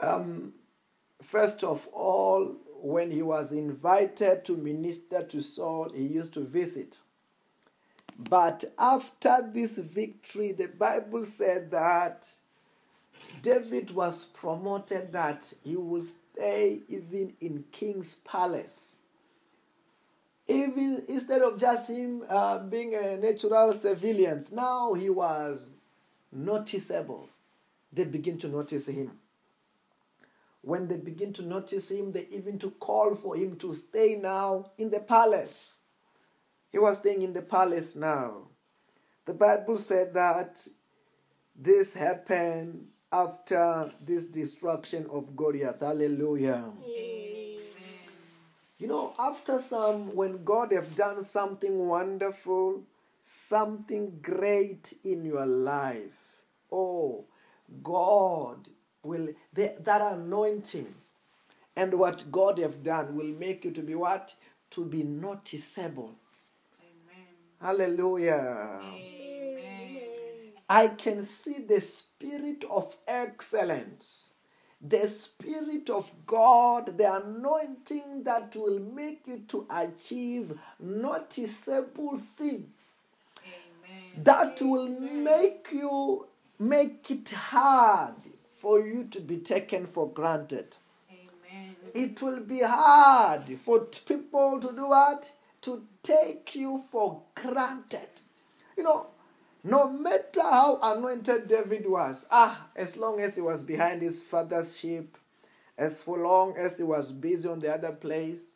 um, 0.00 0.54
first 1.22 1.64
of 1.64 1.86
all, 1.92 2.56
when 2.80 3.10
he 3.10 3.22
was 3.22 3.52
invited 3.52 4.44
to 4.44 4.56
minister 4.56 5.24
to 5.24 5.40
Saul, 5.40 5.90
he 5.94 6.02
used 6.04 6.34
to 6.34 6.40
visit. 6.40 6.98
But 8.18 8.64
after 8.78 9.50
this 9.52 9.78
victory, 9.78 10.52
the 10.52 10.68
Bible 10.68 11.24
said 11.24 11.70
that 11.72 12.26
David 13.42 13.90
was 13.90 14.24
promoted 14.24 15.12
that 15.12 15.52
he 15.64 15.76
will 15.76 16.02
stay 16.02 16.80
even 16.88 17.34
in 17.40 17.64
king's 17.72 18.16
palace. 18.16 18.98
Even 20.46 21.02
instead 21.08 21.42
of 21.42 21.58
just 21.58 21.90
him 21.90 22.22
uh, 22.28 22.58
being 22.58 22.94
a 22.94 23.16
natural 23.16 23.72
civilian, 23.72 24.44
now 24.52 24.92
he 24.92 25.10
was 25.10 25.70
noticeable. 26.30 27.28
They 27.92 28.04
begin 28.04 28.38
to 28.38 28.48
notice 28.48 28.88
him. 28.88 29.12
When 30.60 30.88
they 30.88 30.96
begin 30.96 31.32
to 31.34 31.42
notice 31.42 31.90
him, 31.90 32.12
they 32.12 32.26
even 32.30 32.58
to 32.60 32.70
call 32.70 33.14
for 33.14 33.36
him 33.36 33.56
to 33.56 33.72
stay 33.72 34.16
now 34.16 34.70
in 34.78 34.90
the 34.90 35.00
palace. 35.00 35.74
He 36.74 36.80
was 36.80 36.98
staying 36.98 37.22
in 37.22 37.32
the 37.32 37.40
palace 37.40 37.94
now. 37.94 38.48
The 39.26 39.32
Bible 39.32 39.78
said 39.78 40.12
that 40.14 40.66
this 41.54 41.94
happened 41.94 42.88
after 43.12 43.92
this 44.04 44.26
destruction 44.26 45.06
of 45.08 45.36
Goliath. 45.36 45.78
Hallelujah. 45.78 46.72
You 48.80 48.88
know, 48.88 49.14
after 49.20 49.58
some, 49.58 50.16
when 50.16 50.42
God 50.42 50.72
have 50.72 50.96
done 50.96 51.22
something 51.22 51.86
wonderful, 51.86 52.82
something 53.20 54.18
great 54.20 54.94
in 55.04 55.22
your 55.22 55.46
life, 55.46 56.42
oh, 56.72 57.24
God 57.84 58.66
will, 59.04 59.28
the, 59.52 59.76
that 59.78 60.02
anointing 60.02 60.92
and 61.76 61.96
what 62.00 62.32
God 62.32 62.58
have 62.58 62.82
done 62.82 63.14
will 63.14 63.32
make 63.38 63.64
you 63.64 63.70
to 63.70 63.80
be 63.80 63.94
what? 63.94 64.34
To 64.70 64.84
be 64.84 65.04
noticeable. 65.04 66.16
Hallelujah. 67.64 68.78
I 70.68 70.88
can 70.88 71.22
see 71.22 71.64
the 71.66 71.80
spirit 71.80 72.62
of 72.70 72.94
excellence, 73.08 74.28
the 74.82 75.08
spirit 75.08 75.88
of 75.88 76.12
God, 76.26 76.98
the 76.98 77.22
anointing 77.24 78.24
that 78.24 78.54
will 78.54 78.80
make 78.80 79.22
you 79.26 79.44
to 79.48 79.66
achieve 79.70 80.58
noticeable 80.78 82.18
things 82.18 82.68
that 84.22 84.60
will 84.60 84.88
make 84.88 85.68
you 85.72 86.28
make 86.58 87.10
it 87.10 87.30
hard 87.30 88.16
for 88.52 88.86
you 88.86 89.04
to 89.04 89.20
be 89.20 89.38
taken 89.38 89.86
for 89.86 90.12
granted. 90.12 90.76
It 91.94 92.20
will 92.20 92.44
be 92.44 92.60
hard 92.62 93.48
for 93.58 93.86
people 93.86 94.60
to 94.60 94.68
do 94.68 94.86
what? 94.86 95.32
To 95.62 95.82
take 96.04 96.54
you 96.54 96.78
for 96.90 97.22
granted. 97.34 98.08
You 98.76 98.84
know, 98.84 99.08
no 99.64 99.90
matter 99.90 100.42
how 100.42 100.78
anointed 100.82 101.48
David 101.48 101.88
was, 101.88 102.26
ah, 102.30 102.68
as 102.76 102.96
long 102.96 103.20
as 103.20 103.34
he 103.34 103.40
was 103.40 103.62
behind 103.62 104.02
his 104.02 104.22
father's 104.22 104.78
sheep, 104.78 105.16
as 105.76 106.02
for 106.02 106.18
long 106.18 106.56
as 106.56 106.78
he 106.78 106.84
was 106.84 107.10
busy 107.10 107.48
on 107.48 107.60
the 107.60 107.72
other 107.72 107.92
place, 107.92 108.52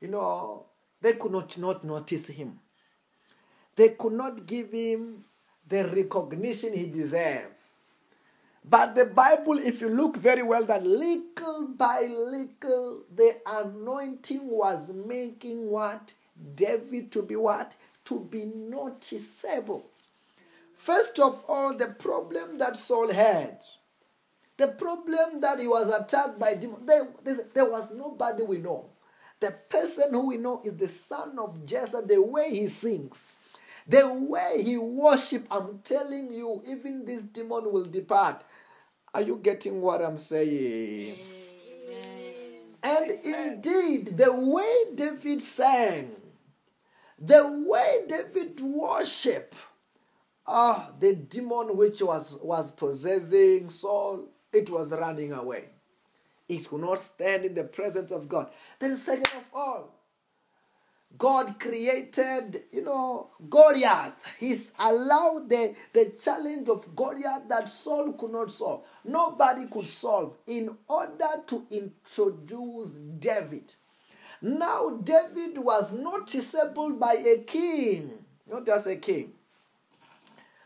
you 0.00 0.08
know, 0.08 0.66
they 1.00 1.14
could 1.14 1.32
not 1.32 1.58
not 1.58 1.84
notice 1.84 2.28
him. 2.28 2.60
They 3.76 3.90
could 3.90 4.12
not 4.12 4.46
give 4.46 4.72
him 4.72 5.24
the 5.68 5.84
recognition 5.88 6.74
he 6.74 6.86
deserved. 6.86 7.54
But 8.64 8.94
the 8.94 9.06
Bible, 9.06 9.58
if 9.58 9.80
you 9.80 9.88
look 9.88 10.16
very 10.16 10.42
well, 10.42 10.64
that 10.64 10.84
little 10.84 11.68
by 11.76 12.02
little, 12.02 13.02
the 13.14 13.36
anointing 13.46 14.46
was 14.48 14.92
making 14.92 15.70
what? 15.70 16.12
David 16.54 17.10
to 17.12 17.22
be 17.22 17.36
what? 17.36 17.74
To 18.06 18.20
be 18.20 18.44
noticeable. 18.46 19.90
First 20.74 21.18
of 21.18 21.44
all, 21.48 21.76
the 21.76 21.96
problem 21.98 22.58
that 22.58 22.76
Saul 22.76 23.12
had, 23.12 23.58
the 24.56 24.68
problem 24.78 25.40
that 25.40 25.58
he 25.58 25.66
was 25.66 25.92
attacked 25.92 26.38
by 26.38 26.54
demons, 26.54 26.86
there, 26.86 27.06
there 27.54 27.70
was 27.70 27.92
nobody 27.92 28.42
we 28.42 28.58
know. 28.58 28.86
The 29.40 29.52
person 29.68 30.12
who 30.12 30.28
we 30.28 30.36
know 30.36 30.60
is 30.64 30.76
the 30.76 30.88
son 30.88 31.38
of 31.38 31.64
Jesse, 31.64 31.98
the 32.06 32.20
way 32.20 32.50
he 32.50 32.66
sings. 32.66 33.36
The 33.86 34.26
way 34.28 34.62
he 34.64 34.76
worship, 34.76 35.46
I'm 35.50 35.78
telling 35.84 36.32
you, 36.32 36.62
even 36.68 37.04
this 37.04 37.22
demon 37.22 37.72
will 37.72 37.86
depart. 37.86 38.44
Are 39.14 39.22
you 39.22 39.38
getting 39.38 39.80
what 39.80 40.02
I'm 40.02 40.18
saying? 40.18 41.18
And 42.82 43.10
indeed, 43.10 44.16
the 44.16 44.30
way 44.30 44.94
David 44.94 45.42
sang, 45.42 46.16
the 47.18 47.64
way 47.66 48.06
David 48.08 48.60
worship, 48.60 49.54
ah, 50.46 50.92
the 50.98 51.14
demon 51.14 51.76
which 51.76 52.00
was, 52.02 52.38
was 52.42 52.70
possessing 52.70 53.70
Saul, 53.70 54.28
it 54.52 54.70
was 54.70 54.92
running 54.92 55.32
away. 55.32 55.64
It 56.48 56.68
could 56.68 56.80
not 56.80 57.00
stand 57.00 57.44
in 57.44 57.54
the 57.54 57.64
presence 57.64 58.10
of 58.10 58.28
God. 58.28 58.50
Then, 58.78 58.96
second 58.96 59.26
of 59.36 59.44
all, 59.52 59.94
God 61.16 61.58
created, 61.58 62.58
you 62.72 62.82
know, 62.82 63.26
Goliath. 63.48 64.36
He's 64.38 64.72
allowed 64.78 65.48
the, 65.48 65.74
the 65.92 66.12
challenge 66.22 66.68
of 66.68 66.94
Goliath 66.94 67.48
that 67.48 67.68
Saul 67.68 68.12
could 68.12 68.32
not 68.32 68.50
solve. 68.50 68.84
Nobody 69.04 69.66
could 69.66 69.86
solve 69.86 70.36
in 70.46 70.76
order 70.86 71.42
to 71.46 71.66
introduce 71.70 72.90
David. 73.18 73.74
Now, 74.40 74.98
David 75.02 75.58
was 75.58 75.92
noticeable 75.92 76.94
by 76.94 77.14
a 77.14 77.38
king, 77.38 78.24
not 78.48 78.66
just 78.66 78.86
a 78.86 78.96
king. 78.96 79.32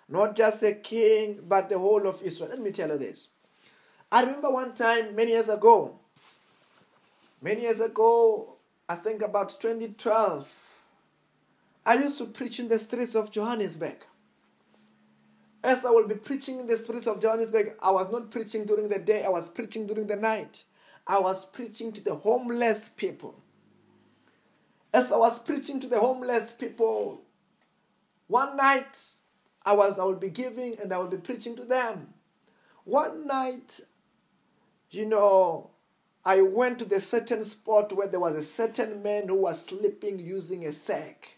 Not 0.08 0.36
just 0.36 0.62
a 0.62 0.74
king, 0.74 1.40
but 1.48 1.70
the 1.70 1.78
whole 1.78 2.06
of 2.06 2.20
Israel. 2.22 2.50
Let 2.50 2.60
me 2.60 2.70
tell 2.70 2.88
you 2.88 2.98
this. 2.98 3.28
I 4.10 4.24
remember 4.24 4.50
one 4.50 4.74
time, 4.74 5.16
many 5.16 5.30
years 5.30 5.48
ago, 5.48 5.98
many 7.40 7.62
years 7.62 7.80
ago, 7.80 8.56
I 8.86 8.94
think 8.96 9.22
about 9.22 9.58
2012, 9.58 10.68
I 11.86 11.94
used 11.94 12.18
to 12.18 12.26
preach 12.26 12.60
in 12.60 12.68
the 12.68 12.78
streets 12.78 13.14
of 13.14 13.30
Johannesburg. 13.30 14.04
As 15.64 15.84
I 15.86 15.90
will 15.90 16.06
be 16.06 16.16
preaching 16.16 16.60
in 16.60 16.66
the 16.66 16.76
streets 16.76 17.06
of 17.06 17.22
Johannesburg, 17.22 17.74
I 17.80 17.90
was 17.90 18.12
not 18.12 18.30
preaching 18.30 18.66
during 18.66 18.88
the 18.90 18.98
day, 18.98 19.24
I 19.24 19.30
was 19.30 19.48
preaching 19.48 19.86
during 19.86 20.08
the 20.08 20.16
night. 20.16 20.64
I 21.06 21.18
was 21.20 21.46
preaching 21.46 21.90
to 21.92 22.04
the 22.04 22.14
homeless 22.16 22.90
people. 22.90 23.41
As 24.92 25.10
I 25.10 25.16
was 25.16 25.38
preaching 25.38 25.80
to 25.80 25.88
the 25.88 26.00
homeless 26.00 26.52
people, 26.52 27.22
one 28.26 28.56
night 28.56 28.96
I 29.64 29.74
was 29.74 29.98
I 29.98 30.04
will 30.04 30.16
be 30.16 30.28
giving 30.30 30.78
and 30.80 30.92
I 30.92 30.98
will 30.98 31.08
be 31.08 31.16
preaching 31.16 31.56
to 31.56 31.64
them. 31.64 32.14
One 32.84 33.26
night, 33.26 33.80
you 34.90 35.06
know, 35.06 35.70
I 36.24 36.42
went 36.42 36.78
to 36.80 36.84
the 36.84 37.00
certain 37.00 37.44
spot 37.44 37.92
where 37.96 38.06
there 38.06 38.20
was 38.20 38.36
a 38.36 38.42
certain 38.42 39.02
man 39.02 39.28
who 39.28 39.36
was 39.36 39.64
sleeping 39.64 40.18
using 40.18 40.66
a 40.66 40.72
sack. 40.72 41.36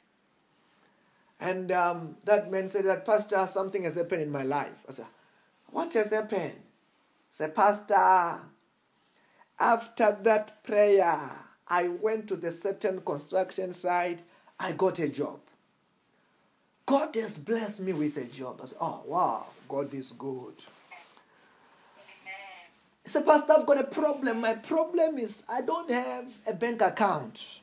And 1.40 1.70
um, 1.72 2.16
that 2.24 2.50
man 2.50 2.68
said 2.68 2.84
that, 2.86 3.05
Pastor, 3.05 3.38
something 3.46 3.82
has 3.84 3.96
happened 3.96 4.22
in 4.22 4.30
my 4.30 4.42
life. 4.42 4.84
I 4.88 4.92
said, 4.92 5.07
What 5.70 5.92
has 5.94 6.11
happened? 6.12 6.61
Said, 7.30 7.55
Pastor, 7.55 8.40
after 9.59 10.18
that 10.22 10.62
prayer, 10.62 11.30
I 11.69 11.89
went 11.89 12.29
to 12.29 12.37
the 12.37 12.53
certain 12.53 13.01
construction 13.01 13.73
site, 13.73 14.21
I 14.59 14.73
got 14.73 14.99
a 14.99 15.09
job. 15.09 15.41
God 16.87 17.15
has 17.15 17.39
blessed 17.39 17.81
me 17.81 17.93
with 17.93 18.17
a 18.19 18.27
job. 18.27 18.61
I 18.62 18.67
said, 18.67 18.79
Oh, 18.81 19.03
wow, 19.07 19.47
God 19.69 19.93
is 19.95 20.12
good. 20.12 20.55
He 23.03 23.11
said, 23.11 23.27
Pastor, 23.27 23.55
I've 23.59 23.67
got 23.67 23.81
a 23.81 23.85
problem. 23.85 24.41
My 24.41 24.55
problem 24.55 25.19
is 25.19 25.45
I 25.49 25.61
don't 25.62 25.91
have 25.91 26.31
a 26.47 26.55
bank 26.55 26.81
account. 26.83 27.61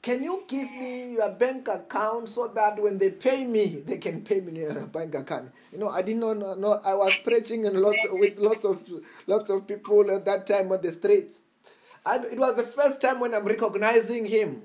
Can 0.00 0.22
you 0.22 0.44
give 0.46 0.70
me 0.70 1.14
your 1.14 1.32
bank 1.32 1.66
account 1.66 2.28
so 2.28 2.46
that 2.48 2.80
when 2.80 2.96
they 2.96 3.10
pay 3.10 3.44
me, 3.44 3.82
they 3.84 3.98
can 3.98 4.22
pay 4.22 4.40
me 4.40 4.64
in 4.64 4.76
a 4.76 4.86
bank 4.86 5.14
account? 5.16 5.50
You 5.72 5.78
know, 5.78 5.88
I 5.88 6.02
did 6.02 6.16
not 6.16 6.36
know, 6.36 6.54
know 6.54 6.80
I 6.84 6.94
was 6.94 7.16
preaching 7.24 7.66
and 7.66 7.80
lots 7.80 7.98
with 8.12 8.38
lots 8.38 8.64
of 8.64 8.88
lots 9.26 9.50
of 9.50 9.66
people 9.66 10.08
at 10.14 10.24
that 10.26 10.46
time 10.46 10.70
on 10.70 10.80
the 10.80 10.92
streets. 10.92 11.40
And 12.06 12.24
it 12.24 12.38
was 12.38 12.54
the 12.54 12.62
first 12.62 13.00
time 13.00 13.18
when 13.18 13.34
I'm 13.34 13.44
recognizing 13.44 14.26
him. 14.26 14.62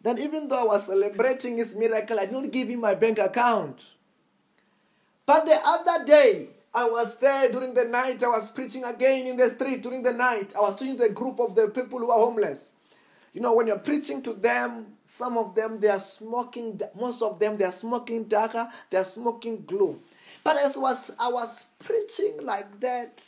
Then 0.00 0.18
even 0.18 0.48
though 0.48 0.62
I 0.62 0.64
was 0.64 0.86
celebrating 0.86 1.58
his 1.58 1.74
miracle, 1.76 2.18
I 2.18 2.26
did 2.26 2.32
not 2.32 2.50
give 2.50 2.68
him 2.68 2.80
my 2.80 2.94
bank 2.94 3.18
account. 3.18 3.94
But 5.26 5.44
the 5.44 5.58
other 5.64 6.04
day, 6.06 6.48
I 6.74 6.88
was 6.88 7.18
there 7.18 7.50
during 7.50 7.74
the 7.74 7.84
night. 7.84 8.22
I 8.22 8.28
was 8.28 8.50
preaching 8.50 8.84
again 8.84 9.26
in 9.26 9.36
the 9.36 9.48
street 9.48 9.82
during 9.82 10.02
the 10.02 10.12
night. 10.12 10.54
I 10.56 10.60
was 10.60 10.76
teaching 10.76 10.96
to 10.98 11.04
a 11.04 11.12
group 11.12 11.38
of 11.38 11.54
the 11.54 11.68
people 11.68 11.98
who 11.98 12.10
are 12.10 12.18
homeless. 12.18 12.74
You 13.32 13.40
know, 13.40 13.54
when 13.54 13.66
you're 13.66 13.78
preaching 13.78 14.22
to 14.22 14.32
them, 14.32 14.86
some 15.06 15.38
of 15.38 15.54
them 15.54 15.80
they 15.80 15.88
are 15.88 15.98
smoking. 15.98 16.80
Most 16.98 17.22
of 17.22 17.38
them 17.38 17.56
they 17.56 17.64
are 17.64 17.72
smoking 17.72 18.24
dagga. 18.26 18.70
They 18.90 18.98
are 18.98 19.04
smoking 19.04 19.64
glue. 19.64 20.00
But 20.44 20.56
as 20.58 20.76
was 20.76 21.12
I 21.20 21.28
was 21.28 21.66
preaching 21.78 22.38
like 22.42 22.80
that, 22.80 23.24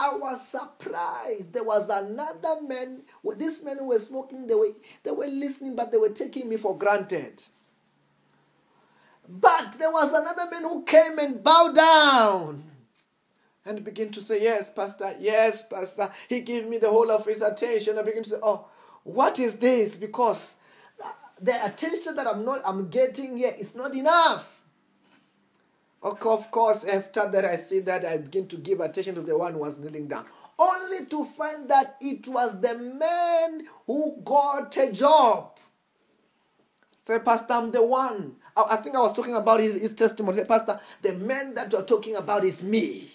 I 0.00 0.16
was 0.16 0.48
surprised. 0.48 1.52
There 1.52 1.62
was 1.62 1.90
another 1.90 2.62
man. 2.62 3.02
With 3.22 3.38
these 3.38 3.62
men 3.62 3.76
who 3.78 3.88
were 3.88 3.98
smoking, 3.98 4.46
they 4.46 4.54
were 4.54 4.70
they 5.02 5.10
were 5.10 5.26
listening, 5.26 5.76
but 5.76 5.92
they 5.92 5.98
were 5.98 6.08
taking 6.08 6.48
me 6.48 6.56
for 6.56 6.78
granted. 6.78 7.42
But 9.28 9.72
there 9.78 9.92
was 9.92 10.10
another 10.10 10.50
man 10.50 10.62
who 10.62 10.84
came 10.84 11.18
and 11.18 11.44
bowed 11.44 11.74
down 11.74 12.64
and 13.66 13.84
began 13.84 14.10
to 14.12 14.22
say, 14.22 14.42
Yes, 14.42 14.72
Pastor, 14.72 15.14
yes, 15.20 15.66
Pastor. 15.66 16.10
He 16.30 16.40
gave 16.40 16.66
me 16.66 16.78
the 16.78 16.88
whole 16.88 17.10
of 17.10 17.26
his 17.26 17.42
attention. 17.42 17.98
I 17.98 18.02
began 18.02 18.22
to 18.22 18.30
say, 18.30 18.38
Oh, 18.42 18.68
what 19.02 19.38
is 19.38 19.58
this? 19.58 19.96
Because 19.96 20.56
the 21.38 21.62
attention 21.62 22.16
that 22.16 22.26
I'm 22.26 22.42
not 22.42 22.62
I'm 22.64 22.88
getting 22.88 23.36
here 23.36 23.52
is 23.58 23.76
not 23.76 23.94
enough. 23.94 24.59
Of 26.02 26.18
course, 26.18 26.84
after 26.84 27.28
that, 27.30 27.44
I 27.44 27.56
see 27.56 27.80
that 27.80 28.04
I 28.06 28.16
begin 28.16 28.46
to 28.48 28.56
give 28.56 28.80
attention 28.80 29.14
to 29.16 29.22
the 29.22 29.36
one 29.36 29.52
who 29.52 29.58
was 29.58 29.78
kneeling 29.78 30.08
down. 30.08 30.24
Only 30.58 31.06
to 31.06 31.24
find 31.24 31.68
that 31.68 31.96
it 32.00 32.26
was 32.28 32.60
the 32.60 32.78
man 32.78 33.66
who 33.86 34.16
got 34.24 34.76
a 34.76 34.92
job. 34.92 35.58
Say, 37.02 37.18
Pastor, 37.18 37.52
I'm 37.54 37.70
the 37.70 37.84
one. 37.84 38.36
I, 38.56 38.76
think 38.76 38.94
I 38.94 39.00
was 39.00 39.14
talking 39.14 39.34
about 39.34 39.60
his, 39.60 39.74
his 39.74 39.94
testimony. 39.94 40.38
Say, 40.38 40.44
Pastor, 40.44 40.78
the 41.02 41.14
man 41.14 41.54
that 41.54 41.72
you're 41.72 41.84
talking 41.84 42.16
about 42.16 42.44
is 42.44 42.62
me. 42.62 43.08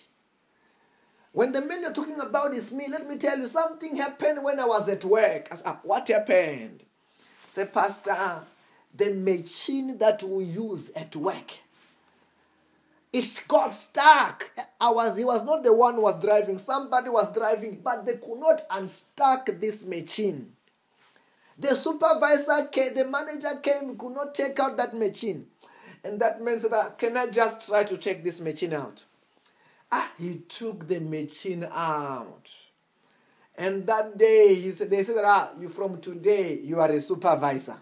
When 1.31 1.51
the 1.51 1.61
man 1.61 1.81
you're 1.81 1.93
talking 1.93 2.19
about 2.19 2.53
is 2.53 2.71
me, 2.71 2.87
let 2.89 3.07
me 3.07 3.17
tell 3.17 3.37
you 3.37 3.47
something 3.47 3.95
happened 3.95 4.43
when 4.43 4.59
I 4.59 4.65
was 4.65 4.87
at 4.89 5.03
work. 5.03 5.49
I 5.51 5.55
said, 5.55 5.63
ah, 5.65 5.79
what 5.83 6.07
happened? 6.07 6.83
Say, 7.43 7.65
Pastor, 7.65 8.43
the 8.95 9.13
machine 9.13 9.97
that 9.99 10.23
we 10.23 10.45
use 10.45 10.91
at 10.95 11.15
work 11.15 11.51
it 13.15 13.45
got 13.47 13.73
stuck. 13.73 14.51
I 14.79 14.91
was, 14.91 15.17
he 15.17 15.23
was 15.23 15.45
not 15.45 15.63
the 15.63 15.73
one 15.73 15.95
who 15.95 16.01
was 16.01 16.21
driving. 16.21 16.57
Somebody 16.57 17.09
was 17.09 17.33
driving, 17.33 17.79
but 17.81 18.05
they 18.05 18.15
could 18.17 18.37
not 18.39 18.63
unstuck 18.69 19.45
this 19.61 19.85
machine. 19.85 20.51
The 21.57 21.69
supervisor 21.69 22.67
came, 22.69 22.93
the 22.93 23.07
manager 23.07 23.57
came, 23.63 23.97
could 23.97 24.13
not 24.13 24.35
take 24.35 24.59
out 24.59 24.75
that 24.75 24.93
machine. 24.93 25.47
And 26.03 26.19
that 26.19 26.41
man 26.41 26.59
said, 26.59 26.71
ah, 26.73 26.91
Can 26.97 27.15
I 27.15 27.27
just 27.27 27.65
try 27.67 27.85
to 27.85 27.95
take 27.97 28.21
this 28.21 28.41
machine 28.41 28.73
out? 28.73 29.05
Ah, 29.89 30.11
he 30.19 30.41
took 30.49 30.85
the 30.85 30.99
machine 30.99 31.65
out. 31.71 32.51
And 33.57 33.87
that 33.87 34.17
day, 34.17 34.55
he 34.55 34.71
said, 34.71 34.89
they 34.89 35.03
said, 35.03 35.15
ah, 35.23 35.51
you 35.57 35.69
from 35.69 36.01
today, 36.01 36.59
you 36.61 36.81
are 36.81 36.91
a 36.91 36.99
supervisor. 36.99 37.77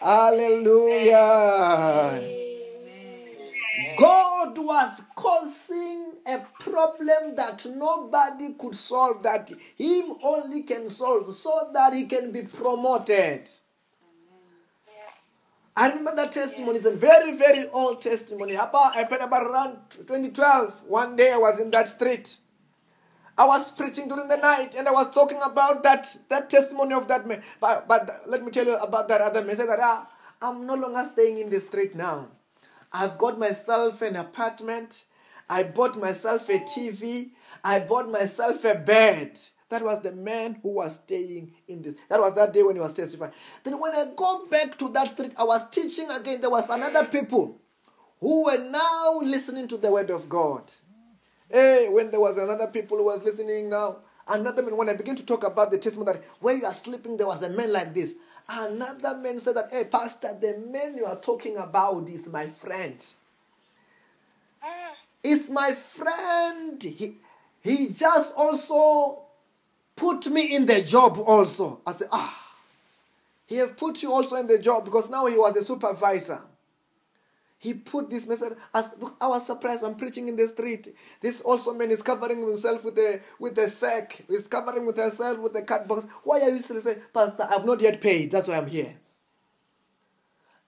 Hallelujah. 0.00 1.18
God 3.98 4.58
was 4.58 5.02
causing 5.16 6.12
a 6.26 6.38
problem 6.60 7.34
that 7.36 7.66
nobody 7.74 8.54
could 8.54 8.74
solve, 8.74 9.22
that 9.24 9.50
Him 9.76 10.14
only 10.22 10.62
can 10.62 10.88
solve, 10.88 11.34
so 11.34 11.70
that 11.72 11.92
He 11.94 12.06
can 12.06 12.30
be 12.30 12.42
promoted. 12.42 13.48
I 15.76 15.88
remember 15.90 16.14
that 16.16 16.32
testimony. 16.32 16.78
It's 16.78 16.86
a 16.86 16.96
very, 16.96 17.36
very 17.36 17.68
old 17.68 18.02
testimony. 18.02 18.54
About, 18.54 18.94
happened 18.94 19.22
about 19.22 19.46
around 19.46 19.78
2012. 19.90 20.82
One 20.88 21.14
day 21.14 21.32
I 21.32 21.38
was 21.38 21.60
in 21.60 21.70
that 21.70 21.88
street. 21.88 22.38
I 23.38 23.46
was 23.46 23.70
preaching 23.70 24.08
during 24.08 24.26
the 24.26 24.36
night 24.36 24.74
and 24.74 24.88
I 24.88 24.90
was 24.90 25.14
talking 25.14 25.38
about 25.44 25.84
that, 25.84 26.14
that 26.28 26.50
testimony 26.50 26.94
of 26.94 27.06
that 27.06 27.24
man. 27.24 27.40
But, 27.60 27.86
but 27.86 28.10
let 28.26 28.44
me 28.44 28.50
tell 28.50 28.66
you 28.66 28.76
about 28.78 29.08
that 29.08 29.20
other 29.20 29.44
man. 29.44 29.54
Said 29.54 29.68
that 29.68 29.78
ah, 29.80 30.10
I'm 30.42 30.66
no 30.66 30.74
longer 30.74 31.04
staying 31.04 31.38
in 31.38 31.48
the 31.48 31.60
street 31.60 31.94
now. 31.94 32.28
I've 32.92 33.16
got 33.16 33.38
myself 33.38 34.02
an 34.02 34.16
apartment. 34.16 35.04
I 35.48 35.62
bought 35.62 35.96
myself 35.96 36.48
a 36.48 36.58
TV. 36.58 37.30
I 37.62 37.78
bought 37.78 38.10
myself 38.10 38.64
a 38.64 38.74
bed. 38.74 39.38
That 39.68 39.84
was 39.84 40.00
the 40.02 40.12
man 40.12 40.58
who 40.62 40.70
was 40.70 40.96
staying 40.96 41.52
in 41.68 41.82
this. 41.82 41.94
That 42.08 42.20
was 42.20 42.34
that 42.34 42.52
day 42.52 42.62
when 42.64 42.74
he 42.74 42.80
was 42.80 42.94
testifying. 42.94 43.32
Then 43.62 43.78
when 43.78 43.92
I 43.92 44.06
go 44.16 44.46
back 44.50 44.76
to 44.78 44.88
that 44.90 45.08
street, 45.08 45.32
I 45.38 45.44
was 45.44 45.68
teaching 45.70 46.10
again. 46.10 46.40
There 46.40 46.50
was 46.50 46.68
another 46.70 47.04
people 47.04 47.60
who 48.18 48.46
were 48.46 48.58
now 48.70 49.20
listening 49.22 49.68
to 49.68 49.76
the 49.76 49.92
word 49.92 50.10
of 50.10 50.28
God. 50.28 50.72
Hey, 51.50 51.88
when 51.90 52.10
there 52.10 52.20
was 52.20 52.36
another 52.36 52.66
people 52.66 52.98
who 52.98 53.04
was 53.04 53.24
listening 53.24 53.70
now, 53.70 53.96
another 54.28 54.62
man, 54.62 54.76
when 54.76 54.88
I 54.88 54.94
began 54.94 55.16
to 55.16 55.24
talk 55.24 55.44
about 55.44 55.70
the 55.70 55.78
testimony 55.78 56.12
that 56.12 56.24
when 56.40 56.58
you 56.58 56.66
are 56.66 56.74
sleeping, 56.74 57.16
there 57.16 57.26
was 57.26 57.42
a 57.42 57.50
man 57.50 57.72
like 57.72 57.94
this. 57.94 58.14
Another 58.48 59.16
man 59.18 59.38
said 59.40 59.56
that, 59.56 59.68
hey, 59.70 59.84
Pastor, 59.84 60.36
the 60.40 60.58
man 60.70 60.96
you 60.96 61.04
are 61.04 61.16
talking 61.16 61.56
about 61.56 62.08
is 62.08 62.28
my 62.28 62.46
friend. 62.46 63.04
It's 65.22 65.50
my 65.50 65.72
friend. 65.72 66.82
He, 66.82 67.16
he 67.62 67.88
just 67.90 68.34
also 68.36 69.22
put 69.96 70.26
me 70.28 70.54
in 70.54 70.66
the 70.66 70.82
job 70.82 71.18
also. 71.18 71.80
I 71.86 71.92
said, 71.92 72.08
ah, 72.12 72.48
he 73.46 73.56
have 73.56 73.76
put 73.76 74.02
you 74.02 74.12
also 74.12 74.36
in 74.36 74.46
the 74.46 74.58
job 74.58 74.84
because 74.84 75.10
now 75.10 75.26
he 75.26 75.36
was 75.36 75.56
a 75.56 75.62
supervisor. 75.62 76.40
He 77.60 77.74
put 77.74 78.08
this 78.08 78.28
message 78.28 78.52
as 78.72 78.94
look, 79.00 79.16
I 79.20 79.26
was 79.28 79.44
surprised. 79.44 79.82
I'm 79.82 79.96
preaching 79.96 80.28
in 80.28 80.36
the 80.36 80.46
street. 80.46 80.88
This 81.20 81.40
also 81.40 81.74
man 81.74 81.90
is 81.90 82.02
covering 82.02 82.40
himself 82.40 82.84
with 82.84 82.96
a 82.98 83.20
with 83.40 83.58
a 83.58 83.68
sack. 83.68 84.24
He's 84.28 84.46
covering 84.46 84.86
with 84.86 84.96
himself 84.96 85.38
with 85.38 85.56
a 85.56 85.62
cut 85.62 85.88
box. 85.88 86.06
Why 86.22 86.40
are 86.40 86.50
you 86.50 86.58
still 86.58 86.80
saying, 86.80 87.02
Pastor, 87.12 87.46
I've 87.50 87.66
not 87.66 87.80
yet 87.80 88.00
paid. 88.00 88.30
That's 88.30 88.46
why 88.46 88.58
I'm 88.58 88.68
here. 88.68 88.94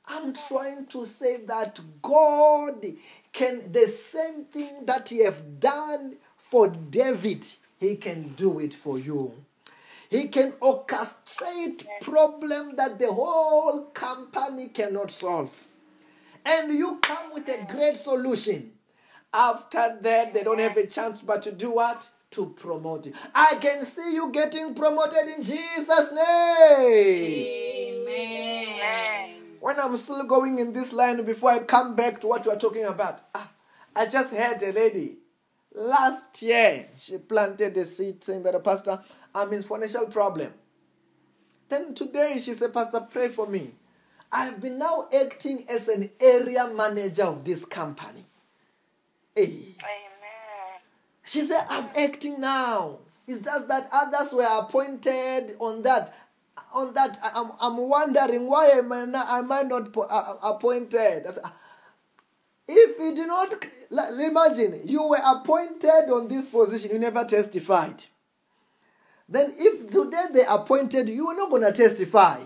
I'm 0.09 0.33
trying 0.33 0.87
to 0.87 1.07
say 1.07 1.45
that 1.47 1.79
God 2.03 2.85
can 3.33 3.71
the 3.71 3.87
same 3.87 4.47
thing 4.47 4.85
that 4.87 5.09
he 5.09 5.19
have 5.19 5.61
done 5.61 6.17
for 6.37 6.67
David, 6.67 7.47
he 7.79 7.95
can 7.95 8.31
do 8.31 8.59
it 8.59 8.75
for 8.75 8.99
you. 8.99 9.33
He 10.11 10.27
can 10.27 10.51
orchestrate 10.61 11.87
problem 12.01 12.75
that 12.75 12.99
the 12.99 13.13
whole 13.13 13.85
company 13.95 14.67
cannot 14.67 15.13
solve 15.13 15.70
and 16.45 16.73
you 16.73 16.99
come 17.03 17.33
with 17.33 17.49
a 17.49 17.67
great 17.71 17.97
solution. 17.97 18.73
After 19.33 19.99
that, 20.03 20.35
they 20.35 20.43
don't 20.43 20.59
have 20.59 20.77
a 20.77 20.87
chance 20.87 21.21
but 21.21 21.43
to 21.43 21.53
do 21.53 21.73
what? 21.73 22.09
to 22.33 22.51
promote 22.51 23.07
you. 23.07 23.13
I 23.35 23.57
can 23.61 23.83
see 23.83 24.15
you 24.15 24.31
getting 24.33 24.75
promoted 24.75 25.37
in 25.37 25.43
Jesus' 25.43 26.13
name. 26.13 28.07
Amen. 28.07 29.35
When 29.61 29.79
I'm 29.79 29.97
still 29.97 30.25
going 30.25 30.59
in 30.59 30.73
this 30.73 30.93
line 30.93 31.23
before 31.25 31.51
I 31.51 31.59
come 31.61 31.95
back 31.97 32.21
to 32.21 32.29
what 32.29 32.45
you 32.45 32.51
are 32.53 32.59
talking 32.59 32.85
about, 32.85 33.21
ah, 33.35 33.51
I 33.95 34.07
just 34.07 34.35
heard 34.35 34.63
a 34.63 34.73
lady 34.73 35.19
last 35.75 36.41
year. 36.43 36.87
She 36.99 37.19
planted 37.19 37.77
a 37.77 37.85
seed 37.85 38.23
saying 38.23 38.43
that, 38.45 38.63
Pastor, 38.65 39.01
I'm 39.35 39.53
in 39.53 39.63
financial 39.63 40.07
problem. 40.07 40.53
Then 41.69 41.95
today 41.95 42.39
she 42.41 42.55
said, 42.55 42.73
Pastor, 42.73 43.07
pray 43.11 43.29
for 43.29 43.47
me. 43.47 43.73
I've 44.33 44.61
been 44.61 44.79
now 44.79 45.09
acting 45.15 45.65
as 45.69 45.89
an 45.89 46.11
area 46.21 46.69
manager 46.69 47.25
of 47.25 47.45
this 47.45 47.65
company. 47.65 48.25
Hey. 49.35 49.75
Amen. 49.81 50.81
She 51.25 51.41
said, 51.41 51.65
I'm 51.69 51.89
acting 51.97 52.41
now. 52.41 52.99
It's 53.27 53.45
just 53.45 53.69
that 53.69 53.89
others 53.93 54.33
were 54.33 54.47
appointed 54.61 55.57
on 55.59 55.83
that. 55.83 56.15
On 56.73 56.95
that, 56.95 57.19
I- 57.23 57.33
I'm, 57.35 57.51
I'm 57.61 57.77
wondering 57.89 58.47
why 58.47 58.67
am 58.67 58.93
I 58.93 59.05
not, 59.05 59.29
am 59.29 59.51
I 59.51 59.63
not 59.63 59.97
uh, 59.97 60.35
appointed? 60.45 61.27
I 61.27 61.31
said, 61.33 61.43
"Ah, 61.45 61.55
if 62.69 62.99
you 63.01 63.17
do 63.17 63.27
not, 63.27 63.53
imagine 64.21 64.81
you 64.85 65.09
were 65.09 65.19
appointed 65.25 66.09
on 66.13 66.29
this 66.29 66.49
position, 66.49 66.93
you 66.93 66.99
never 67.01 67.25
testified. 67.25 68.05
Then, 69.29 69.53
if 69.57 69.91
today 69.91 70.27
they 70.33 70.45
appointed 70.49 71.09
you, 71.09 71.15
you 71.15 71.27
are 71.29 71.37
not 71.37 71.51
going 71.51 71.63
to 71.63 71.73
testify. 71.73 72.41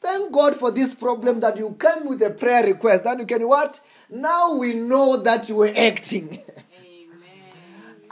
Thank 0.00 0.32
God 0.32 0.56
for 0.56 0.70
this 0.70 0.94
problem 0.94 1.40
that 1.40 1.58
you 1.58 1.76
came 1.78 2.06
with 2.06 2.22
a 2.22 2.30
prayer 2.30 2.64
request. 2.64 3.04
Then 3.04 3.18
you 3.20 3.26
can 3.26 3.46
what? 3.46 3.80
Now 4.08 4.56
we 4.56 4.74
know 4.74 5.22
that 5.22 5.48
you 5.48 5.56
were 5.56 5.72
acting. 5.76 6.38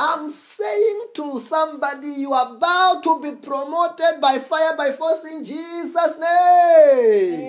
I'm 0.00 0.30
saying 0.30 1.06
to 1.14 1.40
somebody, 1.40 2.06
you 2.06 2.32
are 2.32 2.54
about 2.56 3.02
to 3.02 3.20
be 3.20 3.32
promoted 3.44 4.20
by 4.20 4.38
fire 4.38 4.76
by 4.76 4.92
force 4.92 5.24
in 5.32 5.44
Jesus' 5.44 6.18
name. 6.18 7.40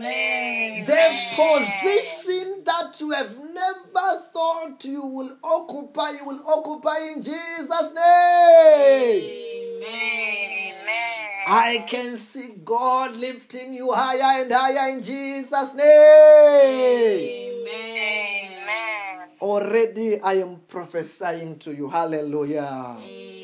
Amen. 0.00 0.84
The 0.86 0.96
position 1.36 2.64
that 2.64 3.00
you 3.00 3.12
have 3.12 3.38
never 3.38 4.20
thought 4.32 4.84
you 4.84 5.06
will 5.06 5.38
occupy, 5.44 6.10
you 6.18 6.24
will 6.26 6.42
occupy 6.48 6.98
in 7.14 7.22
Jesus' 7.22 7.94
name. 7.94 9.22
Amen. 9.76 10.74
Amen. 10.74 11.26
I 11.46 11.84
can 11.88 12.16
see 12.16 12.56
God 12.64 13.14
lifting 13.14 13.72
you 13.72 13.92
higher 13.92 14.42
and 14.42 14.52
higher 14.52 14.96
in 14.96 15.00
Jesus' 15.00 15.74
name. 15.74 17.52
Amen. 17.62 18.25
Already 19.40 20.20
I 20.20 20.34
am 20.34 20.60
prophesying 20.68 21.58
to 21.60 21.72
you. 21.72 21.88
Hallelujah. 21.90 22.96
Amen. 22.98 23.36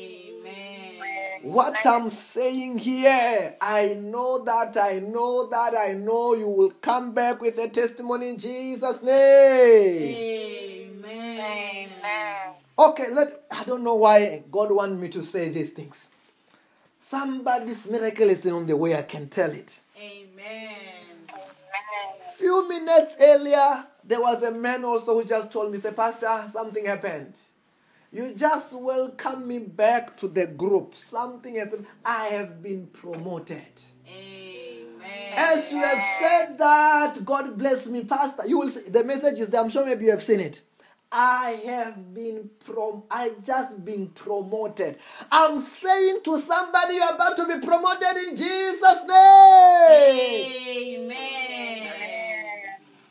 What 1.43 1.85
I'm 1.85 2.09
saying 2.09 2.79
here, 2.79 3.55
I 3.59 3.95
know 3.95 4.43
that, 4.45 4.77
I 4.77 4.99
know 4.99 5.49
that, 5.49 5.75
I 5.77 5.91
know 5.93 6.33
you 6.35 6.47
will 6.47 6.71
come 6.71 7.13
back 7.13 7.41
with 7.41 7.57
a 7.57 7.67
testimony 7.67 8.29
in 8.29 8.37
Jesus' 8.37 9.03
name. 9.03 10.15
Amen. 10.15 11.39
Amen. 11.39 12.53
Okay, 12.79 13.11
let 13.11 13.43
I 13.51 13.65
don't 13.65 13.83
know 13.83 13.95
why 13.95 14.43
God 14.49 14.71
want 14.71 14.99
me 14.99 15.09
to 15.09 15.23
say 15.23 15.49
these 15.49 15.71
things. 15.73 16.07
Somebody's 16.99 17.89
miracle 17.91 18.29
is 18.29 18.45
on 18.47 18.65
the 18.65 18.77
way, 18.77 18.95
I 18.95 19.01
can 19.01 19.27
tell 19.27 19.51
it. 19.51 19.81
Amen. 19.99 20.31
Amen. 21.29 21.37
Few 22.37 22.69
minutes 22.69 23.17
earlier, 23.21 23.85
there 24.05 24.21
was 24.21 24.43
a 24.43 24.51
man 24.51 24.83
also 24.83 25.15
who 25.15 25.25
just 25.25 25.51
told 25.51 25.71
me, 25.71 25.77
say, 25.77 25.91
Pastor, 25.91 26.29
something 26.49 26.85
happened. 26.85 27.37
You 28.11 28.33
just 28.35 28.79
welcome 28.79 29.47
me 29.47 29.59
back 29.59 30.15
to 30.17 30.27
the 30.27 30.45
group. 30.45 30.95
Something 30.95 31.55
has 31.55 31.75
I 32.05 32.25
have 32.27 32.61
been 32.61 32.87
promoted. 32.87 33.81
Amen. 34.07 35.33
As 35.35 35.71
you 35.71 35.81
have 35.81 36.05
said 36.19 36.57
that, 36.59 37.25
God 37.25 37.57
bless 37.57 37.89
me, 37.89 38.03
Pastor. 38.03 38.47
You 38.47 38.59
will 38.59 38.69
see 38.69 38.91
the 38.91 39.03
message 39.03 39.39
is 39.39 39.47
there. 39.47 39.61
I'm 39.61 39.69
sure 39.71 39.83
maybe 39.83 40.05
you 40.05 40.11
have 40.11 40.21
seen 40.21 40.41
it. 40.41 40.61
I 41.11 41.61
have 41.65 42.13
been 42.13 42.49
prom 42.63 43.03
I 43.09 43.31
just 43.43 43.83
been 43.83 44.09
promoted. 44.09 44.97
I'm 45.31 45.59
saying 45.59 46.19
to 46.25 46.39
somebody 46.39 46.95
you're 46.95 47.15
about 47.15 47.35
to 47.37 47.47
be 47.47 47.65
promoted 47.65 48.17
in 48.29 48.35
Jesus' 48.35 49.05
name. 49.07 50.51
Amen. 51.01 52.32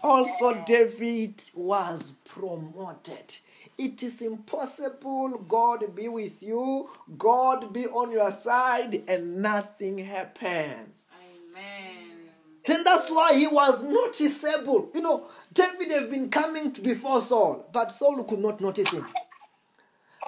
Also, 0.02 0.54
David 0.66 1.42
was 1.54 2.14
promoted. 2.24 3.36
It 3.78 4.02
is 4.02 4.20
impossible 4.20 5.38
God 5.48 5.94
be 5.94 6.08
with 6.08 6.42
you, 6.42 6.88
God 7.16 7.72
be 7.72 7.86
on 7.86 8.10
your 8.10 8.30
side, 8.30 9.02
and 9.08 9.40
nothing 9.40 9.98
happens. 9.98 11.08
Amen. 11.14 12.30
Then 12.66 12.84
that's 12.84 13.10
why 13.10 13.34
he 13.34 13.46
was 13.46 13.82
noticeable. 13.84 14.90
You 14.94 15.02
know, 15.02 15.26
David 15.52 15.90
have 15.92 16.10
been 16.10 16.30
coming 16.30 16.70
before 16.70 17.20
Saul, 17.20 17.68
but 17.72 17.92
Saul 17.92 18.22
could 18.24 18.38
not 18.38 18.60
notice 18.60 18.90
him. 18.90 19.06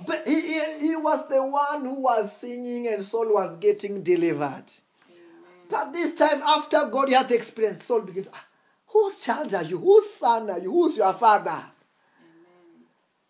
But 0.06 0.26
he, 0.26 0.40
he, 0.40 0.78
he 0.80 0.96
was 0.96 1.28
the 1.28 1.44
one 1.46 1.82
who 1.84 2.00
was 2.00 2.36
singing 2.36 2.88
and 2.88 3.04
Saul 3.04 3.32
was 3.32 3.56
getting 3.58 4.02
delivered. 4.02 4.64
But 5.70 5.92
this 5.92 6.14
time, 6.14 6.42
after 6.42 6.88
God 6.90 7.10
had 7.10 7.30
experienced, 7.30 7.82
Saul 7.82 8.02
begins, 8.02 8.28
"Ah, 8.32 8.44
whose 8.94 9.20
child 9.20 9.52
are 9.52 9.62
you? 9.64 9.76
Whose 9.78 10.08
son 10.14 10.48
are 10.48 10.58
you? 10.58 10.70
Who's 10.70 10.96
your 10.96 11.12
father? 11.12 11.62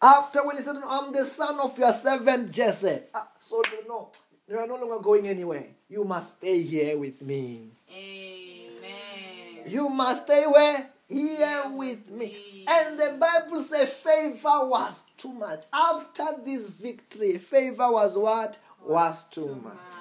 After 0.00 0.46
when 0.46 0.58
he 0.58 0.62
said, 0.62 0.76
I'm 0.86 1.12
the 1.12 1.22
son 1.24 1.58
of 1.60 1.76
your 1.78 1.92
servant 1.92 2.52
Jesse. 2.52 3.00
Ah, 3.14 3.28
Saul 3.38 3.62
said, 3.64 3.80
no, 3.88 4.10
you 4.46 4.58
are 4.58 4.66
no 4.66 4.76
longer 4.76 5.02
going 5.02 5.26
anywhere. 5.26 5.66
You 5.88 6.04
must 6.04 6.36
stay 6.36 6.60
here 6.60 6.98
with 6.98 7.22
me. 7.22 7.70
Amen. 7.90 9.64
You 9.66 9.88
must 9.88 10.26
stay 10.26 10.44
where? 10.46 10.90
Here 11.08 11.62
with 11.72 12.10
me. 12.10 12.66
And 12.68 12.98
the 12.98 13.16
Bible 13.18 13.60
says 13.62 13.92
favor 13.94 14.66
was 14.68 15.04
too 15.16 15.32
much. 15.32 15.64
After 15.72 16.24
this 16.44 16.68
victory, 16.68 17.38
favor 17.38 17.90
was 17.90 18.16
what? 18.16 18.58
Was 18.84 19.24
too 19.28 19.54
much. 19.62 19.93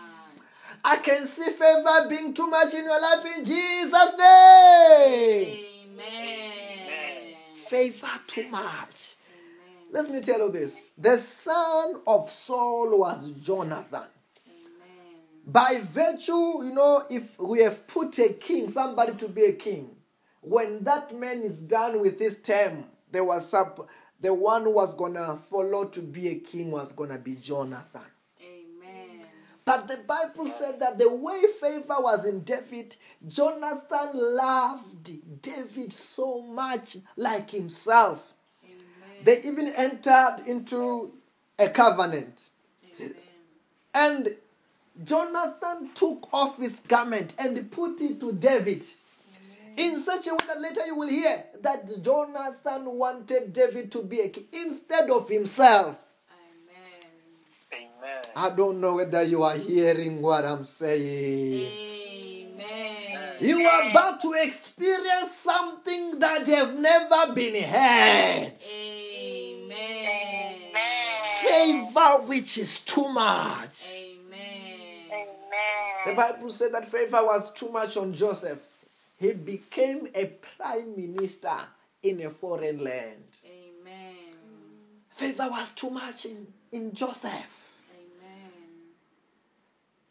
I 0.86 0.98
can 0.98 1.26
see 1.26 1.50
favor 1.52 2.10
being 2.10 2.34
too 2.34 2.48
much 2.48 2.74
in 2.74 2.84
your 2.84 3.02
life 3.02 3.26
in 3.38 3.46
Jesus' 3.46 4.18
name. 4.18 5.58
Amen. 5.94 7.36
Favor 7.68 8.08
too 8.28 8.48
much. 8.50 9.16
Let 9.92 10.12
me 10.12 10.22
tell 10.22 10.40
you 10.40 10.52
this. 10.52 10.82
The 10.98 11.18
son 11.18 12.02
of 12.06 12.30
Saul 12.30 13.00
was 13.00 13.32
Jonathan. 13.44 14.10
By 15.46 15.82
virtue, 15.82 16.64
you 16.66 16.72
know, 16.74 17.04
if 17.10 17.40
we 17.40 17.60
have 17.62 17.88
put 17.88 18.18
a 18.20 18.34
king, 18.34 18.70
somebody 18.70 19.14
to 19.16 19.28
be 19.28 19.44
a 19.44 19.54
king, 19.54 19.96
when 20.42 20.84
that 20.84 21.16
man 21.16 21.42
is 21.44 21.58
done 21.58 22.02
with 22.02 22.20
his 22.20 22.42
term, 22.42 22.86
there 23.12 23.24
was 23.24 23.50
some, 23.50 23.72
the 24.20 24.34
one 24.34 24.64
who 24.64 24.72
was 24.72 24.96
gonna 24.96 25.38
follow 25.50 25.86
to 25.86 26.02
be 26.02 26.30
a 26.30 26.36
king 26.40 26.72
was 26.72 26.92
gonna 26.92 27.20
be 27.20 27.36
Jonathan. 27.36 28.06
Amen. 29.68 29.86
But 29.86 29.88
the 29.88 30.04
Bible 30.04 30.46
said 30.46 30.80
that 30.80 30.98
the 30.98 31.14
way 31.16 31.44
favor 31.60 31.96
was 32.00 32.26
in 32.26 32.42
David, 32.44 32.96
Jonathan 33.28 34.10
loved 34.14 35.42
David 35.42 35.94
so 35.94 36.42
much 36.42 36.98
like 37.18 37.50
himself. 37.50 38.34
They 39.24 39.42
even 39.44 39.70
entered 39.70 40.38
into 40.48 41.14
a 41.58 41.70
covenant. 41.70 42.50
And 43.94 44.36
Jonathan 45.04 45.90
took 45.94 46.28
off 46.34 46.58
his 46.58 46.80
garment 46.82 47.34
and 47.40 47.72
put 47.72 48.02
it 48.02 48.20
to 48.20 48.34
David. 48.34 48.84
In 49.78 49.98
such 49.98 50.28
a 50.28 50.32
way 50.32 50.46
that 50.48 50.62
later 50.62 50.86
you 50.86 50.96
will 50.98 51.10
hear 51.10 51.44
that 51.62 51.90
Jonathan 52.04 52.86
wanted 52.86 53.54
David 53.54 53.92
to 53.94 54.04
be 54.04 54.20
a 54.22 54.30
king 54.30 54.46
instead 54.52 55.10
of 55.10 55.30
himself. 55.30 55.98
I 58.36 58.50
don't 58.50 58.82
know 58.82 58.96
whether 58.96 59.22
you 59.24 59.44
are 59.44 59.56
hearing 59.56 60.22
what 60.22 60.44
I'm 60.46 60.64
saying. 60.64 61.68
Amen. 62.56 63.36
You 63.40 63.62
are 63.66 63.90
about 63.90 64.22
to 64.22 64.34
experience 64.42 65.32
something 65.36 66.20
that 66.20 66.48
have 66.48 66.80
never 66.80 67.34
been 67.34 67.62
had. 67.64 68.54
Amen. 68.74 70.56
Favor 71.48 72.26
which 72.28 72.58
is 72.58 72.80
too 72.80 73.08
much. 73.10 73.90
Amen. 73.94 74.80
Amen. 75.12 75.28
The 76.06 76.14
Bible 76.14 76.50
said 76.52 76.74
that 76.74 76.88
favor 76.88 77.24
was 77.24 77.52
too 77.54 77.70
much 77.70 77.98
on 77.98 78.14
Joseph. 78.14 78.62
He 79.20 79.34
became 79.34 80.08
a 80.16 80.26
prime 80.58 80.96
minister 80.96 81.58
in 82.02 82.22
a 82.26 82.30
foreign 82.30 82.84
land. 82.84 83.24
Amen. 83.46 84.16
Favor 85.12 85.48
was 85.52 85.74
too 85.74 85.90
much 85.92 86.26
in, 86.26 86.48
in 86.72 86.94
Joseph. 86.94 87.73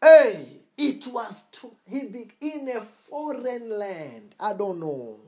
Hey, 0.02 0.44
it 0.76 1.06
was 1.06 1.42
too 1.52 1.76
he 1.88 2.08
be 2.08 2.28
in 2.40 2.68
a 2.68 2.80
foreign 2.80 3.70
land. 3.70 4.34
I 4.40 4.52
don't 4.52 4.80
know. 4.80 5.20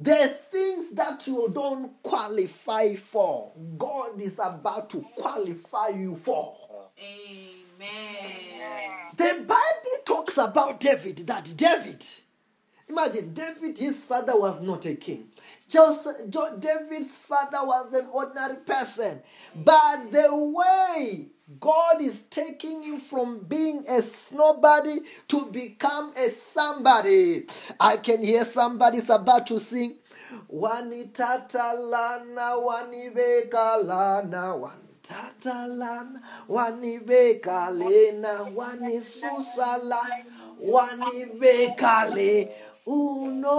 The 0.00 0.28
things 0.50 0.90
that 0.92 1.26
you 1.26 1.50
don't 1.52 2.02
qualify 2.02 2.94
for, 2.94 3.52
God 3.76 4.20
is 4.22 4.40
about 4.42 4.88
to 4.90 5.04
qualify 5.16 5.88
you 5.88 6.16
for. 6.16 6.56
Amen. 6.98 7.90
The 9.16 9.44
Bible 9.46 9.98
talks 10.06 10.38
about 10.38 10.80
David 10.80 11.18
that 11.26 11.52
David, 11.54 12.02
imagine 12.88 13.34
David, 13.34 13.76
his 13.76 14.02
father 14.04 14.32
was 14.34 14.62
not 14.62 14.86
a 14.86 14.94
king. 14.94 15.28
Joseph, 15.68 16.30
David's 16.30 17.18
father 17.18 17.58
was 17.62 17.92
an 17.92 18.08
ordinary 18.12 18.56
person. 18.64 19.22
But 19.54 20.10
the 20.10 20.28
way 20.30 21.31
God 21.58 22.00
is 22.00 22.22
taking 22.22 22.84
you 22.84 22.98
from 22.98 23.40
being 23.40 23.84
a 23.88 24.00
nobody 24.34 24.98
to 25.28 25.46
become 25.46 26.12
a 26.16 26.28
somebody. 26.28 27.46
I 27.80 27.96
can 27.96 28.22
hear 28.22 28.44
somebody's 28.44 29.10
about 29.10 29.46
to 29.48 29.58
sing. 29.58 29.96
Wanitatalana, 30.52 32.54
wanibekalana, 32.64 34.54
wanitatalana, 34.62 36.20
wanibekalena, 36.48 38.32
wanisusala, 38.54 40.00
wanibekale, 40.70 42.48
unobubele. 42.86 43.52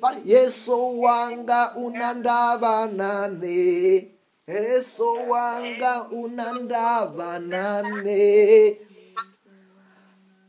But 0.00 0.24
yeso 0.26 0.98
wanga 1.00 1.72
unandaba 1.76 2.86
nane. 2.92 4.17
Yeso 4.48 5.28
wanga 5.28 6.06
unandaba 6.10 7.38
nane. 7.38 8.76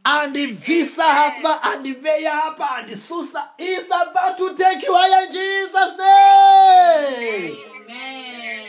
Andivhisa 0.03 1.03
hapa 1.03 1.63
andiveya 1.63 2.31
hapa 2.31 2.71
andisusa 2.71 3.49
is 3.57 3.91
about 3.91 4.37
to 4.37 4.55
take 4.55 4.85
you 4.87 4.93
higher 4.93 5.25
in 5.25 5.31
jesus 5.31 5.97
name. 5.97 7.57
Amen. 7.81 8.65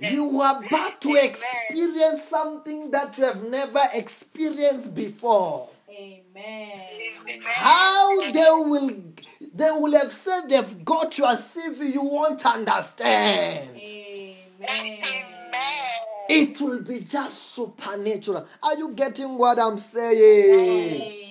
you 0.00 0.40
are 0.42 0.64
about 0.64 1.00
to 1.00 1.14
experience 1.14 2.24
something 2.24 2.90
that 2.90 3.16
you 3.16 3.24
have 3.24 3.48
never 3.48 3.80
experienced 3.94 4.94
before. 4.94 5.68
Amen. 5.88 6.86
how 7.44 8.20
they 8.32 8.50
will 8.68 8.90
they 9.56 9.70
will 9.70 9.92
have 9.96 10.12
said 10.12 10.48
they've 10.48 10.84
got 10.84 11.16
you 11.18 11.26
as 11.26 11.56
if 11.56 11.94
you 11.94 12.02
won't 12.04 12.44
understand 12.44 13.70
Amen. 13.70 14.36
it 16.28 16.60
will 16.60 16.82
be 16.82 17.00
just 17.00 17.54
supernatural 17.54 18.46
are 18.62 18.76
you 18.76 18.92
getting 18.94 19.38
what 19.38 19.58
i'm 19.58 19.78
saying 19.78 21.02
Amen. 21.02 21.26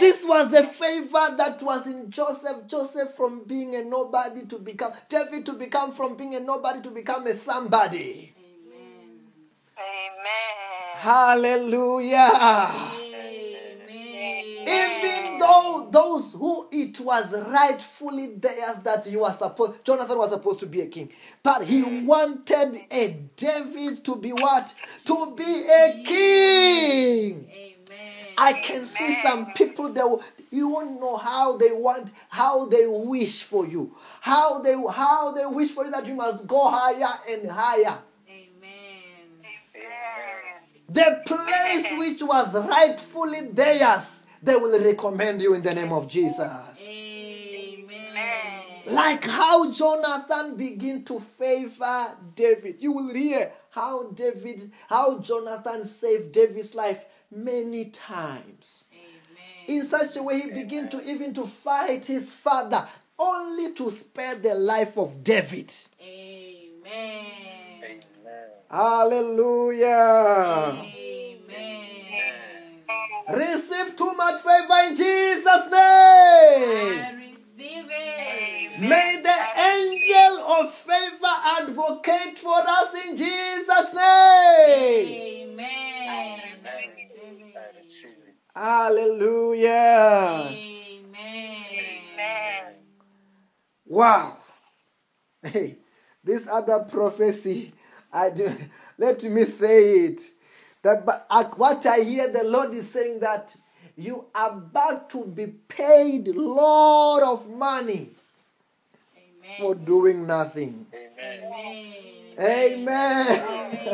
This 0.00 0.24
was 0.26 0.50
the 0.50 0.64
favor 0.64 1.36
that 1.36 1.62
was 1.62 1.86
in 1.86 2.10
Joseph. 2.10 2.66
Joseph 2.66 3.10
from 3.14 3.44
being 3.44 3.74
a 3.76 3.84
nobody 3.84 4.44
to 4.46 4.58
become, 4.58 4.92
David 5.08 5.46
to 5.46 5.52
become 5.52 5.92
from 5.92 6.16
being 6.16 6.34
a 6.34 6.40
nobody 6.40 6.82
to 6.82 6.90
become 6.90 7.26
a 7.26 7.32
somebody. 7.32 8.34
Amen. 8.36 9.20
Amen. 9.78 10.96
Hallelujah. 10.96 12.30
Amen. 15.64 15.82
Even 15.82 15.90
though 15.90 15.90
those 15.90 16.34
who 16.34 16.68
it 16.72 17.00
was 17.00 17.32
rightfully 17.48 18.34
theirs 18.34 18.78
that 18.84 19.06
he 19.06 19.16
was 19.16 19.38
supposed, 19.38 19.84
Jonathan 19.84 20.18
was 20.18 20.30
supposed 20.30 20.60
to 20.60 20.66
be 20.66 20.80
a 20.80 20.86
king, 20.86 21.10
but 21.42 21.64
he 21.64 22.04
wanted 22.04 22.82
a 22.90 23.20
David 23.36 24.04
to 24.04 24.16
be 24.16 24.30
what? 24.30 24.72
To 25.06 25.34
be 25.36 25.66
a 25.70 26.02
king. 26.04 27.48
Amen. 27.50 27.74
I 28.36 28.52
can 28.54 28.84
see 28.84 29.14
some 29.22 29.52
people 29.52 29.92
that 29.92 30.18
you 30.50 30.68
won't 30.68 31.00
know 31.00 31.16
how 31.16 31.56
they 31.56 31.70
want, 31.70 32.10
how 32.28 32.66
they 32.66 32.86
wish 32.86 33.42
for 33.42 33.66
you, 33.66 33.94
how 34.20 34.60
they 34.60 34.74
how 34.74 35.32
they 35.32 35.46
wish 35.46 35.70
for 35.70 35.84
you 35.84 35.90
that 35.90 36.06
you 36.06 36.14
must 36.14 36.46
go 36.46 36.68
higher 36.68 37.18
and 37.30 37.50
higher. 37.50 37.98
Amen. 38.28 38.94
The 40.88 41.22
place 41.26 41.86
which 41.98 42.22
was 42.22 42.54
rightfully 42.68 43.48
theirs, 43.52 44.22
they 44.44 44.56
will 44.56 44.78
recommend 44.84 45.40
you 45.42 45.54
in 45.54 45.62
the 45.62 45.74
name 45.74 45.92
of 45.92 46.06
Jesus. 46.08 46.86
Amen. 46.86 48.62
Like 48.90 49.24
how 49.24 49.70
Jonathan 49.72 50.56
began 50.56 51.04
to 51.04 51.18
favor 51.18 52.08
David. 52.36 52.82
You 52.82 52.92
will 52.92 53.14
hear 53.14 53.50
how 53.70 54.10
David, 54.10 54.70
how 54.88 55.18
Jonathan 55.18 55.84
saved 55.84 56.32
David's 56.32 56.74
life 56.74 57.04
many 57.30 57.86
times. 57.86 58.84
Amen. 58.92 59.78
in 59.80 59.84
such 59.84 60.16
a 60.16 60.22
way 60.22 60.40
he 60.40 60.50
began 60.50 60.88
to 60.90 61.02
even 61.04 61.32
to 61.34 61.44
fight 61.44 62.04
his 62.06 62.32
father 62.32 62.86
only 63.18 63.72
to 63.74 63.90
spare 63.90 64.34
the 64.36 64.54
life 64.54 64.98
of 64.98 65.24
david 65.24 65.72
Amen. 66.02 68.00
hallelujah 68.70 69.86
Amen. 69.86 71.03
Receive 73.32 73.96
too 73.96 74.12
much 74.14 74.40
favor 74.40 74.88
in 74.88 74.96
jesus 74.96 75.70
name 75.70 77.00
I 77.00 77.14
receive 77.18 77.86
it. 77.90 78.88
may 78.88 79.20
the 79.22 79.60
angel 79.60 80.44
of 80.58 80.70
favor 80.70 81.34
advocate 81.58 82.38
for 82.38 82.54
us 82.56 82.94
in 83.08 83.16
jesus 83.16 83.94
name 83.94 85.50
Amen. 85.50 86.08
I 86.08 86.90
receive 86.96 87.56
I 87.56 87.60
it. 87.60 87.76
receive 87.80 88.10
it. 88.28 88.34
hallelujah 88.54 90.48
Amen. 90.50 92.74
Wow. 93.86 94.36
Hey, 95.42 95.76
this 96.24 96.48
other 96.48 96.84
prophecy, 96.90 97.72
I 98.12 98.30
do, 98.30 98.50
let 98.98 99.22
me 99.22 99.44
say 99.44 100.06
it. 100.06 100.20
That 100.84 101.04
but 101.06 101.26
what 101.58 101.86
I 101.86 102.00
hear 102.00 102.30
the 102.30 102.44
Lord 102.44 102.74
is 102.74 102.90
saying 102.90 103.20
that 103.20 103.56
you 103.96 104.26
are 104.34 104.50
about 104.50 105.08
to 105.10 105.24
be 105.24 105.46
paid 105.46 106.28
lot 106.28 107.22
of 107.22 107.48
money 107.48 108.10
Amen. 109.16 109.56
for 109.58 109.74
doing 109.74 110.26
nothing. 110.26 110.86
Amen. 110.92 112.38
Amen. 112.38 113.40
Amen. 113.40 113.86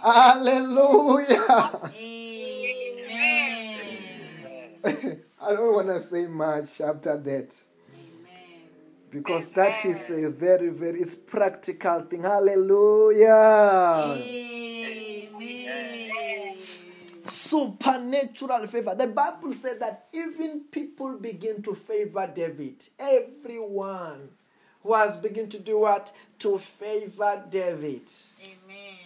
Hallelujah. 0.02 1.90
Amen. 1.94 2.82
I 5.42 5.52
don't 5.52 5.74
want 5.74 5.88
to 5.88 6.00
say 6.00 6.26
much 6.28 6.80
after 6.80 7.18
that 7.18 7.54
because 9.10 9.48
that 9.48 9.84
is 9.84 10.08
a 10.08 10.30
very, 10.30 10.70
very 10.70 11.00
it's 11.00 11.14
practical 11.14 12.00
thing. 12.02 12.22
Hallelujah. 12.22 13.26
Supernatural 17.28 18.66
favor. 18.66 18.94
The 18.94 19.08
Bible 19.08 19.52
said 19.52 19.80
that 19.80 20.06
even 20.14 20.64
people 20.70 21.18
begin 21.18 21.62
to 21.62 21.74
favor 21.74 22.30
David. 22.32 22.84
Everyone 22.98 24.30
who 24.82 24.94
has 24.94 25.16
begun 25.16 25.48
to 25.48 25.58
do 25.58 25.80
what? 25.80 26.12
To 26.40 26.58
favor 26.58 27.44
David. 27.50 28.02
Amen. 28.42 28.96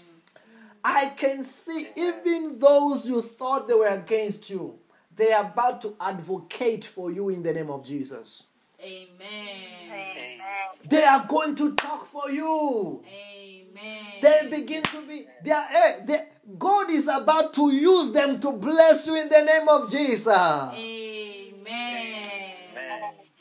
I 0.85 1.13
can 1.17 1.43
see 1.43 1.87
even 1.97 2.59
those 2.59 3.09
you 3.09 3.21
thought 3.23 3.69
they 3.69 3.75
were 3.75 3.87
against 3.87 4.49
you, 4.51 4.79
they 5.15 5.33
are 5.33 5.45
about 5.45 5.83
to 5.83 5.95
advocate 6.01 6.85
for 6.85 7.11
you 7.11 7.29
in 7.29 7.43
the 7.43 7.53
name 7.53 7.71
of 7.71 7.85
Jesus. 7.85 8.45
Amen. 8.83 10.41
They 10.89 11.05
are 11.05 11.27
going 11.29 11.55
to 11.57 11.75
talk 11.75 12.07
for 12.07 12.31
you. 12.31 13.03
Amen. 13.07 14.05
They 14.23 14.49
begin 14.51 14.83
to 14.85 15.03
be, 15.03 15.25
they 15.45 15.51
are, 15.51 15.67
eh, 15.71 16.01
they, 16.05 16.25
God 16.59 16.91
is 16.91 17.07
about 17.09 17.53
to 17.55 17.73
use 17.73 18.13
them 18.13 18.41
to 18.41 18.53
bless 18.53 19.07
you 19.07 19.21
in 19.21 19.29
the 19.29 19.43
name 19.45 19.69
of 19.69 19.91
Jesus. 19.91 20.27
Amen. 20.37 21.21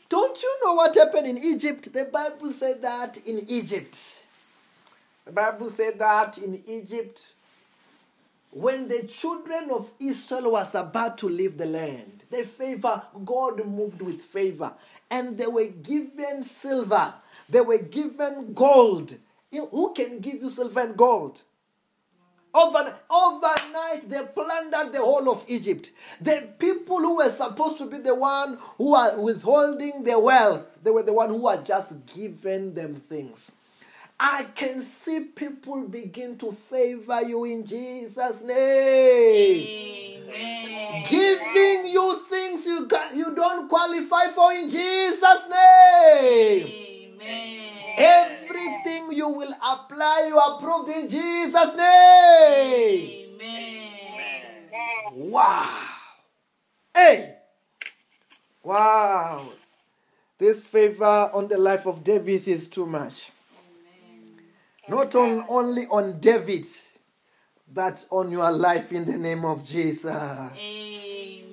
Don't 0.09 0.41
you 0.41 0.59
know 0.65 0.73
what 0.75 0.95
happened 0.95 1.27
in 1.27 1.37
Egypt? 1.37 1.93
The 1.93 2.09
Bible 2.11 2.51
said 2.51 2.81
that 2.81 3.17
in 3.25 3.45
Egypt. 3.47 4.23
The 5.25 5.31
Bible 5.31 5.69
said 5.69 5.99
that 5.99 6.37
in 6.39 6.61
Egypt, 6.67 7.33
when 8.51 8.87
the 8.87 9.03
children 9.07 9.69
of 9.71 9.91
Israel 9.99 10.51
was 10.53 10.73
about 10.73 11.17
to 11.19 11.29
leave 11.29 11.57
the 11.57 11.67
land, 11.67 12.23
the 12.31 12.43
favor, 12.43 13.03
God 13.23 13.65
moved 13.65 14.01
with 14.01 14.19
favor. 14.21 14.73
And 15.11 15.37
they 15.37 15.47
were 15.47 15.67
given 15.67 16.43
silver, 16.43 17.13
they 17.49 17.61
were 17.61 17.79
given 17.79 18.53
gold. 18.53 19.15
Who 19.51 19.93
can 19.93 20.19
give 20.19 20.35
you 20.35 20.49
silver 20.49 20.81
and 20.81 20.95
gold? 20.95 21.41
Over, 22.53 22.95
overnight, 23.11 24.09
they 24.09 24.21
plundered 24.33 24.91
the 24.93 24.99
whole 24.99 25.29
of 25.31 25.45
Egypt. 25.47 25.91
The 26.19 26.49
people 26.57 26.97
who 26.97 27.17
were 27.17 27.29
supposed 27.29 27.77
to 27.77 27.89
be 27.89 27.99
the 27.99 28.15
one 28.15 28.57
who 28.77 28.95
are 28.95 29.19
withholding 29.19 30.03
the 30.03 30.19
wealth, 30.19 30.77
they 30.83 30.89
were 30.89 31.03
the 31.03 31.13
one 31.13 31.29
who 31.29 31.47
are 31.47 31.61
just 31.61 32.05
given 32.07 32.73
them 32.73 32.95
things. 33.07 33.51
I 34.19 34.45
can 34.55 34.81
see 34.81 35.21
people 35.21 35.87
begin 35.87 36.37
to 36.39 36.51
favor 36.51 37.21
you 37.21 37.45
in 37.45 37.65
Jesus' 37.65 38.43
name. 38.43 39.67
Amen. 39.67 40.18
Giving 41.09 41.85
you 41.91 42.19
things 42.29 42.65
you 42.65 42.87
you 43.15 43.35
don't 43.35 43.67
qualify 43.67 44.27
for 44.27 44.53
in 44.53 44.69
Jesus' 44.69 45.47
name. 45.49 46.67
Amen. 46.67 47.69
Everything 47.97 49.09
you 49.11 49.29
will 49.29 49.53
apply, 49.63 50.25
you 50.27 50.37
approve 50.37 50.89
in 50.89 51.09
Jesus' 51.09 51.75
name. 51.75 53.29
Amen. 53.35 55.31
Wow. 55.31 55.85
Hey. 56.93 57.35
Wow. 58.63 59.49
This 60.37 60.67
favor 60.67 61.29
on 61.33 61.47
the 61.47 61.57
life 61.57 61.85
of 61.85 62.03
David 62.03 62.47
is 62.47 62.69
too 62.69 62.85
much. 62.85 63.31
Not 64.87 65.13
on, 65.15 65.45
only 65.49 65.85
on 65.87 66.19
David, 66.19 66.65
but 67.73 68.05
on 68.09 68.31
your 68.31 68.51
life 68.51 68.91
in 68.91 69.05
the 69.05 69.17
name 69.17 69.45
of 69.45 69.63
Jesus. 69.65 70.05
Amen. 70.11 71.49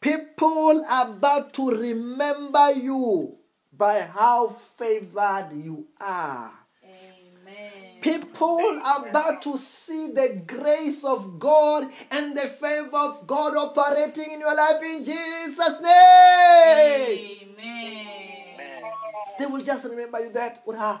People 0.00 0.84
are 0.88 1.10
about 1.10 1.52
to 1.54 1.70
remember 1.70 2.72
you 2.72 3.36
by 3.72 4.00
how 4.00 4.48
favored 4.48 5.50
you 5.54 5.86
are. 6.00 6.52
Amen. 6.82 8.00
People 8.00 8.80
are 8.84 9.06
about 9.08 9.42
to 9.42 9.58
see 9.58 10.12
the 10.12 10.42
grace 10.46 11.04
of 11.04 11.38
God 11.38 11.90
and 12.10 12.34
the 12.36 12.48
favor 12.48 12.96
of 12.96 13.26
God 13.26 13.54
operating 13.56 14.32
in 14.32 14.40
your 14.40 14.56
life 14.56 14.82
in 14.82 15.04
Jesus' 15.04 15.80
name. 15.82 17.48
Amen. 17.58 18.92
They 19.38 19.46
will 19.46 19.62
just 19.62 19.84
remember 19.84 20.20
you 20.20 20.32
that 20.32 20.60
"Ura, 20.66 21.00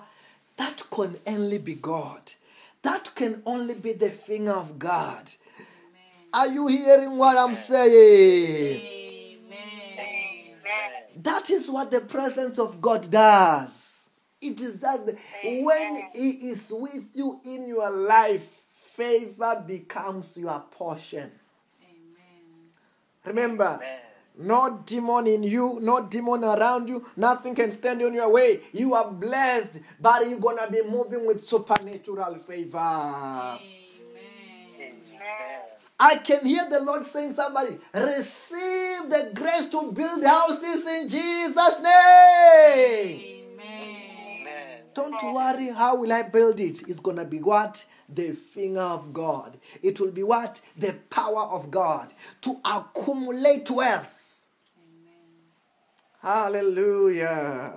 that 0.56 0.82
can 0.90 1.18
only 1.26 1.58
be 1.58 1.74
God. 1.74 2.32
That 2.82 3.14
can 3.14 3.42
only 3.46 3.74
be 3.74 3.92
the 3.92 4.08
finger 4.10 4.52
of 4.52 4.78
God. 4.78 5.30
Are 6.32 6.46
you 6.48 6.68
hearing 6.68 7.16
what 7.18 7.36
I'm 7.36 7.54
saying? 7.54 8.80
Amen. 8.80 10.56
That 11.22 11.50
is 11.50 11.70
what 11.70 11.90
the 11.90 12.00
presence 12.00 12.58
of 12.58 12.80
God 12.80 13.10
does. 13.10 14.10
It 14.40 14.60
is 14.60 14.80
that 14.80 15.04
the- 15.04 15.18
when 15.62 16.02
He 16.14 16.30
is 16.50 16.72
with 16.72 17.14
you 17.14 17.40
in 17.44 17.66
your 17.66 17.90
life, 17.90 18.62
favor 18.72 19.62
becomes 19.66 20.38
your 20.38 20.60
portion. 20.70 21.30
Amen. 21.82 22.70
Remember, 23.24 23.78
Amen. 23.82 24.00
No 24.40 24.82
demon 24.86 25.26
in 25.26 25.42
you, 25.42 25.78
no 25.82 26.06
demon 26.06 26.44
around 26.44 26.88
you, 26.88 27.04
nothing 27.16 27.54
can 27.54 27.70
stand 27.70 28.00
in 28.00 28.14
your 28.14 28.32
way. 28.32 28.60
You 28.72 28.94
are 28.94 29.10
blessed, 29.10 29.80
but 30.00 30.26
you're 30.28 30.40
gonna 30.40 30.70
be 30.70 30.82
moving 30.82 31.26
with 31.26 31.44
supernatural 31.44 32.36
favor. 32.36 32.78
Amen. 32.78 33.60
I 36.02 36.16
can 36.16 36.46
hear 36.46 36.66
the 36.70 36.80
Lord 36.80 37.04
saying, 37.04 37.32
somebody, 37.34 37.78
receive 37.92 39.10
the 39.10 39.32
grace 39.34 39.68
to 39.68 39.92
build 39.92 40.24
houses 40.24 40.86
in 40.86 41.08
Jesus' 41.08 41.82
name. 41.82 43.44
Amen. 43.60 44.80
Don't 44.94 45.22
worry, 45.34 45.68
how 45.68 45.96
will 45.96 46.10
I 46.10 46.22
build 46.22 46.58
it? 46.58 46.88
It's 46.88 47.00
gonna 47.00 47.26
be 47.26 47.38
what? 47.40 47.84
The 48.08 48.32
finger 48.32 48.80
of 48.80 49.12
God. 49.12 49.58
It 49.82 50.00
will 50.00 50.10
be 50.10 50.22
what? 50.22 50.60
The 50.76 50.94
power 51.10 51.42
of 51.42 51.70
God 51.70 52.14
to 52.40 52.58
accumulate 52.64 53.70
wealth. 53.70 54.19
Hallelujah. 56.22 57.72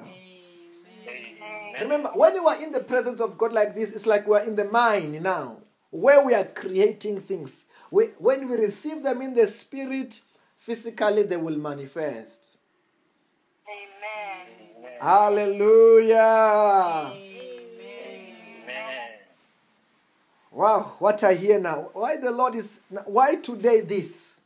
Amen. 1.08 1.82
Remember, 1.82 2.10
when 2.10 2.36
you 2.36 2.46
are 2.46 2.62
in 2.62 2.72
the 2.72 2.82
presence 2.82 3.22
of 3.22 3.38
God 3.38 3.54
like 3.54 3.74
this, 3.74 3.91
it's 3.94 4.06
like 4.06 4.28
we're 4.28 4.44
in 4.44 4.56
the 4.56 4.66
mine 4.66 5.24
now, 5.24 5.58
where 5.91 6.26
we 6.26 6.34
are 6.34 6.44
creating 6.44 7.22
things. 7.22 7.66
We, 7.89 8.08
when 8.20 8.50
we 8.50 8.58
receive 8.58 9.02
them 9.02 9.22
in 9.22 9.34
the 9.34 9.48
spirit, 9.48 10.20
physically 10.58 11.24
they 11.24 11.38
will 11.38 11.58
manifest. 11.58 12.58
Amen. 13.68 14.91
Hallelujah. 15.00 16.18
Amen. 17.14 17.54
Wow, 20.52 20.96
what 21.00 21.24
I 21.24 21.34
hear 21.34 21.60
now. 21.60 21.89
Why 21.94 22.18
the 22.18 22.32
Lord 22.32 22.56
is, 22.56 22.82
why 23.06 23.36
today 23.36 23.82
this? 23.82 24.39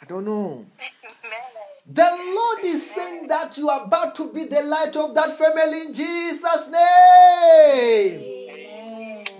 I 0.00 0.06
don't 0.06 0.24
know. 0.24 0.64
Amen. 0.80 1.67
The 1.90 2.02
Lord 2.02 2.64
is 2.66 2.90
saying 2.90 3.28
that 3.28 3.56
you 3.56 3.70
are 3.70 3.84
about 3.84 4.14
to 4.16 4.30
be 4.30 4.44
the 4.44 4.60
light 4.60 4.94
of 4.94 5.14
that 5.14 5.34
family 5.38 5.86
in 5.86 5.94
Jesus' 5.94 6.68
name. 6.68 8.20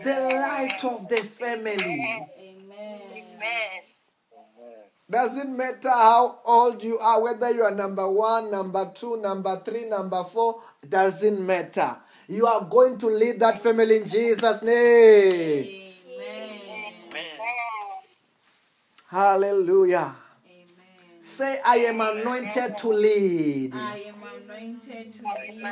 The 0.02 0.30
light 0.32 0.82
of 0.84 1.06
the 1.10 1.16
family. 1.16 1.74
Amen. 1.74 2.26
Amen. 2.40 3.82
Doesn't 5.10 5.54
matter 5.54 5.90
how 5.90 6.38
old 6.46 6.82
you 6.82 6.98
are, 6.98 7.22
whether 7.22 7.50
you 7.50 7.64
are 7.64 7.74
number 7.74 8.10
one, 8.10 8.50
number 8.50 8.90
two, 8.94 9.20
number 9.20 9.60
three, 9.62 9.84
number 9.84 10.24
four, 10.24 10.62
doesn't 10.88 11.44
matter. 11.44 11.96
You 12.28 12.46
are 12.46 12.64
going 12.64 12.96
to 12.98 13.08
lead 13.08 13.40
that 13.40 13.60
family 13.60 13.98
in 13.98 14.08
Jesus' 14.08 14.62
name. 14.62 15.94
Amen. 16.16 16.92
Amen. 17.10 17.24
Hallelujah. 19.10 20.14
Amen. 21.28 21.36
Say, 21.36 21.60
I 21.64 21.76
am 21.76 22.00
anointed 22.00 22.78
to 22.78 22.88
lead. 22.88 23.74
I 23.74 24.02
am 24.08 24.14
anointed 24.48 25.12
to 25.12 25.22
lead. 25.52 25.64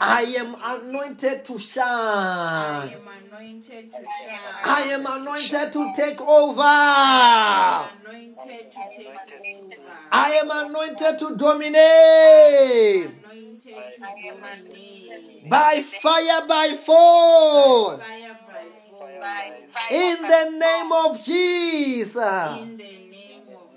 I 0.00 0.22
am 0.22 0.54
anointed 0.64 1.44
to 1.44 1.54
I 1.54 1.58
shine. 1.58 2.88
am 2.94 3.08
anointed 3.32 3.90
to 3.92 3.98
shine. 3.98 4.64
I 4.64 4.82
am 4.92 5.06
anointed 5.06 5.72
to 5.72 5.92
take 5.96 6.20
over. 6.20 6.62
I 6.62 7.90
am 7.90 8.06
anointed 8.06 8.70
to 8.70 8.80
take 8.96 9.08
over. 9.08 9.90
I 10.12 10.30
am 10.34 10.50
anointed 10.50 11.18
to 11.18 11.36
dominate. 11.36 13.10
Anointed 13.24 13.74
to 13.96 14.06
dominate. 14.30 15.50
By 15.50 15.82
fire, 15.82 16.46
by 16.46 16.68
force. 16.76 17.98
Fire 18.00 18.38
by 18.46 18.64
force. 18.92 19.90
In 19.90 20.22
the 20.22 20.50
name 20.56 20.92
of 20.92 21.20
Jesus. 21.24 22.16
In 22.62 22.76
the 22.76 23.00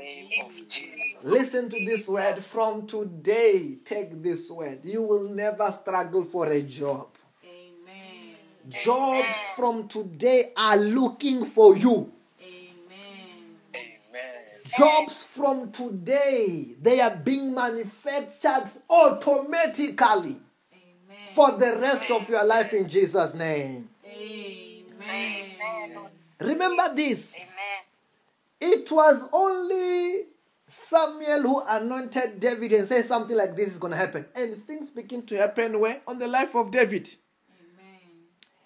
Name 0.03 0.45
of 0.45 0.51
Jesus. 0.69 1.02
Jesus. 1.24 1.40
Listen 1.40 1.70
to 1.70 1.86
this 1.86 2.08
word 2.08 2.40
from 2.40 2.86
today. 2.88 3.78
Take 3.86 4.22
this 4.22 4.52
word. 4.52 4.80
You 4.84 5.04
will 5.04 5.30
never 5.30 5.72
struggle 5.72 6.24
for 6.24 6.48
a 6.48 6.62
job. 6.62 7.08
Amen. 7.44 8.36
Jobs 8.70 9.50
from 9.56 9.88
today 9.88 10.52
are 10.56 10.78
looking 10.78 11.45
for 11.45 11.78
you. 11.78 12.12
Amen. 12.41 13.58
Amen. 13.74 14.34
Jobs 14.78 15.24
from 15.24 15.72
today, 15.72 16.76
they 16.82 17.00
are 17.00 17.16
being 17.16 17.54
manufactured 17.54 18.70
automatically 18.90 20.38
Amen. 20.38 21.18
for 21.32 21.52
the 21.52 21.78
rest 21.80 22.12
of 22.12 22.28
your 22.30 22.44
life 22.44 22.74
in 22.74 22.90
Jesus' 22.90 23.34
name. 23.34 23.90
Amen. 24.06 25.50
Remember 26.40 26.94
this 26.94 27.38
Amen. 27.38 27.50
it 28.60 28.91
was 28.91 29.30
only 29.32 30.32
Samuel 30.74 31.44
who 31.44 31.64
anointed 31.68 32.40
David 32.40 32.72
and 32.74 32.88
said 32.88 33.06
something 33.06 33.38
like 33.38 33.56
this 33.56 33.68
is 33.68 33.78
going 33.78 33.91
to 33.91 33.98
happen. 33.98 34.26
And 34.36 34.56
things 34.56 34.90
begin 34.90 35.24
to 35.28 35.38
happen 35.38 35.80
where? 35.80 36.02
On 36.08 36.18
the 36.18 36.28
life 36.28 36.56
of 36.56 36.72
David. 36.72 37.14
Amen. 37.48 38.00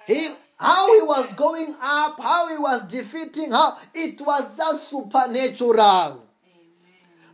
He, 0.06 0.34
how 0.58 0.94
he 0.94 1.02
was 1.06 1.34
going 1.34 1.76
up, 1.82 2.18
how 2.22 2.48
he 2.48 2.58
was 2.58 2.88
defeating, 2.88 3.52
how 3.52 3.78
it 3.94 4.22
was 4.22 4.56
just 4.56 4.90
supernatural. 4.90 6.24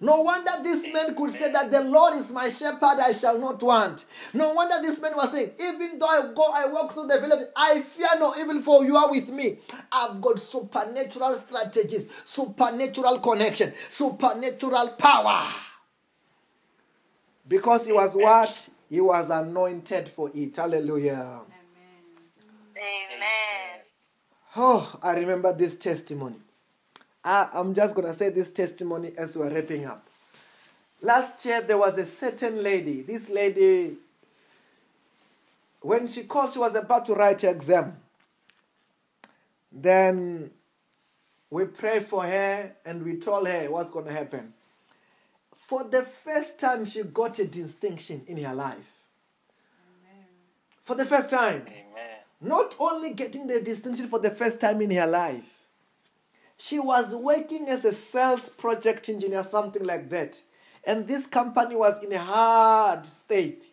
No 0.03 0.19
wonder 0.21 0.51
this 0.61 0.91
man 0.93 1.15
could 1.15 1.31
say 1.31 1.49
that 1.49 1.71
the 1.71 1.81
Lord 1.85 2.15
is 2.15 2.29
my 2.33 2.49
shepherd, 2.49 2.99
I 2.99 3.13
shall 3.13 3.39
not 3.39 3.63
want. 3.63 4.03
No 4.33 4.51
wonder 4.51 4.75
this 4.81 5.01
man 5.01 5.13
was 5.15 5.31
saying, 5.31 5.51
even 5.57 5.97
though 5.97 6.07
I 6.07 6.33
go, 6.35 6.51
I 6.53 6.67
walk 6.73 6.91
through 6.91 7.07
the 7.07 7.21
village, 7.21 7.47
I 7.55 7.79
fear 7.79 8.09
no 8.19 8.35
evil, 8.35 8.61
for 8.61 8.83
you 8.83 8.97
are 8.97 9.09
with 9.09 9.29
me. 9.29 9.59
I've 9.93 10.19
got 10.19 10.39
supernatural 10.39 11.31
strategies, 11.31 12.13
supernatural 12.25 13.19
connection, 13.19 13.71
supernatural 13.89 14.89
power. 14.99 15.41
Because 17.47 17.85
he 17.85 17.93
was 17.93 18.13
what? 18.13 18.69
He 18.89 18.99
was 18.99 19.29
anointed 19.29 20.09
for 20.09 20.29
it. 20.35 20.57
Hallelujah. 20.57 21.43
Amen. 22.75 23.79
Oh, 24.57 24.99
I 25.01 25.13
remember 25.13 25.53
this 25.53 25.77
testimony. 25.77 26.41
I, 27.23 27.49
I'm 27.53 27.73
just 27.73 27.95
going 27.95 28.07
to 28.07 28.13
say 28.13 28.29
this 28.29 28.51
testimony 28.51 29.13
as 29.17 29.37
we're 29.37 29.53
wrapping 29.53 29.85
up. 29.85 30.05
Last 31.01 31.45
year, 31.45 31.61
there 31.61 31.77
was 31.77 31.97
a 31.97 32.05
certain 32.05 32.61
lady. 32.63 33.01
This 33.01 33.29
lady, 33.29 33.95
when 35.81 36.07
she 36.07 36.23
called, 36.23 36.51
she 36.51 36.59
was 36.59 36.75
about 36.75 37.05
to 37.07 37.13
write 37.13 37.41
her 37.41 37.49
exam. 37.49 37.97
Then 39.71 40.51
we 41.49 41.65
prayed 41.65 42.03
for 42.03 42.23
her 42.23 42.71
and 42.85 43.03
we 43.03 43.17
told 43.17 43.47
her 43.47 43.67
what's 43.69 43.91
going 43.91 44.05
to 44.05 44.13
happen. 44.13 44.53
For 45.53 45.83
the 45.83 46.01
first 46.01 46.59
time, 46.59 46.85
she 46.85 47.03
got 47.03 47.39
a 47.39 47.45
distinction 47.45 48.23
in 48.27 48.37
her 48.43 48.53
life. 48.53 48.99
For 50.81 50.95
the 50.95 51.05
first 51.05 51.29
time. 51.29 51.61
Amen. 51.67 51.93
Not 52.41 52.75
only 52.79 53.13
getting 53.13 53.47
the 53.47 53.61
distinction 53.61 54.07
for 54.07 54.19
the 54.19 54.29
first 54.29 54.59
time 54.59 54.81
in 54.81 54.91
her 54.91 55.07
life, 55.07 55.52
She 56.63 56.79
was 56.79 57.13
working 57.13 57.67
as 57.67 57.83
a 57.83 57.91
sales 57.91 58.47
project 58.47 59.09
engineer, 59.09 59.43
something 59.43 59.83
like 59.83 60.09
that. 60.11 60.41
And 60.85 61.05
this 61.05 61.27
company 61.27 61.75
was 61.75 62.01
in 62.01 62.13
a 62.13 62.19
hard 62.19 63.05
state. 63.05 63.65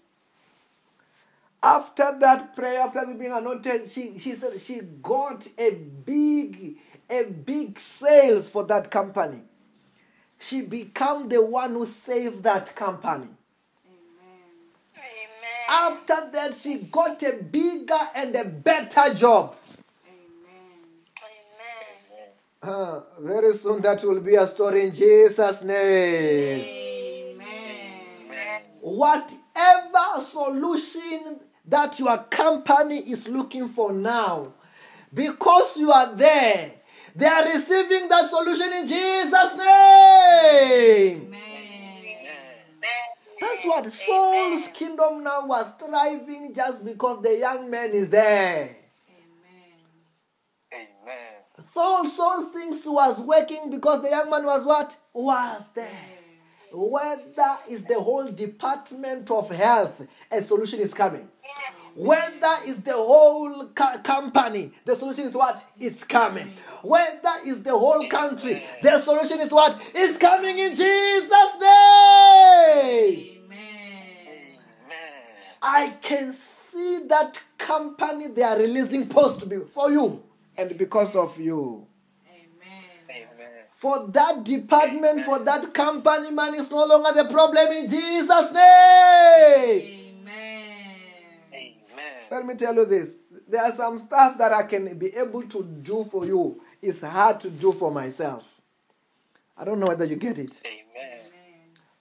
After 1.63 2.19
that 2.19 2.57
prayer, 2.57 2.81
after 2.81 3.07
being 3.15 3.31
anointed, 3.31 3.89
she, 3.89 4.19
she 4.19 4.33
said 4.33 4.59
she 4.59 4.81
got 5.01 5.47
a 5.57 5.77
big, 6.05 6.79
a 7.09 7.31
big 7.31 7.79
sales 7.79 8.49
for 8.49 8.65
that 8.65 8.91
company. 8.91 9.43
She 10.41 10.63
became 10.63 11.29
the 11.29 11.47
one 11.47 11.75
who 11.75 11.87
saved 11.87 12.43
that 12.43 12.75
company. 12.75 13.29
Amen. 14.97 15.69
After 15.69 16.29
that, 16.33 16.55
she 16.55 16.79
got 16.79 17.23
a 17.23 17.41
bigger 17.41 18.09
and 18.17 18.35
a 18.35 18.47
better 18.47 19.15
job. 19.15 19.55
Amen. 22.63 22.75
Uh, 22.75 23.01
very 23.21 23.55
soon, 23.55 23.81
that 23.83 24.03
will 24.05 24.21
be 24.21 24.35
a 24.35 24.47
story 24.47 24.85
in 24.85 24.93
Jesus' 24.93 25.63
name. 25.63 27.41
Amen. 27.41 28.63
Whatever 28.81 30.21
solution 30.21 31.41
that 31.67 31.99
your 31.99 32.19
company 32.25 32.99
is 32.99 33.29
looking 33.29 33.69
for 33.69 33.93
now, 33.93 34.53
because 35.13 35.77
you 35.79 35.91
are 35.91 36.15
there, 36.15 36.73
they 37.15 37.27
are 37.27 37.45
receiving 37.45 38.09
that 38.09 38.29
solution 38.29 38.73
in 38.73 38.87
Jesus' 38.87 39.57
name. 39.57 41.27
Amen. 41.27 41.41
That's 43.41 43.65
what 43.65 43.87
Saul's 43.93 44.69
kingdom 44.69 45.25
now 45.25 45.47
was 45.47 45.73
thriving 45.73 46.53
just 46.55 46.85
because 46.85 47.23
the 47.23 47.39
young 47.39 47.71
man 47.71 47.91
is 47.91 48.11
there. 48.11 48.77
Amen. 50.73 50.87
Amen. 51.05 51.40
Saul, 51.73 52.07
Saul 52.09 52.47
things 52.47 52.83
was 52.87 53.21
working 53.21 53.71
because 53.71 54.03
the 54.03 54.11
young 54.11 54.29
man 54.31 54.45
was 54.45 54.67
what? 54.67 54.97
Was 55.13 55.73
there. 55.73 55.89
Whether 56.73 57.57
is 57.69 57.85
the 57.85 58.01
whole 58.01 58.31
department 58.31 59.31
of 59.31 59.51
health, 59.51 60.07
a 60.31 60.41
solution 60.43 60.81
is 60.81 60.95
coming. 60.95 61.29
Whether 61.95 62.55
is 62.67 62.83
the 62.83 62.93
whole 62.93 63.69
co- 63.75 63.99
company, 63.99 64.71
the 64.85 64.95
solution 64.95 65.27
is 65.27 65.35
what? 65.35 65.65
It's 65.79 66.05
coming. 66.05 66.53
Whether 66.83 67.35
is 67.47 67.63
the 67.63 67.77
whole 67.77 68.07
country, 68.09 68.63
the 68.83 68.99
solution 69.01 69.41
is 69.41 69.51
what? 69.51 69.81
It's 69.95 70.17
coming 70.19 70.59
in 70.59 70.77
Jesus' 70.77 71.61
name. 71.61 73.37
I 75.63 75.95
can 76.01 76.33
see 76.33 77.01
that 77.09 77.39
company 77.59 78.29
they 78.29 78.43
are 78.43 78.57
releasing 78.59 79.09
post 79.09 79.45
for 79.71 79.91
you 79.91 80.23
and 80.61 80.77
because 80.77 81.17
of 81.17 81.39
you. 81.41 81.87
Amen. 82.29 82.85
Amen. 83.09 83.49
For 83.73 84.09
that 84.09 84.45
department, 84.45 85.25
for 85.25 85.39
that 85.39 85.73
company, 85.73 86.31
man 86.31 86.55
is 86.55 86.71
no 86.71 86.85
longer 86.85 87.23
the 87.23 87.29
problem 87.31 87.69
in 87.73 87.89
Jesus' 87.89 88.53
name. 88.53 90.21
Amen. 90.23 90.63
Amen. 91.55 92.15
Let 92.31 92.47
me 92.47 92.55
tell 92.55 92.75
you 92.75 92.85
this. 92.85 93.19
There 93.49 93.63
are 93.63 93.73
some 93.73 93.97
stuff 93.99 94.37
that 94.39 94.53
I 94.53 94.65
can 94.65 94.99
be 94.99 95.15
able 95.17 95.43
to 95.45 95.65
do 95.65 96.05
for 96.05 96.27
you. 96.27 96.61
It's 96.83 97.01
hard 97.01 97.41
to 97.41 97.51
do 97.51 97.73
for 97.73 97.91
myself. 97.91 98.61
I 99.57 99.65
don't 99.65 99.81
know 99.81 99.87
whether 99.87 100.05
you 100.05 100.17
get 100.17 100.39
it. 100.39 100.61
Amen. 100.65 101.19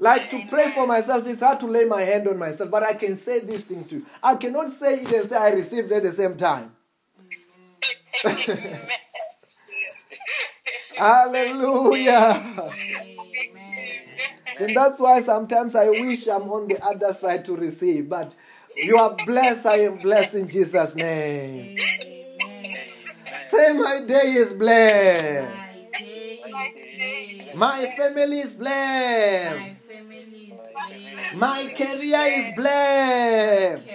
Like 0.02 0.30
to 0.30 0.46
pray 0.48 0.72
for 0.72 0.88
myself, 0.88 1.28
it's 1.28 1.42
hard 1.42 1.60
to 1.62 1.66
lay 1.68 1.84
my 1.84 2.02
hand 2.02 2.26
on 2.28 2.38
myself, 2.38 2.72
but 2.72 2.84
I 2.84 2.94
can 2.94 3.18
say 3.18 3.40
this 3.40 3.66
thing 3.66 3.84
to 3.86 3.96
you. 3.98 4.06
I 4.24 4.36
cannot 4.36 4.70
say 4.70 5.02
it 5.02 5.12
and 5.12 5.28
say 5.28 5.36
I 5.36 5.50
received 5.50 5.92
at 5.92 6.04
the 6.04 6.14
same 6.14 6.38
time. 6.38 6.72
Hallelujah. 10.96 12.44
Amen. 12.58 14.02
And 14.60 14.76
that's 14.76 15.00
why 15.00 15.22
sometimes 15.22 15.76
I 15.76 15.90
wish 15.90 16.28
I'm 16.28 16.44
on 16.50 16.68
the 16.68 16.84
other 16.84 17.14
side 17.14 17.46
to 17.46 17.56
receive. 17.56 18.10
But 18.10 18.36
you 18.76 18.98
are 18.98 19.16
blessed, 19.26 19.66
I 19.66 19.78
am 19.82 19.98
blessed 20.00 20.36
in 20.36 20.50
Jesus' 20.50 20.96
name. 20.96 21.78
Say, 23.42 23.74
my 23.74 24.02
day 24.08 24.34
is 24.38 24.54
blessed. 24.54 25.50
My 25.50 25.92
day 25.98 26.42
is. 27.50 27.56
My 27.56 27.86
family 27.98 28.40
is 28.40 28.56
blessed. 28.56 29.60
My 29.60 29.76
family 29.88 30.52
is 30.52 30.62
blessed. 30.74 31.36
My 31.36 31.74
career 31.76 32.26
is 32.40 32.54
blessed. 32.56 33.90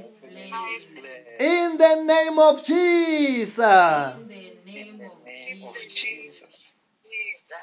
is 0.75 0.85
blessed. 0.85 1.39
In 1.39 1.77
the 1.77 2.03
name 2.03 2.39
of 2.39 2.63
Jesus. 2.65 3.55
The 3.57 4.57
name 4.65 5.01
of 5.01 5.25
Name 5.25 5.63
of 5.67 5.75
Jesus. 5.87 5.93
Jesus. 5.93 6.71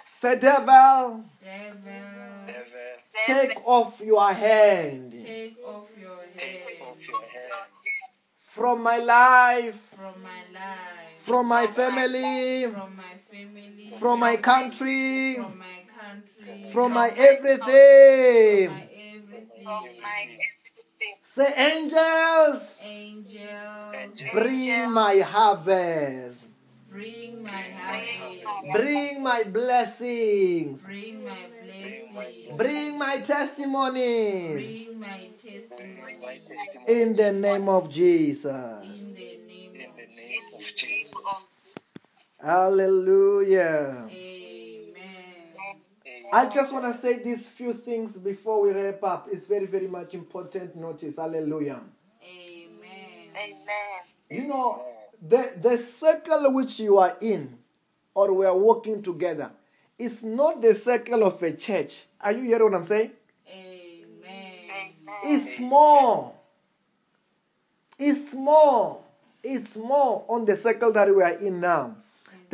Say, 0.04 0.38
devil, 0.38 1.24
Devil, 1.42 1.84
take 3.26 3.56
off 3.66 4.00
your 4.00 4.32
hand 4.32 5.12
take 5.12 5.56
off 5.66 5.90
your 6.00 6.16
take 6.36 6.60
head 6.60 6.82
off 6.82 6.96
your 7.06 7.20
from 8.38 8.82
my 8.84 8.98
life, 8.98 9.96
from 9.96 10.22
my 10.22 10.42
life, 10.54 11.16
from 11.16 11.48
my 11.48 11.66
family, 11.66 12.66
from 13.98 14.20
my 14.20 14.36
family, 14.36 15.34
from 15.36 15.58
my 15.58 15.64
country, 15.98 16.70
from 16.70 16.92
my 16.92 17.08
country, 17.08 17.22
from 19.52 19.82
my 20.02 20.28
everything. 20.36 20.70
Say, 21.22 21.52
angels, 21.56 22.82
Angel, 22.84 24.30
bring 24.32 24.90
my 24.92 25.16
harvest, 25.18 26.46
bring 26.90 27.42
my 27.42 27.50
harvest, 27.50 28.72
bring 28.72 29.22
my 29.22 29.42
blessings, 29.52 30.86
bring 30.86 31.24
my 31.24 31.30
blessing, 31.64 32.56
bring 32.56 32.98
my 32.98 33.16
testimony. 33.18 34.52
Bring 34.54 35.00
my 35.00 35.28
testimony. 35.36 35.98
in 36.88 37.14
the 37.14 37.32
name 37.32 37.68
of 37.68 37.90
Jesus. 37.90 39.02
In 39.02 39.14
the 39.14 39.20
name 39.20 39.74
in 39.74 39.88
of 39.88 39.96
the 39.96 40.06
name 40.06 40.42
of 40.54 40.60
Jesus. 40.60 40.93
Hallelujah. 42.44 44.06
Amen. 44.10 44.94
I 46.30 46.46
just 46.46 46.74
want 46.74 46.84
to 46.84 46.92
say 46.92 47.22
these 47.22 47.48
few 47.48 47.72
things 47.72 48.18
before 48.18 48.60
we 48.60 48.72
wrap 48.72 49.02
up. 49.02 49.28
It's 49.32 49.46
very, 49.46 49.64
very 49.64 49.88
much 49.88 50.12
important. 50.12 50.76
Notice, 50.76 51.16
hallelujah. 51.16 51.80
Amen. 52.22 53.30
Amen. 53.34 54.02
You 54.28 54.46
know, 54.46 54.84
the, 55.26 55.54
the 55.62 55.78
circle 55.78 56.52
which 56.52 56.80
you 56.80 56.98
are 56.98 57.16
in, 57.22 57.56
or 58.14 58.34
we 58.34 58.44
are 58.44 58.58
working 58.58 59.02
together, 59.02 59.50
is 59.98 60.22
not 60.22 60.60
the 60.60 60.74
circle 60.74 61.24
of 61.24 61.42
a 61.42 61.52
church. 61.54 62.04
Are 62.20 62.32
you 62.32 62.42
hearing 62.42 62.64
what 62.64 62.74
I'm 62.74 62.84
saying? 62.84 63.12
Amen. 63.50 64.90
It's 65.24 65.58
more. 65.60 66.34
It's 67.98 68.34
more. 68.34 69.02
It's 69.42 69.78
more 69.78 70.26
on 70.28 70.44
the 70.44 70.56
circle 70.56 70.92
that 70.92 71.08
we 71.08 71.22
are 71.22 71.38
in 71.38 71.60
now. 71.60 71.96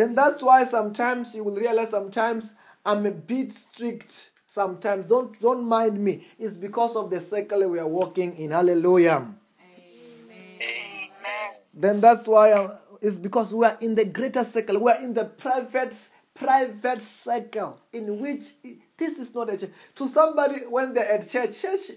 Then 0.01 0.15
that's 0.15 0.43
why 0.43 0.65
sometimes 0.65 1.35
you 1.35 1.45
will 1.45 1.57
realize 1.57 1.91
sometimes 1.91 2.55
I'm 2.87 3.05
a 3.05 3.11
bit 3.11 3.53
strict. 3.53 4.31
Sometimes 4.47 5.05
don't 5.05 5.39
don't 5.39 5.63
mind 5.69 6.03
me. 6.03 6.27
It's 6.39 6.57
because 6.57 6.97
of 6.97 7.11
the 7.11 7.21
circle 7.21 7.69
we 7.69 7.79
are 7.79 7.87
walking 7.87 8.35
in. 8.37 8.53
Hallelujah. 8.53 9.29
Amen. 9.61 11.51
Then 11.75 12.01
that's 12.01 12.27
why 12.27 12.53
uh, 12.53 12.69
it's 13.03 13.19
because 13.19 13.53
we 13.53 13.67
are 13.67 13.77
in 13.83 13.95
the 13.95 14.07
greater 14.07 14.43
circle. 14.43 14.79
We 14.83 14.91
are 14.91 15.03
in 15.03 15.13
the 15.13 15.27
private 15.27 15.95
private 16.33 17.03
circle 17.03 17.79
in 17.93 18.19
which 18.21 18.55
this 18.97 19.19
is 19.19 19.35
not 19.35 19.51
a 19.53 19.59
church. 19.59 19.69
To 19.97 20.09
somebody 20.09 20.61
when 20.71 20.95
they're 20.95 21.13
at 21.13 21.29
church, 21.29 21.61
church 21.61 21.91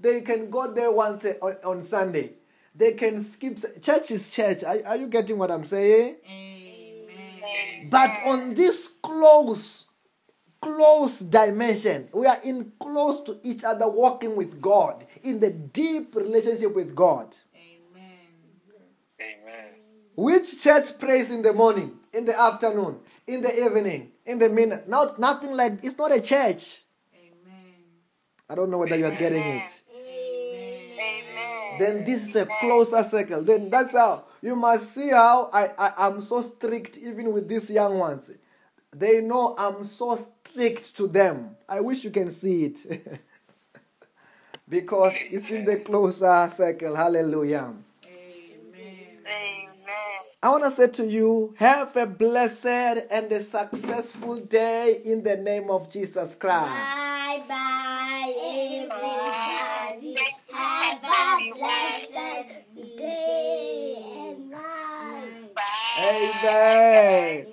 they 0.00 0.22
can 0.22 0.50
go 0.50 0.74
there 0.74 0.90
once 0.90 1.24
a- 1.24 1.38
on, 1.38 1.54
on 1.64 1.82
Sunday. 1.84 2.32
They 2.74 2.94
can 2.94 3.20
skip 3.20 3.56
church 3.80 4.10
is 4.10 4.32
church. 4.32 4.64
Are, 4.64 4.78
are 4.84 4.96
you 4.96 5.06
getting 5.06 5.38
what 5.38 5.52
I'm 5.52 5.64
saying? 5.64 6.16
Amen. 6.26 6.55
But 7.90 8.18
on 8.24 8.54
this 8.54 8.88
close, 9.02 9.88
close 10.60 11.20
dimension, 11.20 12.08
we 12.14 12.26
are 12.26 12.38
in 12.42 12.72
close 12.80 13.20
to 13.22 13.38
each 13.44 13.64
other, 13.64 13.88
walking 13.88 14.36
with 14.36 14.60
God 14.60 15.06
in 15.22 15.40
the 15.40 15.50
deep 15.50 16.14
relationship 16.14 16.74
with 16.74 16.94
God. 16.94 17.34
Amen. 17.54 18.28
Amen. 19.20 19.64
Which 20.16 20.62
church 20.62 20.98
prays 20.98 21.30
in 21.30 21.42
the 21.42 21.52
morning, 21.52 21.98
in 22.12 22.24
the 22.24 22.38
afternoon, 22.38 22.98
in 23.26 23.42
the 23.42 23.64
evening, 23.64 24.12
in 24.24 24.38
the 24.38 24.48
minute? 24.48 24.88
Not 24.88 25.18
nothing 25.18 25.52
like 25.52 25.72
it's 25.82 25.98
not 25.98 26.10
a 26.10 26.22
church. 26.22 26.82
Amen. 27.14 27.74
I 28.48 28.54
don't 28.54 28.70
know 28.70 28.78
whether 28.78 28.96
you 28.96 29.06
are 29.06 29.16
getting 29.16 29.42
it. 29.42 29.82
Amen. 29.90 29.96
Then 31.78 32.04
this 32.04 32.28
is 32.28 32.36
a 32.36 32.46
closer 32.60 33.02
circle. 33.04 33.42
Then 33.42 33.68
that's 33.70 33.92
how 33.92 34.24
you 34.46 34.54
must 34.54 34.92
see 34.92 35.10
how 35.10 35.50
I, 35.52 35.70
I 35.76 36.06
am 36.06 36.20
so 36.20 36.40
strict 36.40 36.98
even 36.98 37.32
with 37.32 37.48
these 37.48 37.68
young 37.68 37.98
ones. 37.98 38.30
They 38.92 39.20
know 39.20 39.56
I'm 39.58 39.82
so 39.82 40.14
strict 40.14 40.96
to 40.96 41.08
them. 41.08 41.56
I 41.68 41.80
wish 41.80 42.04
you 42.04 42.10
can 42.10 42.30
see 42.30 42.66
it. 42.66 42.86
because 44.68 45.16
it's 45.30 45.50
in 45.50 45.64
the 45.64 45.78
closer 45.78 46.48
circle. 46.48 46.94
Hallelujah. 46.94 47.74
Amen. 48.04 49.18
Amen. 49.26 49.66
I 50.42 50.48
want 50.50 50.64
to 50.64 50.70
say 50.70 50.88
to 50.88 51.06
you, 51.06 51.54
have 51.58 51.96
a 51.96 52.06
blessed 52.06 52.66
and 53.10 53.32
a 53.32 53.42
successful 53.42 54.36
day 54.36 55.00
in 55.04 55.24
the 55.24 55.36
name 55.36 55.70
of 55.70 55.92
Jesus 55.92 56.36
Christ. 56.36 56.70
Bye 56.70 57.42
bye, 57.48 58.34
everybody. 58.38 60.16
Have 60.52 61.02
a 61.02 61.52
blessed 61.52 62.96
day 62.96 63.96
and 63.96 64.08
night. 64.08 64.15
Amen. 65.98 67.46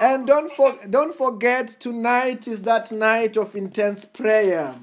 And 0.00 0.26
don't 0.26 0.52
for, 0.52 0.74
don't 0.90 1.14
forget 1.14 1.68
tonight 1.68 2.48
is 2.48 2.62
that 2.62 2.92
night 2.92 3.36
of 3.36 3.56
intense 3.56 4.04
prayer. 4.04 4.74